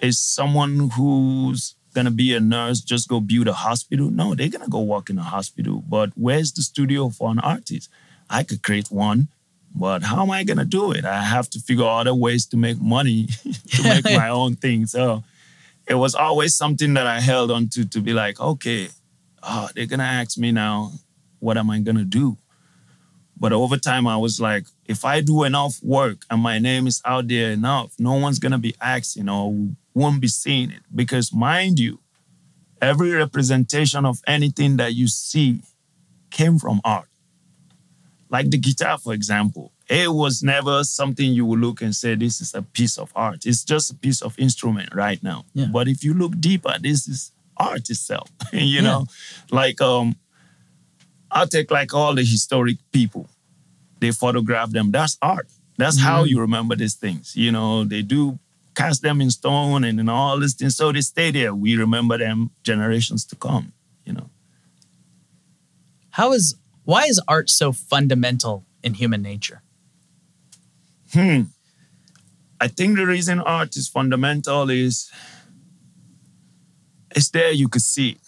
is 0.00 0.18
someone 0.18 0.90
who's 0.90 1.74
gonna 1.94 2.10
be 2.10 2.34
a 2.34 2.40
nurse 2.40 2.80
just 2.80 3.08
go 3.08 3.20
build 3.20 3.48
a 3.48 3.52
hospital? 3.52 4.10
No, 4.10 4.34
they're 4.34 4.48
gonna 4.48 4.68
go 4.68 4.80
work 4.80 5.10
in 5.10 5.18
a 5.18 5.22
hospital. 5.22 5.82
But 5.86 6.10
where's 6.14 6.52
the 6.52 6.62
studio 6.62 7.10
for 7.10 7.30
an 7.30 7.38
artist? 7.40 7.90
I 8.28 8.44
could 8.44 8.62
create 8.62 8.90
one, 8.90 9.28
but 9.74 10.02
how 10.02 10.22
am 10.22 10.30
I 10.30 10.44
gonna 10.44 10.64
do 10.64 10.92
it? 10.92 11.04
I 11.04 11.22
have 11.22 11.48
to 11.50 11.60
figure 11.60 11.84
out 11.84 12.00
other 12.00 12.14
ways 12.14 12.46
to 12.46 12.56
make 12.56 12.80
money 12.80 13.26
to 13.72 13.82
make 13.82 14.04
my 14.04 14.28
own 14.40 14.56
thing. 14.56 14.86
So 14.86 15.22
it 15.86 15.94
was 15.94 16.14
always 16.14 16.56
something 16.56 16.94
that 16.94 17.06
I 17.06 17.20
held 17.20 17.50
on 17.50 17.68
to 17.70 17.84
to 17.84 18.00
be 18.00 18.12
like, 18.12 18.40
okay, 18.40 18.88
oh, 19.42 19.68
they're 19.74 19.86
gonna 19.86 20.02
ask 20.04 20.38
me 20.38 20.52
now, 20.52 20.92
what 21.38 21.56
am 21.56 21.70
I 21.70 21.80
gonna 21.80 22.04
do? 22.04 22.36
But 23.38 23.52
over 23.52 23.78
time, 23.78 24.06
I 24.06 24.18
was 24.18 24.38
like, 24.38 24.66
if 24.84 25.04
I 25.04 25.22
do 25.22 25.44
enough 25.44 25.82
work 25.82 26.24
and 26.30 26.42
my 26.42 26.58
name 26.58 26.86
is 26.86 27.00
out 27.06 27.28
there 27.28 27.52
enough, 27.52 27.94
no 27.98 28.14
one's 28.14 28.38
gonna 28.38 28.58
be 28.58 28.74
asking 28.80 29.28
or 29.28 29.54
won't 29.94 30.20
be 30.20 30.28
seeing 30.28 30.70
it. 30.70 30.82
Because 30.94 31.32
mind 31.32 31.78
you, 31.78 32.00
every 32.82 33.12
representation 33.12 34.04
of 34.04 34.20
anything 34.26 34.76
that 34.76 34.94
you 34.94 35.08
see 35.08 35.60
came 36.30 36.58
from 36.58 36.80
art. 36.84 37.09
Like 38.30 38.50
the 38.50 38.58
guitar, 38.58 38.96
for 38.96 39.12
example, 39.12 39.72
it 39.88 40.12
was 40.12 40.42
never 40.42 40.84
something 40.84 41.32
you 41.32 41.44
would 41.46 41.58
look 41.58 41.82
and 41.82 41.94
say, 41.94 42.14
this 42.14 42.40
is 42.40 42.54
a 42.54 42.62
piece 42.62 42.96
of 42.96 43.12
art. 43.16 43.44
It's 43.44 43.64
just 43.64 43.90
a 43.90 43.94
piece 43.96 44.22
of 44.22 44.38
instrument 44.38 44.94
right 44.94 45.20
now. 45.22 45.44
Yeah. 45.52 45.66
But 45.66 45.88
if 45.88 46.04
you 46.04 46.14
look 46.14 46.40
deeper, 46.40 46.74
this 46.80 47.08
is 47.08 47.32
art 47.56 47.90
itself. 47.90 48.30
you 48.52 48.82
know, 48.82 49.06
like 49.50 49.80
um, 49.80 50.14
I'll 51.30 51.48
take 51.48 51.72
like 51.72 51.92
all 51.92 52.14
the 52.14 52.22
historic 52.22 52.76
people. 52.92 53.28
They 53.98 54.12
photograph 54.12 54.70
them. 54.70 54.92
That's 54.92 55.18
art. 55.20 55.48
That's 55.76 56.00
how 56.00 56.24
you 56.24 56.40
remember 56.40 56.76
these 56.76 56.94
things. 56.94 57.34
You 57.34 57.50
know, 57.50 57.84
they 57.84 58.02
do 58.02 58.38
cast 58.74 59.02
them 59.02 59.20
in 59.20 59.30
stone 59.30 59.82
and, 59.82 59.98
and 59.98 60.08
all 60.08 60.38
these 60.38 60.54
things. 60.54 60.76
So 60.76 60.92
they 60.92 61.00
stay 61.00 61.30
there. 61.30 61.54
We 61.54 61.76
remember 61.76 62.16
them 62.16 62.50
generations 62.62 63.24
to 63.26 63.36
come, 63.36 63.72
you 64.04 64.12
know. 64.12 64.30
How 66.10 66.32
is 66.32 66.56
why 66.84 67.04
is 67.04 67.20
art 67.28 67.50
so 67.50 67.72
fundamental 67.72 68.64
in 68.82 68.94
human 68.94 69.22
nature? 69.22 69.62
Hmm. 71.12 71.42
I 72.60 72.68
think 72.68 72.96
the 72.96 73.06
reason 73.06 73.40
art 73.40 73.76
is 73.76 73.88
fundamental 73.88 74.70
is 74.70 75.10
it's 77.14 77.30
there, 77.30 77.52
you 77.52 77.68
could 77.68 77.82
see 77.82 78.10
it. 78.10 78.20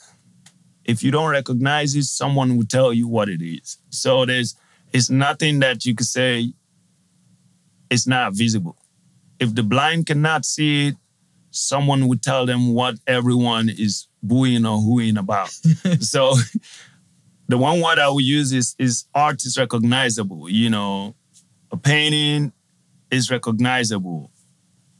If 0.84 1.03
you 1.03 1.11
don't 1.11 1.30
recognize 1.30 1.94
it, 1.94 2.05
someone 2.05 2.57
will 2.57 2.66
tell 2.66 2.92
you 2.92 3.07
what 3.07 3.28
it 3.28 3.42
is. 3.42 3.78
So 3.90 4.24
there's 4.24 4.57
it's 4.92 5.09
nothing 5.09 5.61
that 5.61 5.84
you 5.84 5.94
could 5.94 6.07
say 6.07 6.53
it's 7.90 8.07
not 8.07 8.32
visible. 8.34 8.76
If 9.38 9.55
the 9.55 9.62
blind 9.62 10.07
cannot 10.07 10.44
see 10.44 10.88
it, 10.88 10.96
someone 11.50 12.09
would 12.09 12.22
tell 12.22 12.46
them 12.46 12.74
what 12.74 12.96
everyone 13.07 13.68
is 13.68 14.09
booing 14.22 14.66
or 14.66 14.78
hooing 14.78 15.18
about. 15.18 15.50
so 16.00 16.34
the 17.53 17.59
one 17.59 17.82
word 17.82 17.98
I 17.98 18.09
would 18.09 18.24
use 18.24 18.50
is 18.50 18.74
is 18.78 19.05
art 19.14 19.44
is 19.44 19.59
recognizable. 19.59 20.48
You 20.48 20.70
know, 20.70 21.14
a 21.70 21.76
painting 21.76 22.50
is 23.11 23.30
recognizable. 23.30 24.30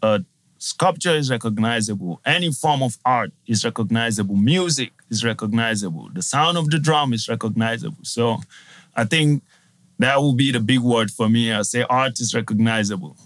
A 0.03 0.23
sculpture 0.59 1.17
is 1.17 1.31
recognizable. 1.31 2.21
Any 2.27 2.53
form 2.53 2.83
of 2.83 2.99
art 3.07 3.33
is 3.47 3.65
recognizable. 3.65 4.37
Music 4.37 4.93
is 5.09 5.25
recognizable. 5.25 6.11
The 6.13 6.21
sound 6.21 6.59
of 6.59 6.69
the 6.69 6.79
drum 6.79 7.15
is 7.15 7.27
recognizable. 7.27 8.05
So 8.05 8.41
I 8.95 9.05
think 9.05 9.43
that 9.99 10.21
will 10.21 10.35
be 10.35 10.53
the 10.53 10.61
big 10.61 10.81
word 10.81 11.11
for 11.11 11.31
me. 11.31 11.51
I 11.55 11.63
say 11.63 11.87
art 11.89 12.21
is 12.21 12.35
recognizable. 12.35 13.17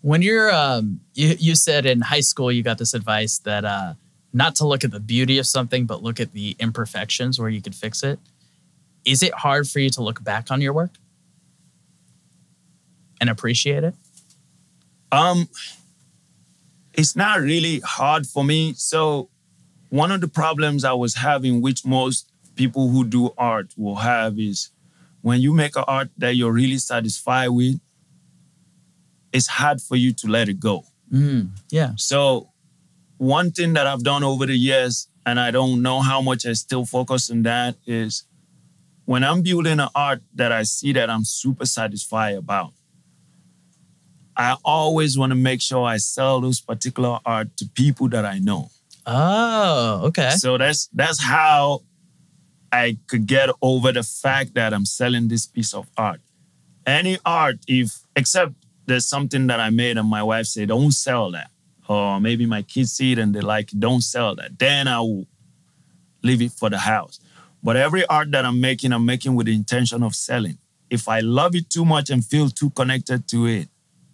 When 0.00 0.22
you're 0.22 0.52
um 0.52 1.02
you, 1.14 1.36
you 1.38 1.54
said 1.54 1.86
in 1.86 2.00
high 2.00 2.26
school 2.30 2.50
you 2.50 2.64
got 2.64 2.78
this 2.78 2.94
advice 2.94 3.38
that 3.44 3.64
uh 3.64 3.94
not 4.32 4.54
to 4.56 4.66
look 4.66 4.84
at 4.84 4.90
the 4.90 5.00
beauty 5.00 5.38
of 5.38 5.46
something 5.46 5.86
but 5.86 6.02
look 6.02 6.20
at 6.20 6.32
the 6.32 6.56
imperfections 6.58 7.38
where 7.38 7.48
you 7.48 7.62
could 7.62 7.74
fix 7.74 8.02
it. 8.02 8.18
Is 9.04 9.22
it 9.22 9.32
hard 9.32 9.68
for 9.68 9.78
you 9.78 9.90
to 9.90 10.02
look 10.02 10.22
back 10.22 10.50
on 10.50 10.60
your 10.60 10.72
work 10.72 10.90
and 13.20 13.30
appreciate 13.30 13.84
it? 13.84 13.94
Um, 15.10 15.48
it's 16.92 17.16
not 17.16 17.40
really 17.40 17.80
hard 17.80 18.26
for 18.26 18.44
me. 18.44 18.74
So, 18.76 19.30
one 19.88 20.12
of 20.12 20.20
the 20.20 20.28
problems 20.28 20.84
I 20.84 20.92
was 20.92 21.14
having, 21.14 21.62
which 21.62 21.84
most 21.86 22.30
people 22.56 22.88
who 22.90 23.04
do 23.04 23.32
art 23.38 23.72
will 23.76 23.96
have, 23.96 24.38
is 24.38 24.70
when 25.22 25.40
you 25.40 25.54
make 25.54 25.76
an 25.76 25.84
art 25.88 26.10
that 26.18 26.34
you're 26.34 26.52
really 26.52 26.78
satisfied 26.78 27.48
with, 27.48 27.80
it's 29.32 29.46
hard 29.46 29.80
for 29.80 29.96
you 29.96 30.12
to 30.14 30.26
let 30.26 30.48
it 30.48 30.60
go. 30.60 30.84
Mm, 31.12 31.50
yeah. 31.70 31.92
So, 31.96 32.50
one 33.18 33.50
thing 33.50 33.74
that 33.74 33.86
I've 33.86 34.02
done 34.02 34.24
over 34.24 34.46
the 34.46 34.56
years, 34.56 35.08
and 35.26 35.38
I 35.38 35.50
don't 35.50 35.82
know 35.82 36.00
how 36.00 36.22
much 36.22 36.46
I 36.46 36.54
still 36.54 36.86
focus 36.86 37.30
on 37.30 37.42
that, 37.42 37.76
is 37.86 38.24
when 39.04 39.24
I'm 39.24 39.42
building 39.42 39.80
an 39.80 39.88
art 39.94 40.22
that 40.34 40.52
I 40.52 40.62
see 40.62 40.92
that 40.92 41.10
I'm 41.10 41.24
super 41.24 41.66
satisfied 41.66 42.36
about, 42.36 42.72
I 44.36 44.56
always 44.64 45.18
want 45.18 45.30
to 45.30 45.36
make 45.36 45.60
sure 45.60 45.84
I 45.84 45.96
sell 45.96 46.40
those 46.40 46.60
particular 46.60 47.18
art 47.26 47.56
to 47.56 47.66
people 47.66 48.08
that 48.10 48.24
I 48.24 48.38
know. 48.38 48.70
Oh, 49.04 50.02
okay. 50.04 50.30
So 50.30 50.58
that's 50.58 50.88
that's 50.92 51.20
how 51.20 51.82
I 52.70 52.98
could 53.06 53.26
get 53.26 53.50
over 53.62 53.90
the 53.90 54.02
fact 54.02 54.54
that 54.54 54.72
I'm 54.72 54.84
selling 54.84 55.28
this 55.28 55.46
piece 55.46 55.74
of 55.74 55.88
art. 55.96 56.20
Any 56.86 57.18
art, 57.24 57.58
if 57.66 58.00
except 58.14 58.52
there's 58.86 59.06
something 59.06 59.46
that 59.48 59.60
I 59.60 59.70
made 59.70 59.98
and 59.98 60.08
my 60.08 60.22
wife 60.22 60.46
said, 60.46 60.68
don't 60.68 60.92
sell 60.92 61.30
that. 61.32 61.50
Or 61.88 62.20
maybe 62.20 62.44
my 62.44 62.62
kids 62.62 62.92
see 62.92 63.12
it 63.12 63.18
and 63.18 63.34
they 63.34 63.40
like, 63.40 63.70
don't 63.70 64.02
sell 64.02 64.34
that. 64.36 64.58
Then 64.58 64.86
I 64.86 65.00
will 65.00 65.26
leave 66.22 66.42
it 66.42 66.52
for 66.52 66.68
the 66.68 66.78
house. 66.78 67.18
But 67.62 67.76
every 67.76 68.04
art 68.06 68.30
that 68.32 68.44
I'm 68.44 68.60
making, 68.60 68.92
I'm 68.92 69.06
making 69.06 69.34
with 69.34 69.46
the 69.46 69.54
intention 69.54 70.02
of 70.02 70.14
selling. 70.14 70.58
If 70.90 71.08
I 71.08 71.20
love 71.20 71.54
it 71.54 71.70
too 71.70 71.84
much 71.84 72.10
and 72.10 72.24
feel 72.24 72.50
too 72.50 72.70
connected 72.70 73.26
to 73.28 73.46
it, 73.46 73.68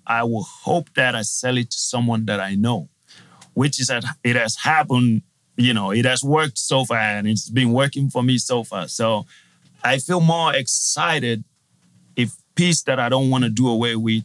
I 0.06 0.22
will 0.24 0.42
hope 0.42 0.92
that 0.94 1.14
I 1.14 1.22
sell 1.22 1.56
it 1.58 1.70
to 1.70 1.78
someone 1.78 2.26
that 2.26 2.40
I 2.40 2.54
know, 2.54 2.88
which 3.54 3.80
is 3.80 3.88
that 3.88 4.04
it 4.22 4.36
has 4.36 4.56
happened, 4.56 5.22
you 5.56 5.74
know, 5.74 5.90
it 5.90 6.04
has 6.04 6.22
worked 6.22 6.58
so 6.58 6.84
far 6.84 6.98
and 6.98 7.26
it's 7.26 7.48
been 7.48 7.72
working 7.72 8.10
for 8.10 8.22
me 8.22 8.38
so 8.38 8.64
far. 8.64 8.88
So 8.88 9.26
I 9.82 9.98
feel 9.98 10.20
more 10.20 10.54
excited 10.54 11.44
if 12.16 12.36
piece 12.54 12.82
that 12.82 13.00
I 13.00 13.08
don't 13.08 13.30
want 13.30 13.44
to 13.44 13.50
do 13.50 13.68
away 13.68 13.96
with 13.96 14.24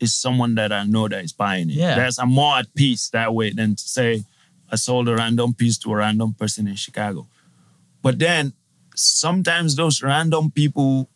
is 0.00 0.14
someone 0.14 0.54
that 0.56 0.72
I 0.72 0.84
know 0.84 1.08
that 1.08 1.24
is 1.24 1.32
buying 1.32 1.70
it. 1.70 1.74
Yeah. 1.76 1.94
That's 1.96 2.18
I'm 2.18 2.30
more 2.30 2.56
at 2.58 2.72
peace 2.74 3.08
that 3.10 3.34
way 3.34 3.50
than 3.50 3.74
to 3.76 3.82
say 3.82 4.24
I 4.70 4.76
sold 4.76 5.08
a 5.08 5.14
random 5.16 5.54
piece 5.54 5.78
to 5.78 5.92
a 5.92 5.96
random 5.96 6.34
person 6.34 6.66
in 6.68 6.76
Chicago. 6.76 7.26
But 8.02 8.18
then 8.18 8.52
sometimes 8.94 9.76
those 9.76 10.02
random 10.02 10.50
people 10.50 11.08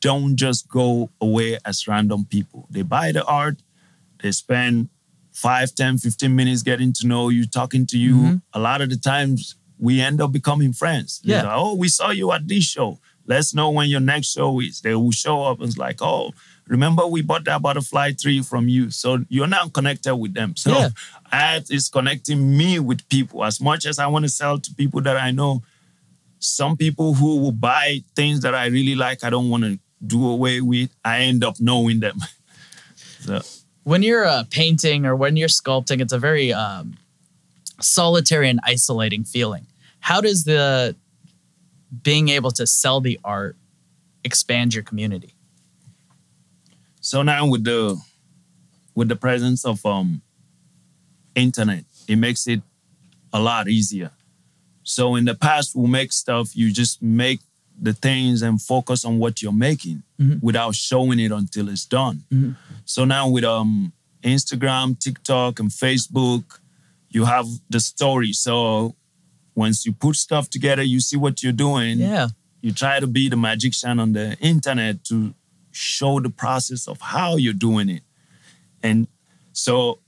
don't 0.00 0.36
just 0.36 0.68
go 0.68 1.10
away 1.20 1.58
as 1.64 1.86
random 1.88 2.26
people. 2.26 2.66
They 2.70 2.82
buy 2.82 3.12
the 3.12 3.24
art, 3.24 3.62
they 4.22 4.32
spend 4.32 4.88
5, 5.32 5.74
10, 5.74 5.98
15 5.98 6.34
minutes 6.36 6.62
getting 6.62 6.92
to 6.94 7.06
know 7.06 7.30
you, 7.30 7.46
talking 7.46 7.86
to 7.86 7.98
you. 7.98 8.16
Mhm. 8.16 8.42
A 8.52 8.58
lot 8.60 8.82
of 8.82 8.90
the 8.90 8.96
times 8.96 9.54
we 9.78 10.00
end 10.00 10.20
up 10.20 10.32
becoming 10.32 10.74
friends. 10.74 11.20
Yeah. 11.22 11.42
say, 11.42 11.48
oh, 11.50 11.74
we 11.76 11.88
saw 11.88 12.10
you 12.10 12.30
at 12.32 12.46
this 12.46 12.64
show. 12.64 12.98
let's 13.26 13.54
know 13.54 13.70
when 13.70 13.88
your 13.88 14.00
next 14.00 14.32
show 14.32 14.60
is. 14.60 14.80
They 14.80 14.94
will 14.96 15.12
show 15.12 15.44
up 15.44 15.60
and 15.60 15.68
it's 15.68 15.78
like, 15.78 16.02
oh, 16.02 16.32
remember 16.70 17.04
we 17.06 17.20
bought 17.20 17.44
that 17.44 17.60
butterfly 17.60 18.12
tree 18.12 18.40
from 18.42 18.68
you. 18.68 18.90
So 18.90 19.24
you're 19.28 19.48
now 19.48 19.68
connected 19.68 20.14
with 20.14 20.34
them. 20.34 20.54
So 20.56 20.70
Yeah. 20.70 20.88
art 21.32 21.70
is 21.70 21.88
connecting 21.88 22.56
me 22.56 22.78
with 22.78 23.06
people. 23.08 23.44
As 23.44 23.60
much 23.60 23.84
as 23.84 23.98
I 23.98 24.06
want 24.06 24.24
to 24.24 24.28
sell 24.28 24.58
to 24.58 24.74
people 24.74 25.00
that 25.02 25.16
I 25.16 25.32
know, 25.32 25.62
some 26.38 26.76
people 26.76 27.14
who 27.14 27.40
will 27.40 27.52
buy 27.52 28.02
things 28.14 28.40
that 28.40 28.54
I 28.54 28.66
really 28.66 28.94
like, 28.94 29.24
I 29.24 29.30
don't 29.30 29.50
want 29.50 29.64
to 29.64 29.78
do 30.06 30.28
away 30.28 30.60
with. 30.60 30.90
I 31.04 31.22
end 31.22 31.42
up 31.44 31.56
knowing 31.60 32.00
them. 32.00 32.20
so 33.20 33.40
when 33.82 34.02
you're 34.04 34.24
uh, 34.24 34.44
painting 34.48 35.04
or 35.04 35.16
when 35.16 35.36
you're 35.36 35.48
sculpting, 35.48 36.00
it's 36.00 36.12
a 36.12 36.18
very 36.18 36.52
um, 36.52 36.96
solitary 37.80 38.48
and 38.48 38.60
isolating 38.62 39.24
feeling. 39.24 39.66
How 39.98 40.20
does 40.20 40.44
the 40.44 40.94
being 42.02 42.28
able 42.28 42.52
to 42.52 42.66
sell 42.66 43.00
the 43.00 43.18
art 43.24 43.56
expand 44.22 44.72
your 44.72 44.84
community? 44.84 45.34
So 47.00 47.22
now 47.22 47.46
with 47.48 47.64
the 47.64 48.00
with 48.94 49.08
the 49.08 49.16
presence 49.16 49.64
of 49.64 49.84
um 49.86 50.20
internet, 51.34 51.84
it 52.08 52.16
makes 52.16 52.46
it 52.46 52.60
a 53.32 53.40
lot 53.40 53.68
easier. 53.68 54.10
So 54.82 55.14
in 55.16 55.24
the 55.24 55.34
past, 55.34 55.74
we'll 55.76 55.86
make 55.86 56.12
stuff, 56.12 56.56
you 56.56 56.72
just 56.72 57.00
make 57.02 57.40
the 57.80 57.92
things 57.92 58.42
and 58.42 58.60
focus 58.60 59.04
on 59.04 59.18
what 59.18 59.40
you're 59.40 59.52
making 59.52 60.02
Mhm. 60.20 60.42
without 60.42 60.74
showing 60.74 61.18
it 61.18 61.32
until 61.32 61.68
it's 61.68 61.86
done. 61.86 62.24
Mhm. 62.30 62.56
So 62.84 63.04
now 63.04 63.28
with 63.28 63.44
um 63.44 63.92
Instagram, 64.22 64.98
TikTok, 64.98 65.60
and 65.60 65.70
Facebook, 65.70 66.44
you 67.08 67.24
have 67.24 67.46
the 67.70 67.80
story. 67.80 68.32
So 68.32 68.94
once 69.54 69.86
you 69.86 69.92
put 69.92 70.16
stuff 70.16 70.50
together, 70.50 70.82
you 70.82 71.00
see 71.00 71.16
what 71.16 71.42
you're 71.42 71.52
doing 71.52 71.98
Yeah. 71.98 72.28
you 72.62 72.72
try 72.72 73.00
to 73.00 73.06
be 73.06 73.28
the 73.30 73.36
magician 73.36 73.98
on 73.98 74.12
the 74.12 74.36
internet 74.40 75.02
to 75.04 75.34
show 75.72 76.20
the 76.20 76.30
process 76.30 76.88
of 76.88 77.00
how 77.00 77.36
you're 77.36 77.52
doing 77.52 77.88
it. 77.88 78.02
And 78.82 79.08
so, 79.52 80.00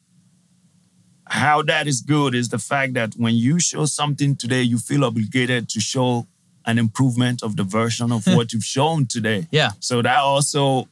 how 1.26 1.62
that 1.62 1.86
is 1.86 2.00
good 2.00 2.34
is 2.34 2.50
the 2.50 2.58
fact 2.58 2.94
that 2.94 3.14
when 3.14 3.34
you 3.34 3.58
show 3.58 3.86
something 3.86 4.36
today, 4.36 4.62
you 4.62 4.78
feel 4.78 5.04
obligated 5.04 5.68
to 5.70 5.80
show 5.80 6.26
an 6.66 6.78
improvement 6.78 7.42
of 7.42 7.56
the 7.56 7.64
version 7.64 8.12
of 8.12 8.24
hmm. 8.24 8.36
what 8.36 8.52
you've 8.52 8.64
shown 8.64 9.06
today. 9.06 9.46
Yeah. 9.50 9.70
So 9.80 10.02
that 10.02 10.18
also 10.18 10.88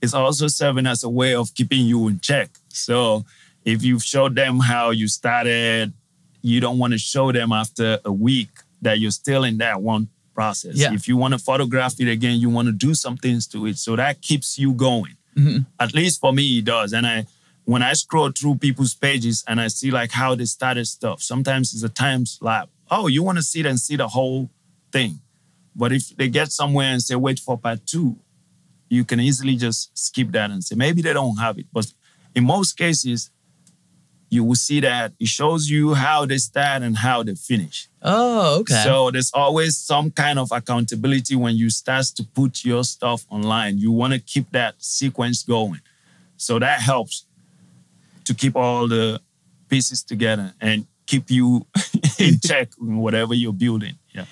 is 0.00 0.14
also 0.14 0.48
serving 0.48 0.86
as 0.86 1.04
a 1.04 1.08
way 1.08 1.34
of 1.34 1.54
keeping 1.54 1.86
you 1.86 2.08
in 2.08 2.20
check. 2.20 2.50
So 2.68 3.24
if 3.64 3.82
you've 3.82 4.02
showed 4.02 4.34
them 4.34 4.60
how 4.60 4.90
you 4.90 5.08
started, 5.08 5.92
you 6.42 6.60
don't 6.60 6.78
want 6.78 6.92
to 6.92 6.98
show 6.98 7.32
them 7.32 7.52
after 7.52 7.98
a 8.04 8.12
week 8.12 8.50
that 8.82 8.98
you're 8.98 9.10
still 9.10 9.44
in 9.44 9.58
that 9.58 9.80
one 9.82 10.08
process. 10.36 10.76
Yeah. 10.76 10.92
If 10.98 11.08
you 11.08 11.16
want 11.22 11.32
to 11.34 11.40
photograph 11.50 11.94
it 11.98 12.08
again, 12.16 12.36
you 12.38 12.50
want 12.56 12.66
to 12.68 12.72
do 12.86 12.92
some 12.94 13.16
things 13.24 13.46
to 13.48 13.66
it. 13.66 13.76
So 13.78 13.96
that 13.96 14.14
keeps 14.28 14.58
you 14.62 14.70
going. 14.88 15.16
Mhm. 15.36 15.66
At 15.84 15.94
least 15.94 16.20
for 16.20 16.32
me, 16.32 16.58
it 16.58 16.64
does. 16.66 16.92
And 16.92 17.06
I 17.06 17.26
when 17.72 17.82
I 17.82 17.94
scroll 17.94 18.30
through 18.30 18.56
people's 18.66 18.94
pages 18.94 19.42
and 19.48 19.60
I 19.60 19.68
see 19.68 19.90
like 19.90 20.12
how 20.12 20.36
they 20.36 20.44
started 20.46 20.86
stuff, 20.86 21.20
sometimes 21.20 21.74
it's 21.74 21.82
a 21.82 21.88
time 21.88 22.24
slap. 22.24 22.68
Oh, 22.88 23.08
you 23.08 23.24
want 23.24 23.38
to 23.38 23.42
see 23.50 23.60
it 23.60 23.66
and 23.66 23.80
see 23.80 23.96
the 23.96 24.06
whole 24.16 24.48
thing. 24.92 25.18
But 25.74 25.90
if 25.92 26.16
they 26.16 26.28
get 26.28 26.52
somewhere 26.52 26.92
and 26.92 27.02
say, 27.02 27.16
wait 27.16 27.40
for 27.40 27.58
part 27.58 27.80
two, 27.84 28.16
you 28.88 29.04
can 29.04 29.18
easily 29.18 29.56
just 29.56 29.78
skip 29.98 30.28
that 30.36 30.50
and 30.52 30.62
say, 30.62 30.76
maybe 30.76 31.02
they 31.02 31.12
don't 31.12 31.38
have 31.38 31.58
it. 31.58 31.66
But 31.72 31.86
in 32.36 32.44
most 32.44 32.76
cases, 32.84 33.30
you 34.28 34.42
will 34.42 34.56
see 34.56 34.80
that 34.80 35.12
it 35.20 35.28
shows 35.28 35.70
you 35.70 35.94
how 35.94 36.26
they 36.26 36.38
start 36.38 36.82
and 36.82 36.96
how 36.96 37.22
they 37.22 37.34
finish. 37.34 37.88
Oh, 38.02 38.60
okay. 38.60 38.82
So 38.84 39.10
there's 39.10 39.30
always 39.32 39.76
some 39.76 40.10
kind 40.10 40.38
of 40.38 40.50
accountability 40.52 41.36
when 41.36 41.56
you 41.56 41.70
start 41.70 42.06
to 42.16 42.24
put 42.24 42.64
your 42.64 42.84
stuff 42.84 43.24
online. 43.30 43.78
You 43.78 43.92
want 43.92 44.12
to 44.14 44.18
keep 44.18 44.50
that 44.52 44.74
sequence 44.78 45.42
going. 45.42 45.80
So 46.36 46.58
that 46.58 46.80
helps 46.80 47.24
to 48.24 48.34
keep 48.34 48.56
all 48.56 48.88
the 48.88 49.20
pieces 49.68 50.02
together 50.02 50.52
and 50.60 50.86
keep 51.06 51.30
you 51.30 51.66
in 52.18 52.38
check 52.40 52.70
in 52.80 52.98
whatever 52.98 53.34
you're 53.34 53.52
building. 53.52 53.94
Yeah. 54.12 54.24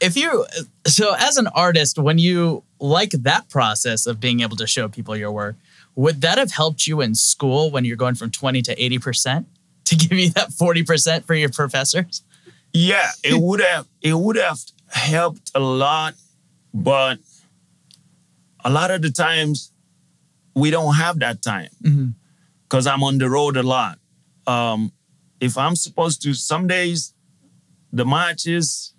if 0.00 0.16
you 0.16 0.46
so 0.86 1.14
as 1.18 1.36
an 1.36 1.48
artist 1.48 1.98
when 1.98 2.18
you 2.18 2.62
like 2.78 3.10
that 3.10 3.48
process 3.48 4.06
of 4.06 4.20
being 4.20 4.40
able 4.40 4.56
to 4.56 4.66
show 4.66 4.88
people 4.88 5.16
your 5.16 5.32
work 5.32 5.56
would 5.96 6.20
that 6.22 6.38
have 6.38 6.52
helped 6.52 6.86
you 6.86 7.00
in 7.00 7.14
school 7.14 7.70
when 7.70 7.84
you're 7.84 7.96
going 7.96 8.14
from 8.14 8.30
20 8.30 8.62
to 8.62 8.74
80% 8.76 9.44
to 9.84 9.96
give 9.96 10.12
you 10.12 10.30
that 10.30 10.50
40% 10.50 11.24
for 11.24 11.34
your 11.34 11.48
professors 11.50 12.22
Yeah, 12.72 13.10
it 13.24 13.40
would 13.46 13.60
have 13.60 13.86
it 14.00 14.14
would 14.14 14.36
have 14.36 14.58
helped 14.88 15.50
a 15.54 15.60
lot, 15.60 16.14
but 16.72 17.18
a 18.64 18.70
lot 18.70 18.90
of 18.90 19.02
the 19.02 19.10
times 19.10 19.72
we 20.54 20.70
don't 20.70 20.94
have 20.94 21.18
that 21.20 21.42
time 21.42 22.14
because 22.68 22.86
I'm 22.86 23.02
on 23.02 23.18
the 23.18 23.28
road 23.28 23.56
a 23.56 23.62
lot. 23.62 23.98
Um, 24.46 24.92
if 25.40 25.56
I'm 25.56 25.74
supposed 25.76 26.22
to, 26.22 26.34
some 26.34 26.66
days 26.66 27.14
the 27.92 28.04
match 28.04 28.46
is 28.46 28.92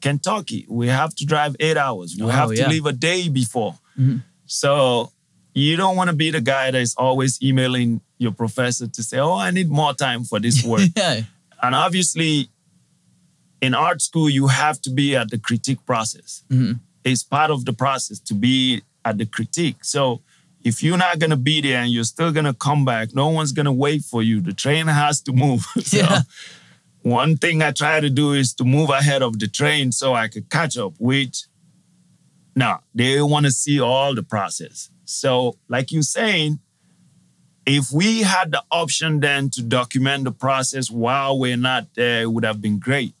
Kentucky. 0.00 0.66
We 0.68 0.86
have 0.88 1.14
to 1.16 1.26
drive 1.26 1.56
eight 1.60 1.76
hours. 1.76 2.16
We 2.18 2.24
Oh, 2.24 2.28
have 2.28 2.50
to 2.50 2.56
yeah. 2.56 2.68
leave 2.68 2.86
a 2.86 2.92
day 2.92 3.28
before. 3.28 3.78
Mhm. 3.98 4.22
So 4.46 5.12
you 5.58 5.76
don't 5.76 5.96
want 5.96 6.08
to 6.10 6.16
be 6.16 6.30
the 6.30 6.40
guy 6.40 6.70
that 6.70 6.78
is 6.80 6.94
always 6.96 7.40
emailing 7.42 8.00
your 8.18 8.32
professor 8.32 8.86
to 8.86 9.02
say, 9.02 9.18
"Oh, 9.18 9.34
I 9.36 9.50
need 9.50 9.68
more 9.68 9.94
time 9.94 10.24
for 10.24 10.38
this 10.40 10.64
work." 10.64 10.88
yeah 10.96 11.22
and 11.62 11.74
obviously 11.74 12.48
in 13.60 13.74
art 13.74 14.00
school 14.00 14.30
you 14.30 14.46
have 14.46 14.80
to 14.82 14.90
be 14.90 15.16
at 15.16 15.30
the 15.30 15.38
critique 15.38 15.84
process 15.84 16.44
Mhm. 16.48 16.78
it's 17.04 17.24
part 17.24 17.50
of 17.50 17.64
the 17.64 17.72
process 17.72 18.20
to 18.20 18.34
be 18.34 18.82
at 19.04 19.18
the 19.18 19.26
critique 19.26 19.84
so 19.84 20.22
if 20.62 20.82
you're 20.82 20.96
not 21.06 21.18
going 21.18 21.30
to 21.30 21.36
be 21.50 21.60
there 21.60 21.78
and 21.82 21.90
you're 21.92 22.04
still 22.04 22.30
going 22.30 22.44
to 22.44 22.54
come 22.54 22.84
back 22.84 23.12
no 23.14 23.28
one's 23.28 23.50
going 23.52 23.66
to 23.66 23.72
wait 23.86 24.02
for 24.04 24.22
you 24.22 24.40
the 24.40 24.52
train 24.52 24.86
has 24.86 25.20
to 25.22 25.32
move 25.32 25.62
so 25.82 25.96
Yeah. 25.96 26.20
one 27.02 27.36
thing 27.36 27.60
i 27.62 27.72
try 27.72 27.98
to 27.98 28.10
do 28.10 28.32
is 28.34 28.54
to 28.54 28.64
move 28.64 28.90
ahead 28.90 29.22
of 29.22 29.32
the 29.40 29.48
train 29.48 29.90
so 29.90 30.14
i 30.14 30.28
could 30.28 30.48
catch 30.50 30.78
up 30.78 30.92
which 30.98 31.46
no 32.54 32.78
they 32.94 33.20
want 33.22 33.46
to 33.46 33.52
see 33.52 33.80
all 33.80 34.14
the 34.14 34.22
process 34.22 34.90
so 35.08 35.56
like 35.68 35.90
you're 35.90 36.02
saying 36.02 36.58
if 37.64 37.90
we 37.92 38.22
had 38.22 38.50
the 38.52 38.62
option 38.70 39.20
then 39.20 39.50
to 39.50 39.62
document 39.62 40.24
the 40.24 40.32
process 40.32 40.90
while 40.90 41.38
we're 41.38 41.56
not 41.56 41.86
there, 41.94 42.22
it 42.22 42.30
would 42.32 42.44
have 42.44 42.60
been 42.62 42.78
great. 42.78 43.14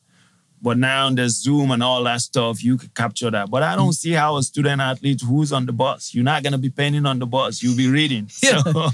But 0.60 0.76
now 0.78 1.08
there's 1.10 1.36
Zoom 1.42 1.70
and 1.70 1.82
all 1.82 2.02
that 2.04 2.20
stuff, 2.20 2.64
you 2.64 2.76
could 2.78 2.94
capture 2.94 3.30
that. 3.30 3.48
But 3.50 3.62
I 3.62 3.76
don't 3.76 3.92
see 3.92 4.12
how 4.12 4.36
a 4.38 4.42
student 4.42 4.80
athlete 4.80 5.20
who's 5.22 5.52
on 5.52 5.66
the 5.66 5.72
bus, 5.72 6.14
you're 6.14 6.24
not 6.24 6.42
gonna 6.42 6.58
be 6.58 6.70
painting 6.70 7.06
on 7.06 7.18
the 7.18 7.26
bus, 7.26 7.62
you'll 7.62 7.76
be 7.76 7.88
reading. 7.88 8.28
Yeah. 8.42 8.62
So 8.62 8.88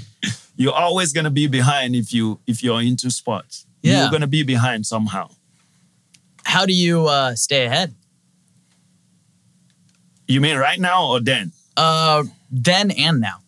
you're 0.57 0.73
always 0.73 1.11
gonna 1.13 1.31
be 1.31 1.47
behind 1.47 1.95
if 1.95 2.13
you 2.13 2.39
if 2.47 2.61
you're 2.63 2.81
into 2.81 3.09
sports. 3.11 3.65
Yeah. 3.81 4.01
You're 4.01 4.11
gonna 4.11 4.27
be 4.27 4.43
behind 4.43 4.85
somehow. 4.85 5.29
how 6.43 6.65
do 6.65 6.73
you 6.73 7.07
uh, 7.07 7.35
stay 7.35 7.65
ahead 7.65 7.93
You 10.27 10.41
mean 10.41 10.57
right 10.57 10.79
now 10.79 11.07
or 11.11 11.19
then? 11.19 11.51
uh, 11.77 12.23
then 12.63 12.91
and 12.91 13.19
now 13.19 13.39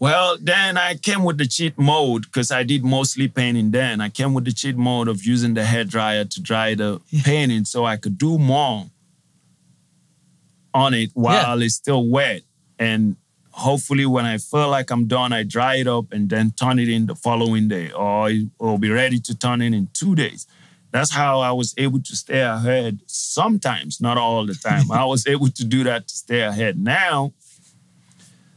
Well, 0.00 0.36
then 0.40 0.76
I 0.76 0.96
came 0.96 1.22
with 1.24 1.38
the 1.38 1.46
cheat 1.46 1.78
mode 1.78 2.22
because 2.22 2.50
I 2.50 2.64
did 2.64 2.84
mostly 2.84 3.28
painting 3.28 3.70
then. 3.70 4.00
I 4.00 4.08
came 4.08 4.34
with 4.34 4.44
the 4.44 4.52
cheat 4.52 4.76
mode 4.76 5.08
of 5.08 5.24
using 5.24 5.54
the 5.54 5.64
hair 5.64 5.84
dryer 5.84 6.24
to 6.24 6.42
dry 6.42 6.74
the 6.74 7.00
painting 7.22 7.64
so 7.64 7.84
I 7.84 7.96
could 7.96 8.18
do 8.18 8.38
more 8.38 8.90
on 10.74 10.94
it 10.94 11.10
while 11.14 11.62
it's 11.62 11.76
still 11.76 12.06
wet. 12.08 12.42
And 12.78 13.16
hopefully, 13.52 14.04
when 14.04 14.24
I 14.24 14.38
feel 14.38 14.68
like 14.68 14.90
I'm 14.90 15.06
done, 15.06 15.32
I 15.32 15.44
dry 15.44 15.76
it 15.76 15.86
up 15.86 16.12
and 16.12 16.28
then 16.28 16.50
turn 16.50 16.78
it 16.80 16.88
in 16.88 17.06
the 17.06 17.14
following 17.14 17.68
day, 17.68 17.92
or 17.92 18.30
it 18.30 18.48
will 18.58 18.78
be 18.78 18.90
ready 18.90 19.20
to 19.20 19.38
turn 19.38 19.62
in 19.62 19.72
in 19.72 19.88
two 19.94 20.14
days. 20.16 20.46
That's 20.90 21.12
how 21.12 21.40
I 21.40 21.52
was 21.52 21.74
able 21.76 22.00
to 22.02 22.16
stay 22.16 22.40
ahead 22.40 23.00
sometimes, 23.06 24.00
not 24.00 24.18
all 24.18 24.44
the 24.44 24.54
time. 24.54 24.90
I 24.92 25.04
was 25.04 25.26
able 25.26 25.50
to 25.50 25.64
do 25.64 25.84
that 25.84 26.08
to 26.08 26.14
stay 26.14 26.40
ahead. 26.40 26.78
Now, 26.78 27.32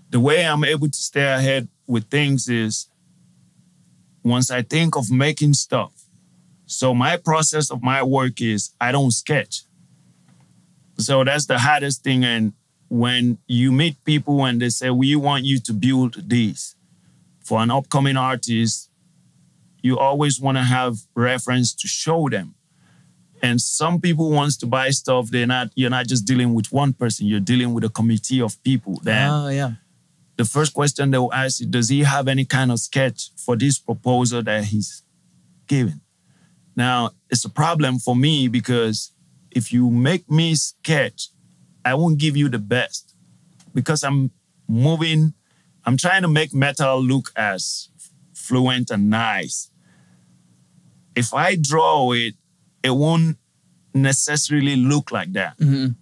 the 0.09 0.19
way 0.19 0.45
I'm 0.45 0.63
able 0.63 0.87
to 0.87 0.97
stay 0.97 1.23
ahead 1.23 1.67
with 1.85 2.09
things 2.09 2.47
is 2.47 2.87
once 4.23 4.51
I 4.51 4.61
think 4.61 4.95
of 4.95 5.11
making 5.11 5.53
stuff. 5.53 5.91
So 6.65 6.93
my 6.93 7.17
process 7.17 7.71
of 7.71 7.81
my 7.81 8.03
work 8.03 8.41
is 8.41 8.71
I 8.79 8.91
don't 8.91 9.11
sketch. 9.11 9.63
So 10.97 11.23
that's 11.23 11.45
the 11.45 11.59
hardest 11.59 12.03
thing. 12.03 12.23
And 12.25 12.53
when 12.89 13.37
you 13.47 13.71
meet 13.71 14.03
people 14.03 14.45
and 14.45 14.61
they 14.61 14.69
say, 14.69 14.89
we 14.89 15.15
want 15.15 15.45
you 15.45 15.59
to 15.59 15.73
build 15.73 16.29
this 16.29 16.75
for 17.43 17.61
an 17.61 17.71
upcoming 17.71 18.17
artist, 18.17 18.89
you 19.81 19.97
always 19.97 20.41
want 20.41 20.57
to 20.57 20.63
have 20.63 20.97
reference 21.15 21.73
to 21.75 21.87
show 21.87 22.27
them. 22.27 22.55
And 23.41 23.61
some 23.61 24.01
people 24.01 24.31
wants 24.31 24.57
to 24.57 24.65
buy 24.65 24.89
stuff. 24.89 25.29
They're 25.29 25.45
not, 25.47 25.69
you're 25.75 25.91
not 25.91 26.07
just 26.07 26.25
dealing 26.25 26.53
with 26.53 26.71
one 26.71 26.91
person, 26.93 27.27
you're 27.27 27.39
dealing 27.39 27.73
with 27.73 27.83
a 27.83 27.89
committee 27.89 28.41
of 28.41 28.61
people. 28.63 28.99
Then 29.03 29.29
oh 29.29 29.49
yeah 29.49 29.73
the 30.37 30.45
first 30.45 30.73
question 30.73 31.11
they 31.11 31.17
will 31.17 31.33
ask 31.33 31.61
is, 31.61 31.67
does 31.67 31.89
he 31.89 32.03
have 32.03 32.27
any 32.27 32.45
kind 32.45 32.71
of 32.71 32.79
sketch 32.79 33.31
for 33.37 33.55
this 33.55 33.79
proposal 33.79 34.41
that 34.43 34.65
he's 34.65 35.03
giving? 35.67 36.01
Now, 36.75 37.11
it's 37.29 37.43
a 37.43 37.49
problem 37.49 37.99
for 37.99 38.15
me 38.15 38.47
because 38.47 39.11
if 39.51 39.73
you 39.73 39.89
make 39.89 40.29
me 40.29 40.55
sketch 40.55 41.29
I 41.87 41.93
won't 41.93 42.17
give 42.17 42.35
you 42.35 42.49
the 42.49 42.59
best 42.59 43.15
because 43.73 44.03
I'm 44.03 44.31
moving, 44.67 45.33
I'm 45.85 45.95
trying 45.95 46.21
to 46.23 46.27
make 46.27 46.53
metal 46.53 47.01
look 47.01 47.31
as 47.37 47.87
fluent 48.33 48.91
and 48.91 49.09
nice. 49.09 49.71
If 51.15 51.33
I 51.33 51.55
draw 51.55 52.11
it, 52.11 52.33
it 52.83 52.89
won't 52.89 53.37
necessarily 53.93 54.75
look 54.75 55.13
like 55.13 55.31
that. 55.31 55.57
Mm-hmm. 55.59 55.93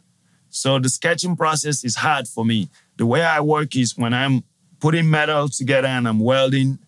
So 0.49 0.79
the 0.79 0.89
sketching 0.89 1.35
process 1.35 1.83
is 1.83 1.97
hard 1.97 2.27
for 2.27 2.43
me. 2.43 2.67
The 2.97 3.05
way 3.05 3.23
I 3.23 3.39
work 3.41 3.75
is 3.75 3.97
when 3.97 4.13
I'm 4.13 4.43
putting 4.79 5.09
metal 5.09 5.49
together 5.49 5.87
and 5.87 6.07
I'm 6.07 6.19
welding 6.19 6.79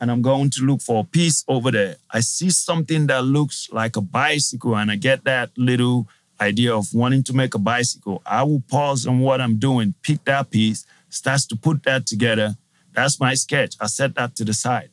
and 0.00 0.10
I'm 0.10 0.22
going 0.22 0.50
to 0.50 0.62
look 0.62 0.80
for 0.80 1.00
a 1.00 1.04
piece 1.04 1.44
over 1.48 1.70
there. 1.70 1.96
I 2.10 2.20
see 2.20 2.50
something 2.50 3.06
that 3.08 3.24
looks 3.24 3.68
like 3.72 3.96
a 3.96 4.00
bicycle 4.00 4.76
and 4.76 4.90
I 4.90 4.96
get 4.96 5.24
that 5.24 5.50
little 5.56 6.08
idea 6.40 6.74
of 6.74 6.94
wanting 6.94 7.24
to 7.24 7.32
make 7.32 7.54
a 7.54 7.58
bicycle. 7.58 8.22
I 8.24 8.44
will 8.44 8.62
pause 8.68 9.06
on 9.06 9.20
what 9.20 9.40
I'm 9.40 9.56
doing, 9.56 9.94
pick 10.02 10.24
that 10.24 10.50
piece, 10.50 10.86
starts 11.08 11.46
to 11.46 11.56
put 11.56 11.82
that 11.84 12.06
together. 12.06 12.56
That's 12.92 13.18
my 13.18 13.34
sketch. 13.34 13.74
I 13.80 13.86
set 13.86 14.14
that 14.14 14.36
to 14.36 14.44
the 14.44 14.52
side. 14.52 14.90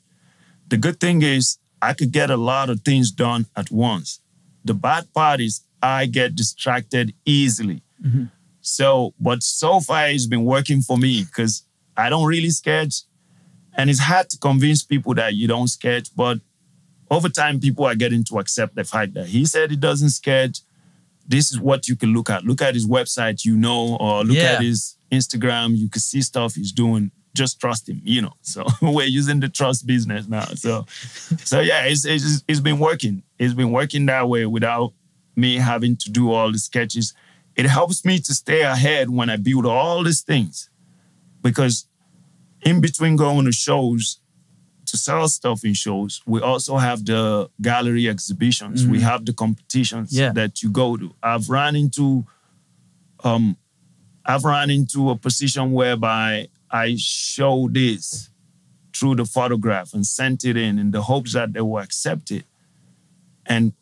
The 0.68 0.78
good 0.78 1.00
thing 1.00 1.22
is 1.22 1.60
I 1.82 1.94
could 1.94 2.12
get 2.12 2.30
a 2.32 2.38
lot 2.38 2.70
of 2.70 2.82
things 2.82 3.12
done 3.12 3.46
at 3.56 3.70
once. 3.70 4.20
The 4.64 4.74
bad 4.74 5.14
part 5.14 5.40
is 5.40 5.62
I 5.82 6.08
get 6.08 6.36
distracted 6.36 7.14
easily. 7.26 7.84
Mm-hmm. 8.04 8.26
So, 8.68 9.14
but 9.20 9.44
so 9.44 9.80
far 9.80 10.08
it's 10.10 10.26
been 10.26 10.44
working 10.44 10.82
for 10.82 10.98
me 10.98 11.24
because 11.24 11.64
I 11.96 12.10
don't 12.10 12.26
really 12.26 12.50
sketch. 12.50 13.02
And 13.78 13.90
it's 13.90 14.00
hard 14.00 14.30
to 14.32 14.38
convince 14.40 14.84
people 14.84 15.14
that 15.16 15.36
you 15.36 15.48
don't 15.48 15.68
sketch, 15.68 16.10
but 16.16 16.40
over 17.12 17.30
time, 17.30 17.60
people 17.60 17.86
are 17.86 17.94
getting 17.94 18.24
to 18.26 18.40
accept 18.40 18.74
the 18.76 18.84
fact 18.84 19.14
that 19.14 19.28
he 19.28 19.46
said 19.46 19.70
he 19.70 19.78
doesn't 19.78 20.10
sketch. 20.10 20.62
This 21.28 21.52
is 21.52 21.60
what 21.60 21.88
you 21.88 21.96
can 21.96 22.12
look 22.14 22.30
at. 22.32 22.44
Look 22.44 22.62
at 22.64 22.74
his 22.74 22.88
website, 22.88 23.46
you 23.46 23.56
know, 23.56 23.98
or 24.00 24.24
look 24.24 24.38
Yeah. 24.38 24.54
at 24.54 24.62
his 24.64 24.96
Instagram. 25.12 25.78
You 25.78 25.88
can 25.90 26.02
see 26.02 26.22
stuff 26.22 26.56
he's 26.56 26.72
doing. 26.72 27.12
Just 27.36 27.60
trust 27.60 27.88
him, 27.90 28.02
you 28.04 28.22
know. 28.24 28.34
So 28.42 28.66
we're 28.82 29.06
using 29.06 29.40
the 29.42 29.50
trust 29.50 29.86
business 29.86 30.28
now. 30.28 30.46
So, 30.56 30.86
so 31.44 31.60
yeah, 31.60 31.84
it's, 31.86 32.06
it's 32.06 32.44
it's 32.48 32.60
been 32.62 32.80
working. 32.80 33.22
It's 33.38 33.54
been 33.54 33.72
working 33.72 34.08
that 34.08 34.28
way 34.28 34.46
without 34.48 34.94
me 35.36 35.58
having 35.58 35.98
to 35.98 36.10
do 36.10 36.32
all 36.32 36.52
the 36.52 36.58
sketches. 36.58 37.14
It 37.56 37.66
helps 37.68 38.04
me 38.04 38.20
to 38.20 38.34
stay 38.34 38.62
ahead 38.62 39.10
when 39.10 39.30
I 39.30 39.38
build 39.38 39.66
all 39.66 40.04
these 40.04 40.22
things, 40.22 40.70
because 41.42 41.88
in 42.62 42.82
between 42.82 43.16
going 43.16 43.46
to 43.46 43.52
shows 43.52 44.20
to 44.88 44.98
sell 44.98 45.28
stuff 45.28 45.64
in 45.66 45.74
shows, 45.74 46.22
we 46.28 46.40
also 46.42 46.78
have 46.78 47.06
the 47.06 47.50
gallery 47.62 48.08
exhibitions. 48.08 48.86
We 48.86 49.02
have 49.02 49.26
the 49.26 49.34
competitions 49.34 50.12
Yeah. 50.16 50.32
that 50.34 50.62
you 50.62 50.70
go 50.70 50.96
to. 50.98 51.14
I've 51.24 51.50
run 51.50 51.76
into 51.76 52.26
um 53.24 53.58
I've 54.26 54.44
run 54.44 54.70
into 54.70 55.10
a 55.12 55.16
position 55.16 55.72
whereby 55.72 56.50
I 56.72 56.96
show 56.98 57.70
this 57.72 58.30
through 58.96 59.16
the 59.16 59.26
photograph 59.26 59.94
and 59.94 60.06
sent 60.06 60.44
it 60.44 60.58
in 60.58 60.80
in 60.80 60.92
the 60.92 61.04
hopes 61.04 61.34
that 61.34 61.54
they 61.54 61.62
will 61.62 61.80
accept 61.80 62.32
it. 62.32 62.46
And 63.46 63.74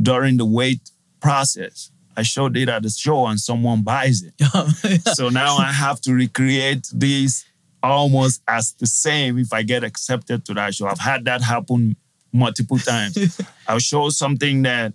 during 0.00 0.36
the 0.38 0.44
wait 0.44 0.90
process, 1.20 1.91
I 2.16 2.22
showed 2.22 2.56
it 2.56 2.68
at 2.68 2.82
the 2.82 2.90
show 2.90 3.26
and 3.26 3.40
someone 3.40 3.82
buys 3.82 4.22
it. 4.22 4.34
So 5.14 5.28
now 5.30 5.56
I 5.56 5.72
have 5.72 6.00
to 6.02 6.12
recreate 6.12 6.88
these 6.92 7.44
almost 7.82 8.42
as 8.46 8.72
the 8.74 8.86
same 8.86 9.38
if 9.38 9.52
I 9.52 9.62
get 9.62 9.82
accepted 9.84 10.44
to 10.46 10.54
that 10.54 10.74
show. 10.74 10.86
I've 10.86 10.98
had 11.00 11.24
that 11.24 11.42
happen 11.42 11.96
multiple 12.32 12.78
times. 12.78 13.40
I'll 13.68 13.78
show 13.78 14.08
something 14.10 14.62
that 14.62 14.92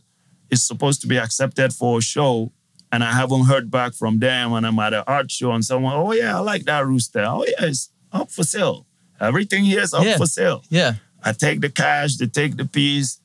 is 0.50 0.64
supposed 0.64 1.02
to 1.02 1.08
be 1.08 1.18
accepted 1.18 1.74
for 1.74 1.98
a 1.98 2.02
show 2.02 2.52
and 2.92 3.04
I 3.04 3.12
haven't 3.12 3.46
heard 3.46 3.70
back 3.70 3.94
from 3.94 4.20
them 4.20 4.54
and 4.54 4.66
I'm 4.66 4.80
at 4.80 4.94
an 4.94 5.04
art 5.08 5.30
show 5.32 5.52
and 5.52 5.66
someone, 5.66 5.94
oh 5.96 6.14
yeah, 6.14 6.38
I 6.38 6.40
like 6.40 6.64
that 6.66 6.86
rooster. 6.86 7.24
Oh 7.26 7.44
yeah, 7.46 7.66
it's 7.68 7.90
up 8.14 8.32
for 8.32 8.44
sale. 8.44 8.86
Everything 9.20 9.66
here 9.66 9.82
is 9.82 9.94
up 9.94 10.06
Yeah. 10.06 10.18
for 10.18 10.26
sale. 10.28 10.64
yeah. 10.70 10.94
I 11.24 11.34
take 11.34 11.60
the 11.62 11.70
cash, 11.70 12.16
they 12.18 12.28
take 12.28 12.56
the 12.58 12.66
piece. 12.66 13.20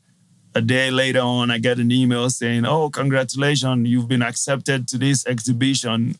A 0.55 0.61
day 0.61 0.91
later 0.91 1.21
on, 1.21 1.51
I 1.51 1.59
get 1.59 1.79
an 1.79 1.91
email 1.91 2.29
saying, 2.29 2.67
Oh, 2.67 2.91
congratulations, 2.91 3.89
you've 3.89 4.09
been 4.09 4.23
accepted 4.23 4.87
to 4.89 4.99
this 4.99 5.27
exhibition. 5.27 6.17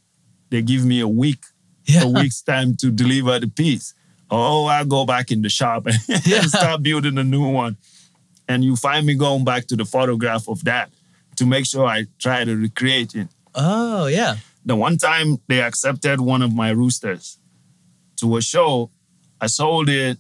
They 0.51 0.63
give 0.63 0.85
me 0.85 1.01
a 1.01 1.09
week, 1.09 1.45
Yeah. 1.85 2.05
a 2.05 2.09
week's 2.09 2.41
time 2.43 2.77
to 2.77 2.91
deliver 2.91 3.39
the 3.39 3.49
piece. 3.49 3.95
Oh, 4.31 4.65
I 4.67 4.85
go 4.85 5.05
back 5.05 5.31
in 5.31 5.43
the 5.43 5.51
shop 5.51 5.87
and 5.87 5.97
Yeah. 6.27 6.43
start 6.43 6.83
building 6.83 7.19
a 7.19 7.25
new 7.25 7.47
one. 7.51 7.77
And 8.49 8.65
you 8.65 8.77
find 8.77 9.07
me 9.07 9.15
going 9.15 9.45
back 9.45 9.67
to 9.67 9.77
the 9.77 9.85
photograph 9.85 10.49
of 10.49 10.65
that 10.65 10.91
to 11.37 11.47
make 11.47 11.67
sure 11.67 11.87
I 11.87 12.07
try 12.19 12.45
to 12.45 12.57
recreate 12.57 13.15
it. 13.15 13.29
Oh, 13.55 14.07
yeah. 14.07 14.37
The 14.65 14.77
one 14.77 14.97
time 14.97 15.39
they 15.49 15.61
accepted 15.61 16.21
one 16.21 16.41
of 16.43 16.55
my 16.55 16.71
roosters 16.71 17.39
to 18.17 18.37
a 18.37 18.43
show, 18.43 18.91
I 19.41 19.47
sold 19.49 19.89
it. 19.91 20.19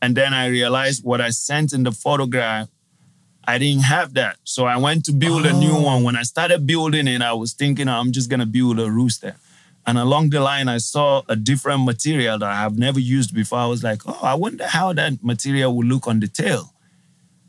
And 0.00 0.16
then 0.16 0.32
I 0.34 0.46
realized 0.46 1.02
what 1.04 1.20
I 1.20 1.30
sent 1.30 1.72
in 1.72 1.82
the 1.82 1.90
photograph, 1.92 2.68
I 3.46 3.58
didn't 3.58 3.84
have 3.84 4.14
that. 4.14 4.36
So 4.44 4.64
I 4.64 4.76
went 4.76 5.04
to 5.06 5.12
build 5.12 5.46
a 5.46 5.52
new 5.52 5.72
Oh. 5.76 5.82
one. 5.82 6.02
When 6.02 6.16
I 6.16 6.22
started 6.24 6.66
building 6.66 7.06
it, 7.06 7.22
I 7.22 7.32
was 7.32 7.52
thinking, 7.52 7.88
I'm 7.88 8.10
just 8.12 8.28
going 8.28 8.40
to 8.40 8.46
build 8.46 8.80
a 8.80 8.90
rooster. 8.90 9.36
And 9.86 9.98
along 9.98 10.30
the 10.30 10.40
line, 10.40 10.68
I 10.68 10.78
saw 10.78 11.22
a 11.28 11.36
different 11.36 11.84
material 11.84 12.38
that 12.40 12.50
I 12.50 12.56
have 12.56 12.76
never 12.76 12.98
used 12.98 13.32
before. 13.32 13.58
I 13.60 13.66
was 13.66 13.84
like, 13.84 14.02
oh, 14.06 14.18
I 14.20 14.34
wonder 14.34 14.66
how 14.66 14.92
that 14.94 15.22
material 15.22 15.76
will 15.76 15.86
look 15.86 16.08
on 16.08 16.18
the 16.18 16.26
tail. 16.26 16.72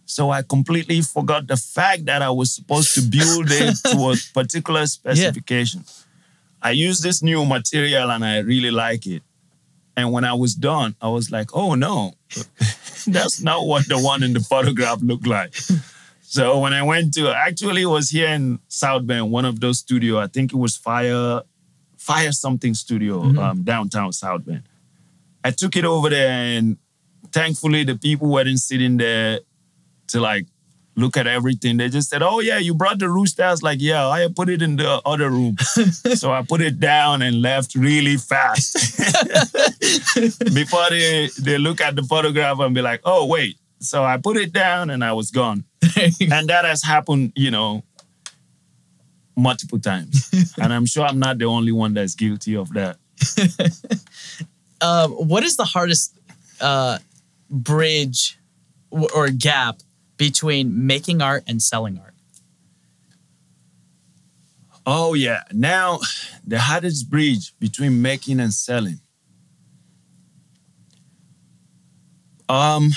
So 0.06 0.30
I 0.30 0.41
completely 0.43 1.02
forgot 1.02 1.48
the 1.48 1.58
fact 1.58 2.06
that 2.06 2.22
I 2.22 2.30
was 2.30 2.54
supposed 2.54 2.93
to 2.95 3.02
build 3.02 3.48
it 3.50 3.76
to 3.91 4.12
a 4.12 4.16
particular 4.34 4.86
specification. 4.86 5.84
I 6.62 6.72
used 6.72 7.02
this 7.04 7.24
new 7.24 7.43
material 7.43 8.12
and 8.12 8.24
I 8.24 8.38
really 8.39 8.72
like 8.72 9.08
it. 9.08 9.24
And 9.98 10.12
when 10.12 10.24
I 10.24 10.34
was 10.34 10.54
done, 10.54 10.95
I 11.02 11.10
was 11.10 11.32
like, 11.32 11.56
oh 11.56 11.74
no, 11.74 12.14
that's 13.08 13.41
not 13.41 13.66
what 13.66 13.88
the 13.89 14.00
one 14.00 14.22
in 14.22 14.34
the 14.34 14.39
photograph 14.39 15.02
looked 15.02 15.26
like. 15.26 15.56
So 16.22 16.60
when 16.60 16.72
I 16.72 16.84
went 16.84 17.16
to 17.16 17.34
actually 17.34 17.82
it 17.82 17.88
was 17.88 18.12
here 18.12 18.28
in 18.28 18.60
South 18.68 19.08
Bend, 19.08 19.32
one 19.32 19.43
of 19.43 19.60
those 19.60 19.80
studio. 19.80 20.20
I 20.20 20.28
think 20.28 20.54
it 20.54 20.58
was 20.58 20.78
Fire 20.78 21.41
Fire 21.98 22.32
something 22.32 22.76
studio 22.76 23.22
um, 23.41 23.64
downtown 23.64 24.14
South 24.14 24.45
Bend. 24.45 24.64
I 25.43 25.52
took 25.52 25.76
it 25.76 25.84
over 25.84 26.10
there 26.10 26.30
and 26.30 26.78
thankfully 27.32 27.84
the 27.84 27.95
people 27.95 28.30
weren't 28.30 28.60
sitting 28.60 28.98
there 28.98 29.39
to 30.10 30.20
like 30.20 30.45
look 30.98 31.16
at 31.16 31.28
everything. 31.28 31.78
They 31.78 31.88
just 31.88 32.10
said, 32.10 32.22
"Oh 32.22 32.41
yeah, 32.41 32.58
you 32.58 32.74
brought 32.74 33.00
the 33.00 33.10
rooster." 33.10 33.43
I 33.43 33.52
was 33.52 33.64
like, 33.64 33.78
"Yeah, 33.80 34.08
I 34.08 34.28
put 34.36 34.50
it 34.50 34.62
in 34.62 34.76
the 34.76 35.02
other 35.06 35.30
room." 35.30 35.58
so 36.16 36.32
I 36.32 36.41
put 36.41 36.60
it 36.60 36.80
down 36.80 37.22
and 37.22 37.41
left 37.41 37.76
really 37.76 38.18
fast 38.18 38.74
before 40.54 40.89
they 40.89 41.30
they 41.39 41.58
look 41.58 41.80
at 41.80 41.95
the 41.95 42.04
photograph 42.04 42.60
and 42.60 42.76
be 42.76 42.82
like, 42.82 43.02
"Oh 43.06 43.26
wait." 43.26 43.58
So 43.80 44.04
I 44.04 44.18
put 44.18 44.38
it 44.38 44.52
down 44.52 44.89
and 44.89 45.04
I 45.04 45.14
was 45.14 45.30
gone, 45.30 45.64
and 45.95 46.50
that 46.50 46.66
has 46.66 46.84
happened, 46.84 47.32
you 47.36 47.52
know, 47.52 47.84
multiple 49.36 49.80
times. 49.80 50.30
and 50.60 50.74
I'm 50.74 50.88
sure 50.88 51.06
I'm 51.06 51.20
not 51.20 51.38
the 51.38 51.45
only 51.45 51.72
one 51.72 51.93
that's 51.93 52.16
guilty 52.16 52.56
of 52.56 52.74
that. 52.74 52.98
um, 54.82 55.12
what 55.12 55.43
is 55.43 55.58
the 55.58 55.64
hardest 55.64 56.18
uh, 56.60 56.98
bridge 57.52 58.39
or 58.89 59.30
gap 59.30 59.78
between 60.18 60.86
making 60.86 61.22
art 61.22 61.43
and 61.47 61.61
selling 61.61 61.97
art? 61.97 62.13
Oh 64.86 65.13
yeah. 65.13 65.41
Now 65.51 65.99
the 66.45 66.59
hardest 66.59 67.09
bridge 67.09 67.53
between 67.59 68.01
making 68.01 68.39
and 68.39 68.53
selling. 68.53 68.99
Um 72.49 72.91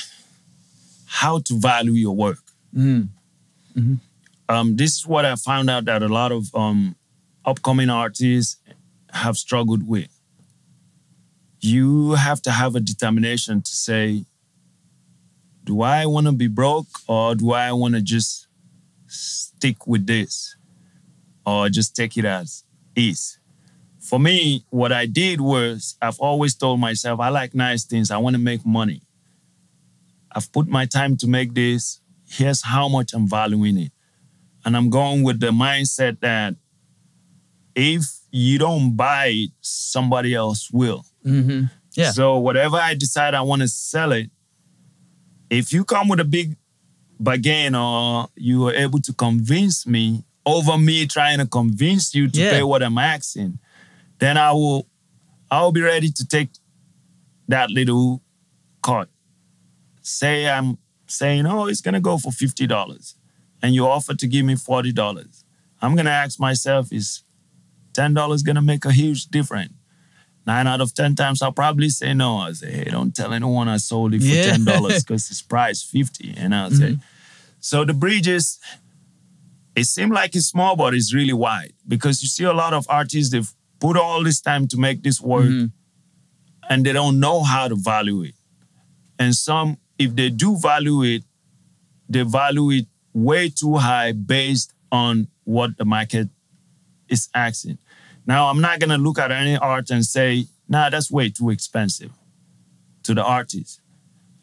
how 1.07 1.41
to 1.41 1.59
value 1.59 1.93
your 1.93 2.15
work. 2.15 2.39
Mm. 2.75 3.09
Um, 4.49 4.77
this 4.77 4.97
is 4.97 5.07
what 5.07 5.25
I 5.25 5.35
found 5.37 5.71
out 5.71 5.85
that 5.85 6.03
a 6.03 6.09
lot 6.09 6.33
of 6.33 6.55
um 6.55 6.97
upcoming 7.45 7.91
artists 7.91 8.57
have 9.13 9.37
struggled 9.37 9.87
with. 9.87 10.09
You 11.61 12.13
have 12.13 12.41
to 12.43 12.51
have 12.51 12.75
a 12.75 12.81
determination 12.81 13.63
to 13.63 13.71
say, 13.71 14.25
do 15.71 15.83
I 15.83 16.05
want 16.07 16.27
to 16.27 16.33
be 16.33 16.49
broke 16.49 16.89
or 17.07 17.37
do 17.37 17.53
I 17.53 17.71
want 17.73 17.95
to 17.95 18.03
just 18.03 18.49
stick 19.07 19.87
with 19.87 20.05
this? 20.07 20.57
or 21.47 21.69
just 21.71 21.97
take 21.97 22.17
it 22.19 22.25
as 22.25 22.65
is. 22.95 23.39
For 23.99 24.21
me, 24.21 24.65
what 24.71 24.93
I 24.93 25.07
did 25.07 25.41
was 25.41 25.97
I've 26.03 26.19
always 26.21 26.55
told 26.55 26.79
myself 26.81 27.19
I 27.19 27.29
like 27.31 27.55
nice 27.55 27.85
things. 27.85 28.11
I 28.11 28.19
want 28.19 28.35
to 28.35 28.43
make 28.51 28.65
money. 28.67 29.01
I've 30.33 30.53
put 30.53 30.69
my 30.69 30.85
time 30.87 31.17
to 31.17 31.27
make 31.27 31.55
this. 31.55 32.01
Here's 32.29 32.63
how 32.63 32.89
much 32.89 33.15
I'm 33.15 33.27
valuing 33.29 33.79
it. 33.79 33.93
And 34.65 34.77
I'm 34.77 34.91
going 34.91 35.23
with 35.25 35.41
the 35.41 35.51
mindset 35.51 36.21
that 36.21 36.55
if 37.75 38.05
you 38.31 38.59
don't 38.59 38.95
buy 38.97 39.27
it, 39.33 39.51
somebody 39.61 40.35
else 40.35 40.71
will. 40.71 41.05
hmm 41.25 41.63
Yeah. 41.95 42.13
So 42.13 42.39
whatever 42.39 42.77
I 42.77 42.95
decide 42.95 43.35
I 43.35 43.41
want 43.41 43.63
to 43.63 43.69
sell 43.69 44.13
it, 44.13 44.31
if 45.51 45.73
you 45.73 45.85
come 45.85 46.09
with 46.09 46.21
a 46.21 46.25
big 46.25 46.57
bargain 47.19 47.75
or 47.75 48.29
you 48.37 48.67
are 48.69 48.75
able 48.75 49.01
to 49.01 49.13
convince 49.13 49.87
me 49.87 50.25
over 50.47 50.79
me 50.79 51.07
trying 51.07 51.39
to 51.39 51.47
convince 51.47 52.15
you 52.15 52.29
to 52.29 52.41
Yeah. 52.41 52.51
pay 52.51 52.63
what 52.63 52.83
I'm 52.83 52.97
asking, 52.99 53.59
then 54.19 54.37
I 54.39 54.53
will 54.53 54.87
I'll 55.51 55.73
be 55.73 55.83
ready 55.83 56.11
to 56.13 56.27
take 56.27 56.51
that 57.49 57.71
little 57.71 58.23
cut. 58.83 59.09
Say 60.03 60.49
I'm 60.49 60.79
saying, 61.07 61.45
oh, 61.47 61.67
it's 61.67 61.81
gonna 61.81 62.01
go 62.01 62.17
for 62.19 62.31
fifty 62.33 62.67
dollars, 62.67 63.17
and 63.63 63.75
you 63.75 63.87
offer 63.87 64.15
to 64.15 64.27
give 64.27 64.47
me 64.47 64.55
forty 64.57 64.93
dollars. 64.93 65.45
I'm 65.83 65.97
gonna 65.97 66.11
ask 66.11 66.39
myself, 66.39 66.93
is 66.93 67.23
ten 67.93 68.15
dollars 68.15 68.43
gonna 68.43 68.63
make 68.63 68.85
a 68.85 68.93
huge 68.93 69.27
difference? 69.27 69.73
Nine 70.47 70.67
out 70.67 70.81
of 70.81 70.95
ten 70.95 71.15
times 71.15 71.43
I'll 71.43 71.53
probably 71.53 71.89
say 71.91 72.15
no. 72.15 72.37
I 72.39 72.53
say, 72.53 72.71
hey, 72.73 72.85
don't 72.91 73.15
tell 73.15 73.33
anyone 73.33 73.69
I 73.69 73.77
sold 73.77 74.15
it 74.15 74.21
for 74.21 74.27
Yeah. 74.27 74.43
ten 74.51 74.65
dollars 74.65 75.05
because 75.05 75.31
it's 75.31 75.43
priced 75.43 75.87
fifty. 75.91 76.35
And 76.37 76.55
I'll 76.55 76.71
say, 76.71 76.99
so 77.61 77.85
the 77.85 77.93
bridges, 77.93 78.59
it 79.77 79.85
seems 79.85 80.13
like 80.13 80.35
it's 80.35 80.47
small, 80.47 80.77
but 80.77 80.95
it's 80.95 81.13
really 81.15 81.33
wide 81.35 81.73
because 81.87 82.23
you 82.23 82.29
see 82.29 82.45
a 82.45 82.53
lot 82.53 82.73
of 82.73 82.87
artists 82.89 83.31
they've 83.33 83.53
put 83.79 83.97
all 83.97 84.23
this 84.25 84.41
time 84.41 84.67
to 84.69 84.77
make 84.79 85.03
this 85.03 85.21
work 85.21 85.45
Mhm. 85.47 85.73
and 86.69 86.85
they 86.87 86.93
don't 86.93 87.21
know 87.21 87.43
how 87.43 87.69
to 87.69 87.77
value 87.77 88.23
it. 88.23 88.35
And 89.19 89.35
some, 89.35 89.77
if 89.99 90.15
they 90.17 90.31
do 90.31 90.57
value 90.59 91.03
it, 91.03 91.25
they 92.09 92.23
value 92.23 92.71
it 92.71 92.87
way 93.13 93.51
too 93.51 93.77
high 93.77 94.13
based 94.13 94.73
on 94.91 95.29
what 95.45 95.77
the 95.77 95.85
market 95.85 96.29
is 97.09 97.29
asking. 97.35 97.79
Now, 98.31 98.47
I'm 98.49 98.61
not 98.61 98.79
gonna 98.79 98.97
look 98.97 99.19
at 99.19 99.33
any 99.33 99.57
art 99.57 99.91
and 99.91 100.05
say, 100.05 100.47
nah, 100.69 100.89
that's 100.89 101.11
way 101.11 101.31
too 101.31 101.51
expensive 101.51 102.13
to 103.03 103.13
the 103.13 103.25
artist. 103.25 103.81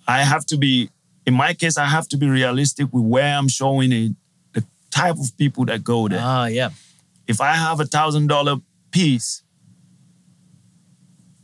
I 0.06 0.24
have 0.24 0.46
to 0.48 0.58
be, 0.58 0.90
in 1.26 1.34
my 1.34 1.54
case, 1.54 1.78
I 1.78 1.86
have 1.86 2.06
to 2.10 2.18
be 2.18 2.28
realistic 2.28 2.88
with 2.92 3.06
where 3.06 3.34
I'm 3.38 3.48
showing 3.48 3.94
it, 3.94 4.12
the 4.52 4.66
type 4.92 5.16
of 5.18 5.38
people 5.38 5.64
that 5.68 5.86
go 5.86 6.10
there 6.10 6.20
Ah, 6.22 6.48
yeah. 6.48 6.72
if 7.28 7.40
I 7.40 7.54
have 7.54 7.80
a 7.80 7.86
thousand 7.86 8.28
dollar 8.28 8.58
piece, 8.92 9.44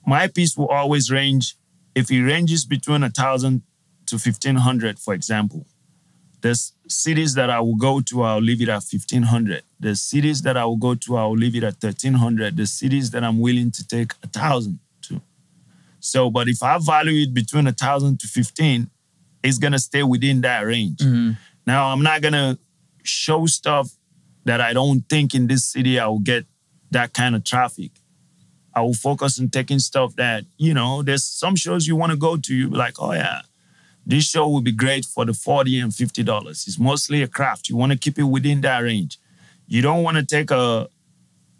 my 0.06 0.28
piece 0.28 0.58
will 0.58 0.68
always 0.68 1.10
range. 1.10 1.56
If 1.96 2.12
it 2.12 2.22
ranges 2.24 2.66
between 2.66 3.04
a 3.04 3.10
thousand 3.10 3.62
to 4.08 4.20
fifteen 4.20 4.58
hundred, 4.58 5.00
for 5.00 5.14
example, 5.14 5.66
there's 6.44 6.74
cities 6.88 7.34
that 7.36 7.50
I 7.50 7.60
will 7.62 7.76
go 7.76 8.02
to, 8.02 8.22
I'll 8.24 8.42
leave 8.42 8.62
it 8.62 8.70
at 8.70 8.84
fifteen 8.84 9.24
hundred. 9.24 9.64
There's 9.80 10.02
cities 10.02 10.42
that 10.44 10.58
I 10.58 10.66
will 10.66 10.76
go 10.78 10.94
to, 10.94 11.18
I 11.18 11.26
will 11.26 11.38
leave 11.38 11.56
it 11.56 11.64
at 11.64 11.78
thirteen 11.78 12.14
hundred. 12.14 12.58
There's 12.58 12.72
cities 12.72 13.10
that 13.12 13.24
I'm 13.24 13.40
willing 13.40 13.72
to 13.72 13.88
take 13.88 14.12
a 14.22 14.28
thousand 14.28 14.80
to. 15.04 15.22
So, 16.00 16.30
but 16.30 16.48
if 16.50 16.62
I 16.62 16.78
value 16.80 17.24
it 17.24 17.34
between 17.34 17.66
a 17.66 17.72
thousand 17.72 18.20
to 18.20 18.28
fifteen, 18.28 18.90
it's 19.42 19.58
gonna 19.58 19.80
stay 19.80 20.04
within 20.04 20.42
that 20.42 20.62
range. 20.66 21.00
Mhm. 21.00 21.38
Now, 21.66 21.88
I'm 21.94 22.04
not 22.04 22.22
gonna 22.22 22.58
show 23.04 23.46
stuff 23.46 23.90
that 24.46 24.60
I 24.62 24.74
don't 24.74 25.02
think 25.10 25.34
in 25.34 25.48
this 25.48 25.64
city 25.66 25.98
I 25.98 26.08
will 26.08 26.20
get 26.20 26.46
that 26.92 27.14
kind 27.14 27.36
of 27.36 27.44
traffic. 27.46 27.92
I 28.76 28.82
will 28.82 28.94
focus 28.94 29.40
on 29.40 29.50
taking 29.50 29.80
stuff 29.80 30.16
that, 30.18 30.46
you 30.58 30.74
know, 30.74 31.04
there's 31.04 31.24
some 31.24 31.56
shows 31.56 31.88
you 31.88 31.96
want 31.96 32.12
to 32.12 32.18
go 32.18 32.36
to, 32.38 32.54
you 32.54 32.70
be 32.70 32.76
like, 32.76 32.96
oh 33.00 33.14
yeah, 33.14 33.42
this 34.06 34.26
show 34.30 34.48
will 34.50 34.62
be 34.62 34.72
great 34.72 35.06
for 35.06 35.26
the 35.26 35.34
40 35.34 35.80
and 35.80 35.94
50 35.96 36.24
dollars. 36.24 36.66
It's 36.68 36.80
mostly 36.80 37.22
a 37.22 37.28
craft. 37.28 37.70
You 37.70 37.78
want 37.78 37.92
to 37.92 37.98
keep 37.98 38.20
it 38.20 38.24
within 38.24 38.62
that 38.62 38.80
range. 38.80 39.18
You 39.68 39.82
don't 39.82 40.04
want 40.04 40.18
to 40.18 40.26
take 40.26 40.52
a 40.52 40.88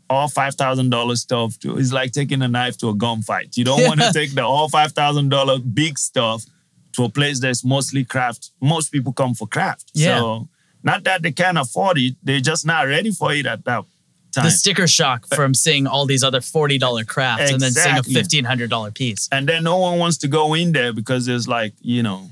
all 0.10 0.28
five 0.28 0.54
thousand 0.56 0.90
dollar 0.90 1.16
stuff 1.16 1.58
to 1.60 1.78
it's 1.78 1.94
like 1.94 2.12
taking 2.12 2.42
a 2.42 2.48
knife 2.48 2.78
to 2.80 2.90
a 2.90 2.94
gunfight. 2.94 3.56
You 3.58 3.64
don't 3.64 3.84
want 3.88 4.02
to 4.02 4.12
take 4.20 4.34
the 4.36 4.44
all 4.44 4.70
five 4.70 4.92
thousand 4.92 5.30
dollar 5.30 5.60
big 5.60 5.98
stuff 5.98 6.46
to 6.94 7.06
a 7.06 7.10
place 7.10 7.40
that's 7.40 7.64
mostly 7.64 8.04
craft. 8.04 8.52
Most 8.62 8.90
people 8.92 9.14
come 9.14 9.34
for 9.34 9.48
craft. 9.48 9.92
Yeah. 9.94 10.20
So 10.20 10.50
not 10.84 11.04
that 11.06 11.22
they 11.22 11.32
can't 11.32 11.58
afford 11.58 11.98
it, 11.98 12.16
they're 12.22 12.42
just 12.42 12.66
not 12.66 12.84
ready 12.88 13.10
for 13.12 13.34
it 13.34 13.46
at 13.46 13.64
that 13.66 13.86
time. 14.34 14.44
The 14.44 14.52
sticker 14.52 14.86
shock 14.86 15.26
from 15.28 15.54
seeing 15.54 15.88
all 15.88 16.06
these 16.06 16.24
other 16.24 16.42
$40 16.42 17.08
crafts 17.08 17.52
and 17.52 17.62
then 17.62 17.72
seeing 17.72 17.98
a 17.98 18.02
$1,500 18.02 18.94
piece. 18.94 19.30
and 19.32 19.48
then 19.48 19.64
no 19.64 19.78
one 19.78 19.98
wants 19.98 20.18
to 20.20 20.28
go 20.28 20.54
in 20.54 20.74
there 20.74 20.92
because 20.92 21.26
there's 21.26 21.48
like 21.48 21.74
you 21.82 22.04
know 22.04 22.30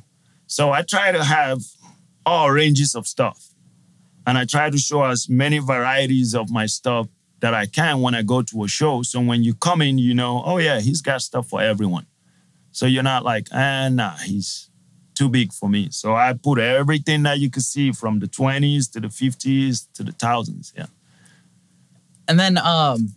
so 0.51 0.71
i 0.71 0.81
try 0.81 1.13
to 1.13 1.23
have 1.23 1.61
all 2.25 2.51
ranges 2.51 2.93
of 2.93 3.07
stuff. 3.07 3.53
And 4.27 4.37
i 4.37 4.43
try 4.45 4.69
to 4.69 4.77
show 4.77 5.03
as 5.05 5.29
many 5.29 5.59
varieties 5.59 6.35
of 6.35 6.51
my 6.51 6.65
stuff 6.65 7.07
that 7.39 7.53
i 7.53 7.65
can 7.65 8.01
when 8.01 8.13
i 8.13 8.21
go 8.21 8.41
to 8.41 8.63
a 8.65 8.67
show. 8.67 9.01
So 9.01 9.21
when 9.21 9.43
you 9.43 9.53
come 9.53 9.81
in 9.81 9.97
you 9.97 10.13
know 10.13 10.43
oh 10.45 10.57
yeah 10.57 10.81
he's 10.81 11.01
got 11.01 11.21
stuff 11.21 11.47
for 11.47 11.61
everyone. 11.61 12.05
So 12.71 12.85
you're 12.85 13.09
not 13.13 13.23
like 13.23 13.47
ah 13.53 13.87
nah 13.89 14.17
he's 14.17 14.69
too 15.15 15.29
big 15.29 15.53
for 15.53 15.69
me. 15.69 15.87
So 15.89 16.15
i 16.15 16.33
put 16.33 16.59
everything 16.59 17.23
that 17.23 17.39
you 17.39 17.49
could 17.49 17.63
see 17.63 17.93
from 17.93 18.19
the 18.19 18.27
20s 18.27 18.91
to 18.91 18.99
the 18.99 19.07
50s 19.07 19.87
to 19.93 20.03
the 20.03 20.11
thousands 20.11 20.73
yeah. 20.77 20.87
And 22.27 22.37
then 22.39 22.57
um, 22.57 23.15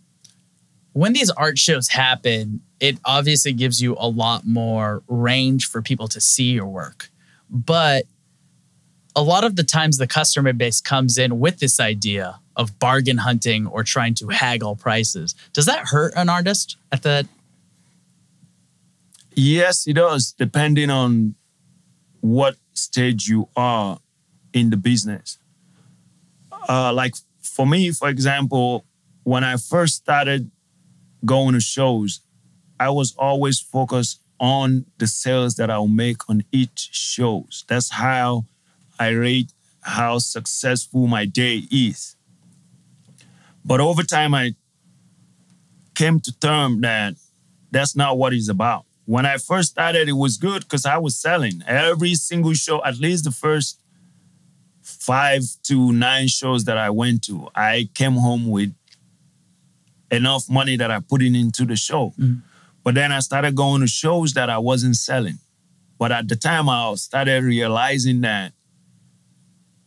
when 0.93 1.11
these 1.11 1.29
art 1.31 1.57
shows 1.57 1.89
happen, 1.89 2.61
it 2.79 2.97
obviously 3.03 3.51
gives 3.51 3.81
you 3.81 3.95
a 3.99 4.07
lot 4.07 4.45
more 4.45 5.03
range 5.07 5.67
for 5.67 5.81
people 5.81 6.07
to 6.07 6.21
see 6.21 6.51
your 6.51 6.67
work. 6.67 7.09
But 7.49 8.05
a 9.15 9.21
lot 9.21 9.43
of 9.43 9.55
the 9.55 9.63
times 9.63 9.97
the 9.97 10.07
customer 10.07 10.53
base 10.53 10.81
comes 10.81 11.17
in 11.17 11.39
with 11.39 11.59
this 11.59 11.79
idea 11.79 12.39
of 12.55 12.77
bargain 12.79 13.17
hunting 13.17 13.67
or 13.67 13.83
trying 13.83 14.13
to 14.15 14.27
haggle 14.29 14.75
prices. 14.75 15.35
Does 15.53 15.65
that 15.65 15.87
hurt 15.87 16.13
an 16.15 16.29
artist 16.29 16.77
at 16.91 17.03
the 17.03 17.27
Yes, 19.37 19.85
it 19.85 19.93
does, 19.93 20.31
depending 20.31 20.89
on 20.89 21.35
what 22.21 22.55
stage 22.73 23.27
you 23.27 23.49
are 23.55 23.99
in 24.53 24.69
the 24.69 24.77
business. 24.77 25.37
Uh, 26.69 26.93
like 26.93 27.15
for 27.41 27.67
me, 27.67 27.91
for 27.91 28.07
example, 28.07 28.85
when 29.23 29.43
I 29.43 29.57
first 29.57 29.95
started 29.95 30.49
going 31.25 31.53
to 31.53 31.59
shows, 31.59 32.21
I 32.79 32.89
was 32.89 33.13
always 33.17 33.59
focused 33.59 34.21
on 34.39 34.85
the 34.97 35.07
sales 35.07 35.55
that 35.55 35.69
I'll 35.69 35.87
make 35.87 36.29
on 36.29 36.43
each 36.51 36.89
shows. 36.91 37.63
That's 37.67 37.91
how 37.91 38.45
I 38.99 39.09
rate 39.09 39.51
how 39.81 40.17
successful 40.19 41.07
my 41.07 41.25
day 41.25 41.63
is. 41.71 42.15
But 43.63 43.79
over 43.79 44.03
time, 44.03 44.33
I 44.33 44.55
came 45.93 46.19
to 46.19 46.39
term 46.39 46.81
that 46.81 47.15
that's 47.71 47.95
not 47.95 48.17
what 48.17 48.33
it's 48.33 48.49
about. 48.49 48.85
When 49.05 49.25
I 49.25 49.37
first 49.37 49.69
started, 49.71 50.09
it 50.09 50.13
was 50.13 50.37
good 50.37 50.63
because 50.63 50.85
I 50.85 50.97
was 50.97 51.15
selling 51.15 51.63
every 51.67 52.15
single 52.15 52.53
show, 52.53 52.83
at 52.83 52.97
least 52.97 53.23
the 53.23 53.31
first 53.31 53.79
five 54.81 55.43
to 55.63 55.91
nine 55.93 56.27
shows 56.27 56.65
that 56.65 56.77
I 56.77 56.89
went 56.89 57.23
to. 57.25 57.47
I 57.55 57.89
came 57.93 58.13
home 58.13 58.49
with 58.49 58.73
enough 60.11 60.49
money 60.49 60.75
that 60.77 60.91
I 60.91 60.99
put 60.99 61.21
in 61.21 61.35
into 61.35 61.65
the 61.65 61.75
show. 61.75 62.13
Mhm. 62.19 62.41
But 62.85 62.93
then 62.93 63.11
I 63.11 63.19
started 63.19 63.55
going 63.55 63.81
to 63.81 63.87
shows 63.87 64.35
that 64.35 64.47
I 64.47 64.59
wasn't 64.59 64.95
selling. 64.95 65.39
But 65.97 66.11
at 66.11 66.29
the 66.29 66.35
time, 66.35 66.69
I 66.69 66.93
started 66.95 67.43
realizing 67.43 68.21
that 68.21 68.53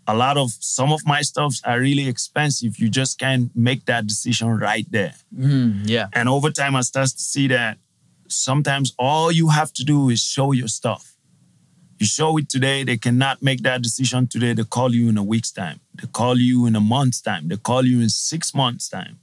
a 0.08 0.16
lot 0.16 0.36
of 0.36 0.50
some 0.58 0.92
of 0.92 1.06
my 1.06 1.22
stuffs 1.22 1.62
are 1.64 1.78
really 1.78 2.08
expensive. 2.08 2.76
You 2.78 2.88
just 2.88 3.20
can't 3.20 3.54
make 3.54 3.84
that 3.84 4.08
decision 4.08 4.58
right 4.58 4.84
there. 4.90 5.14
Mm, 5.32 5.82
yeah. 5.84 6.08
And 6.12 6.28
over 6.28 6.50
time, 6.50 6.74
I 6.74 6.80
started 6.80 7.16
to 7.16 7.22
see 7.22 7.46
that 7.48 7.78
sometimes 8.26 8.92
all 8.98 9.30
you 9.30 9.48
have 9.50 9.72
to 9.74 9.84
do 9.84 10.08
is 10.08 10.20
show 10.20 10.50
your 10.50 10.68
stuff. 10.68 11.14
You 12.00 12.06
show 12.06 12.36
it 12.36 12.48
today, 12.48 12.82
they 12.82 12.96
cannot 12.96 13.42
make 13.42 13.62
that 13.62 13.82
decision 13.82 14.26
today. 14.26 14.54
They 14.54 14.64
call 14.64 14.92
you 14.92 15.08
in 15.08 15.18
a 15.18 15.22
week's 15.22 15.52
time. 15.52 15.78
They 15.94 16.08
call 16.08 16.36
you 16.36 16.66
in 16.66 16.74
a 16.74 16.80
month's 16.80 17.20
time. 17.20 17.46
They 17.46 17.56
call 17.56 17.84
you 17.84 18.00
in 18.00 18.08
six 18.08 18.54
months' 18.54 18.88
time 18.88 19.18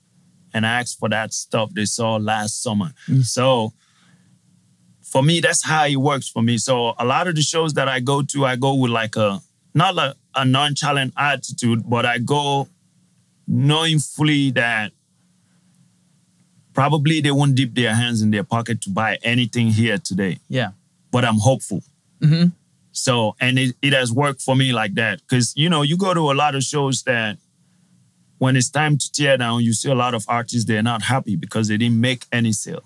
and 0.55 0.65
ask 0.65 0.97
for 0.97 1.09
that 1.09 1.33
stuff 1.33 1.69
they 1.73 1.85
saw 1.85 2.15
last 2.15 2.63
summer. 2.63 2.91
So 3.23 3.73
for 5.03 5.21
me, 5.21 5.39
that's 5.41 5.63
how 5.63 5.85
it 5.85 5.97
works 5.97 6.27
for 6.27 6.41
me. 6.41 6.57
So 6.57 6.93
a 6.97 7.05
lot 7.05 7.27
of 7.27 7.35
the 7.35 7.41
shows 7.41 7.73
that 7.75 7.87
I 7.87 7.99
go 7.99 8.23
to, 8.23 8.45
I 8.45 8.55
go 8.55 8.73
with 8.73 8.91
like 8.91 9.15
a 9.17 9.39
not 9.73 9.93
like 9.95 10.15
a 10.33 10.45
nonchalant 10.45 11.13
attitude, 11.17 11.83
but 11.87 12.05
I 12.05 12.17
go 12.19 12.67
knowing 13.47 13.99
fully 13.99 14.51
that 14.51 14.91
probably 16.73 17.21
they 17.21 17.31
won't 17.31 17.55
dip 17.55 17.73
their 17.73 17.93
hands 17.93 18.21
in 18.21 18.31
their 18.31 18.43
pocket 18.43 18.81
to 18.81 18.89
buy 18.89 19.17
anything 19.23 19.67
here 19.67 19.97
today. 19.97 20.39
Yeah. 20.49 20.71
But 21.11 21.23
I'm 21.25 21.37
hopeful. 21.39 21.83
hmm 22.21 22.45
So, 22.91 23.35
and 23.39 23.59
it, 23.59 23.75
it 23.81 23.93
has 23.93 24.11
worked 24.11 24.41
for 24.41 24.55
me 24.55 24.73
like 24.73 24.95
that. 24.95 25.21
Cause, 25.27 25.53
you 25.55 25.69
know, 25.69 25.81
you 25.83 25.97
go 25.97 26.13
to 26.13 26.31
a 26.31 26.35
lot 26.43 26.55
of 26.55 26.63
shows 26.63 27.03
that 27.03 27.37
when 28.37 28.55
it's 28.55 28.69
time 28.69 28.97
to 28.97 29.11
tear 29.11 29.37
down, 29.37 29.63
you 29.63 29.73
see 29.73 29.89
a 29.89 29.95
lot 29.95 30.13
of 30.13 30.25
artists, 30.27 30.65
they're 30.65 30.83
not 30.83 31.01
happy 31.03 31.35
because 31.35 31.67
they 31.67 31.77
didn't 31.77 31.99
make 32.01 32.25
any 32.31 32.51
sale. 32.51 32.83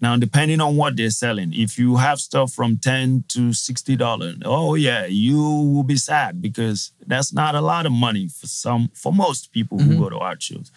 Now, 0.00 0.14
depending 0.16 0.60
on 0.60 0.76
what 0.76 0.94
they're 0.96 1.08
selling, 1.10 1.52
if 1.54 1.78
you 1.78 1.96
have 1.96 2.20
stuff 2.20 2.52
from 2.52 2.76
10 2.76 3.24
to 3.28 3.48
$60, 3.52 4.42
oh 4.44 4.74
yeah, 4.74 5.06
you 5.06 5.38
will 5.38 5.82
be 5.84 5.96
sad 5.96 6.42
because 6.42 6.92
that's 7.06 7.32
not 7.32 7.54
a 7.54 7.60
lot 7.62 7.86
of 7.86 7.92
money 7.92 8.28
for 8.28 8.46
some, 8.46 8.90
for 8.94 9.12
most 9.12 9.52
people 9.52 9.78
who 9.78 9.92
Mhm. 9.94 9.98
go 9.98 10.10
to 10.10 10.18
art 10.18 10.42
shows. 10.42 10.70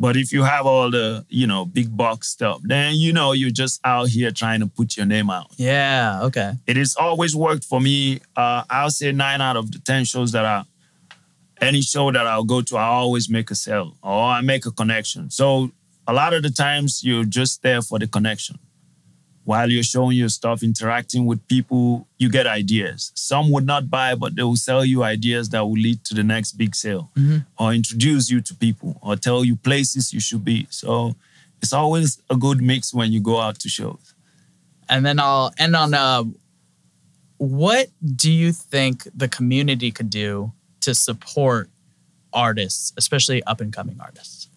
But 0.00 0.16
if 0.16 0.32
you 0.32 0.42
have 0.44 0.64
all 0.66 0.90
the, 0.90 1.24
you 1.28 1.46
know, 1.46 1.64
big 1.66 1.96
box 1.96 2.28
stuff, 2.28 2.60
then 2.62 2.94
you 2.96 3.12
know 3.12 3.32
you're 3.32 3.50
just 3.50 3.80
out 3.84 4.08
here 4.08 4.30
trying 4.30 4.60
to 4.60 4.66
put 4.66 4.96
your 4.96 5.06
name 5.06 5.28
out 5.30 5.50
Yeah. 5.56 6.20
Okay. 6.22 6.52
it 6.66 6.76
has 6.76 6.94
always 6.96 7.34
worked 7.36 7.64
for 7.64 7.80
me. 7.80 8.20
Uh, 8.36 8.62
I'll 8.70 8.90
say 8.90 9.10
nine 9.12 9.40
out 9.40 9.56
of 9.56 9.70
the 9.72 9.78
10 9.80 10.04
shows 10.04 10.32
that 10.32 10.44
I 10.44 10.64
any 11.60 11.80
show 11.80 12.10
that 12.12 12.26
I'll 12.26 12.44
go 12.44 12.62
to, 12.62 12.76
I 12.76 12.84
always 12.84 13.28
make 13.28 13.50
a 13.50 13.54
sale 13.54 13.96
or 14.02 14.22
I 14.22 14.40
make 14.40 14.66
a 14.66 14.70
connection. 14.70 15.30
So 15.30 15.70
a 16.06 16.12
lot 16.12 16.32
of 16.32 16.42
the 16.42 16.50
times 16.50 17.02
you're 17.04 17.24
just 17.24 17.62
there 17.62 17.82
for 17.82 17.98
the 17.98 18.06
connection. 18.06 18.58
While 19.44 19.70
you're 19.70 19.82
showing 19.82 20.16
your 20.16 20.28
stuff, 20.28 20.62
interacting 20.62 21.24
with 21.24 21.46
people, 21.48 22.06
you 22.18 22.28
get 22.28 22.46
ideas. 22.46 23.12
Some 23.14 23.50
would 23.52 23.64
not 23.64 23.88
buy, 23.88 24.14
but 24.14 24.36
they 24.36 24.42
will 24.42 24.56
sell 24.56 24.84
you 24.84 25.02
ideas 25.02 25.48
that 25.50 25.64
will 25.64 25.72
lead 25.72 26.04
to 26.04 26.14
the 26.14 26.22
next 26.22 26.52
big 26.52 26.74
sale 26.74 27.10
mm-hmm. 27.16 27.38
or 27.58 27.72
introduce 27.72 28.30
you 28.30 28.42
to 28.42 28.54
people 28.54 28.98
or 29.02 29.16
tell 29.16 29.44
you 29.44 29.56
places 29.56 30.12
you 30.12 30.20
should 30.20 30.44
be. 30.44 30.66
So 30.68 31.16
it's 31.62 31.72
always 31.72 32.22
a 32.28 32.36
good 32.36 32.60
mix 32.60 32.92
when 32.92 33.10
you 33.10 33.20
go 33.20 33.40
out 33.40 33.58
to 33.60 33.68
shows. 33.70 34.14
And 34.88 35.04
then 35.04 35.18
I'll 35.18 35.52
end 35.58 35.74
on 35.74 35.94
uh, 35.94 36.24
what 37.38 37.88
do 38.16 38.30
you 38.30 38.52
think 38.52 39.06
the 39.14 39.28
community 39.28 39.90
could 39.90 40.10
do 40.10 40.52
to 40.80 40.94
support 40.94 41.68
artists, 42.32 42.92
especially 42.96 43.42
up 43.44 43.60
and 43.60 43.72
coming 43.72 43.96
artists? 44.00 44.48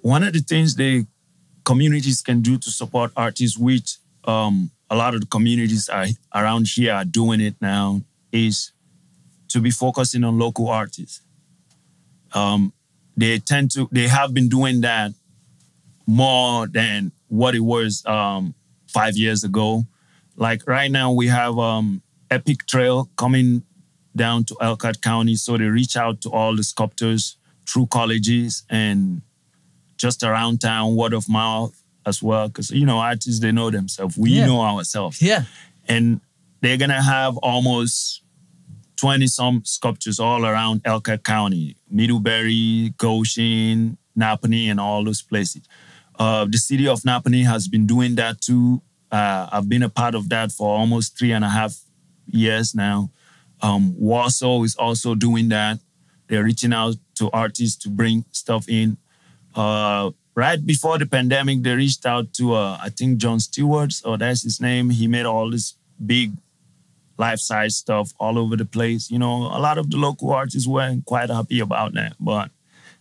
One 0.00 0.22
of 0.22 0.32
the 0.32 0.40
things 0.40 0.74
the 0.76 1.06
communities 1.64 2.22
can 2.22 2.40
do 2.40 2.58
to 2.58 2.70
support 2.70 3.12
artists, 3.16 3.58
which 3.58 3.98
um, 4.24 4.70
a 4.90 4.96
lot 4.96 5.14
of 5.14 5.20
the 5.20 5.26
communities 5.26 5.88
are, 5.88 6.06
around 6.34 6.68
here 6.68 6.94
are 6.94 7.04
doing 7.04 7.40
it 7.40 7.56
now, 7.60 8.02
is 8.32 8.72
to 9.48 9.60
be 9.60 9.70
focusing 9.70 10.24
on 10.24 10.38
local 10.38 10.68
artists. 10.68 11.20
Um, 12.32 12.72
they 13.16 13.38
tend 13.38 13.70
to, 13.72 13.88
they 13.92 14.08
have 14.08 14.34
been 14.34 14.48
doing 14.48 14.82
that 14.82 15.12
more 16.06 16.66
than 16.66 17.12
what 17.28 17.54
it 17.54 17.60
was 17.60 18.04
um, 18.06 18.54
five 18.86 19.16
years 19.16 19.44
ago. 19.44 19.84
Like 20.36 20.66
right 20.66 20.90
now, 20.90 21.12
we 21.12 21.28
have 21.28 21.58
um, 21.58 22.02
Epic 22.30 22.66
Trail 22.66 23.08
coming 23.16 23.62
down 24.16 24.44
to 24.44 24.56
Elkhart 24.60 25.00
County. 25.02 25.36
So 25.36 25.56
they 25.56 25.64
reach 25.64 25.96
out 25.96 26.20
to 26.22 26.30
all 26.30 26.56
the 26.56 26.64
sculptors 26.64 27.36
through 27.68 27.86
colleges 27.86 28.64
and 28.70 29.22
just 29.96 30.22
around 30.22 30.60
town, 30.60 30.96
word 30.96 31.12
of 31.12 31.28
mouth 31.28 31.74
as 32.04 32.22
well. 32.22 32.48
Because, 32.48 32.70
you 32.70 32.86
know, 32.86 32.98
artists, 32.98 33.40
they 33.40 33.52
know 33.52 33.70
themselves. 33.70 34.16
We 34.16 34.30
yeah. 34.30 34.46
know 34.46 34.60
ourselves. 34.60 35.20
Yeah. 35.22 35.44
And 35.88 36.20
they're 36.60 36.76
going 36.76 36.90
to 36.90 37.02
have 37.02 37.36
almost 37.38 38.22
20 38.96 39.26
some 39.26 39.62
sculptures 39.64 40.18
all 40.18 40.44
around 40.44 40.80
Elkhart 40.84 41.22
County, 41.22 41.76
Middlebury, 41.90 42.94
Goshen, 42.96 43.98
Nappanee, 44.18 44.70
and 44.70 44.80
all 44.80 45.04
those 45.04 45.22
places. 45.22 45.62
Uh, 46.18 46.46
the 46.46 46.58
city 46.58 46.88
of 46.88 47.02
Nappanee 47.02 47.44
has 47.44 47.68
been 47.68 47.86
doing 47.86 48.14
that 48.14 48.40
too. 48.40 48.80
Uh, 49.10 49.48
I've 49.52 49.68
been 49.68 49.82
a 49.82 49.88
part 49.88 50.14
of 50.14 50.28
that 50.30 50.50
for 50.50 50.76
almost 50.76 51.18
three 51.18 51.32
and 51.32 51.44
a 51.44 51.48
half 51.48 51.76
years 52.26 52.74
now. 52.74 53.10
Um, 53.62 53.98
Warsaw 53.98 54.62
is 54.62 54.76
also 54.76 55.14
doing 55.14 55.48
that. 55.48 55.78
They're 56.28 56.44
reaching 56.44 56.72
out 56.72 56.96
to 57.16 57.30
artists 57.30 57.76
to 57.84 57.88
bring 57.88 58.24
stuff 58.32 58.68
in. 58.68 58.96
Uh, 59.54 60.10
right 60.34 60.64
before 60.64 60.98
the 60.98 61.06
pandemic, 61.06 61.62
they 61.62 61.74
reached 61.74 62.04
out 62.04 62.32
to 62.34 62.54
uh, 62.54 62.78
I 62.80 62.90
think 62.90 63.18
John 63.18 63.40
Stewart, 63.40 63.94
or 64.04 64.18
that's 64.18 64.42
his 64.42 64.60
name. 64.60 64.90
He 64.90 65.06
made 65.06 65.26
all 65.26 65.50
this 65.50 65.74
big 66.04 66.32
life-size 67.18 67.76
stuff 67.76 68.12
all 68.20 68.38
over 68.38 68.56
the 68.56 68.66
place. 68.66 69.10
You 69.10 69.18
know, 69.18 69.44
a 69.44 69.58
lot 69.58 69.78
of 69.78 69.90
the 69.90 69.96
local 69.96 70.32
artists 70.32 70.68
weren't 70.68 71.06
quite 71.06 71.30
happy 71.30 71.60
about 71.60 71.94
that, 71.94 72.14
but 72.20 72.50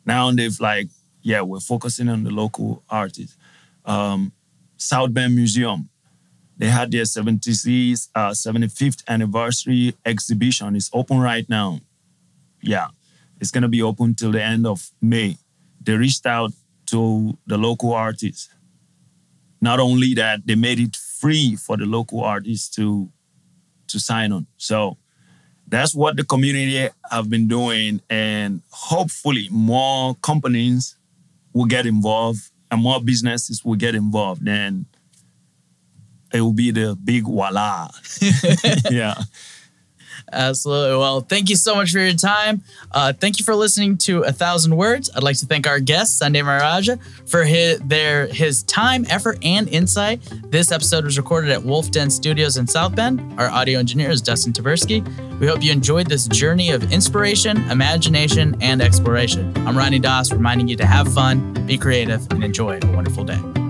now 0.06 0.32
they've 0.32 0.60
like, 0.60 0.88
yeah, 1.22 1.41
we're 1.41 1.60
focusing 1.60 2.08
on 2.08 2.24
the 2.24 2.32
local 2.32 2.84
artists. 2.89 3.36
Um, 3.84 4.32
South 4.78 5.14
Bend 5.14 5.36
Museum, 5.36 5.89
they 6.58 6.68
had 6.68 6.91
their 6.91 7.03
76th, 7.03 8.10
uh, 8.16 8.32
75th 8.32 9.03
anniversary 9.08 9.95
exhibition. 10.06 10.76
It's 10.76 10.89
open 10.93 11.20
right 11.20 11.47
now. 11.49 11.82
Yeah, 12.62 12.88
it's 13.39 13.51
gonna 13.51 13.68
be 13.68 13.82
open 13.82 14.16
till 14.16 14.32
the 14.32 14.43
end 14.43 14.66
of 14.66 14.89
May. 15.01 15.38
They 15.82 15.93
reached 15.93 16.26
out 16.26 16.53
to 16.88 17.38
the 17.45 17.58
local 17.58 17.93
artists. 17.93 18.49
Not 19.62 19.80
only 19.80 20.14
that, 20.16 20.45
they 20.45 20.56
made 20.56 20.80
it 20.80 20.95
free 20.95 21.56
for 21.56 21.78
the 21.78 21.86
local 21.86 22.22
artists 22.22 22.70
to 22.76 23.10
to 23.88 23.99
sign 23.99 24.32
on. 24.32 24.47
So 24.58 24.97
that's 25.68 25.93
what 25.93 26.18
the 26.18 26.24
community 26.24 26.89
have 27.12 27.30
been 27.30 27.47
doing, 27.47 28.01
and 28.10 28.62
hopefully 28.70 29.47
more 29.51 30.16
companies 30.16 30.95
will 31.53 31.66
get 31.66 31.86
involved 31.86 32.51
and 32.72 32.82
more 32.82 33.01
businesses 33.01 33.64
will 33.64 33.76
get 33.76 33.95
involved. 33.95 34.47
And 34.47 34.86
it 36.34 36.41
will 36.41 36.53
be 36.53 36.71
the 36.71 36.97
big 37.03 37.23
voila. 37.23 37.89
yeah. 38.91 39.15
Absolutely. 40.32 40.97
Well, 40.97 41.21
thank 41.21 41.49
you 41.49 41.55
so 41.55 41.76
much 41.76 41.91
for 41.91 41.99
your 41.99 42.13
time. 42.13 42.63
Uh, 42.91 43.13
thank 43.13 43.39
you 43.39 43.45
for 43.45 43.55
listening 43.55 43.97
to 43.99 44.21
A 44.23 44.32
Thousand 44.32 44.76
Words. 44.76 45.09
I'd 45.15 45.23
like 45.23 45.38
to 45.38 45.45
thank 45.45 45.67
our 45.67 45.80
guest, 45.80 46.17
Sunday 46.17 46.41
Mahaja, 46.41 46.99
for 47.30 47.43
his, 47.43 47.80
their, 47.80 48.28
his 48.28 48.63
time, 48.63 49.05
effort, 49.09 49.38
and 49.43 49.69
insight. 49.69 50.21
This 50.49 50.71
episode 50.71 51.05
was 51.05 51.17
recorded 51.17 51.51
at 51.51 51.63
Wolf 51.63 51.91
Den 51.91 52.09
Studios 52.09 52.57
in 52.57 52.67
South 52.67 52.95
Bend. 52.95 53.39
Our 53.39 53.49
audio 53.49 53.80
engineer 53.80 54.09
is 54.09 54.21
Dustin 54.21 54.51
Tversky. 54.51 55.03
We 55.39 55.47
hope 55.47 55.63
you 55.63 55.71
enjoyed 55.71 56.07
this 56.07 56.28
journey 56.28 56.71
of 56.71 56.91
inspiration, 56.91 57.57
imagination, 57.69 58.55
and 58.61 58.82
exploration. 58.82 59.53
I'm 59.67 59.78
Ronnie 59.78 59.99
Doss, 59.99 60.32
reminding 60.32 60.67
you 60.67 60.76
to 60.78 60.86
have 60.86 61.13
fun, 61.13 61.53
be 61.65 61.78
creative, 61.78 62.26
and 62.32 62.43
enjoy 62.43 62.80
a 62.82 62.91
wonderful 62.91 63.23
day. 63.23 63.64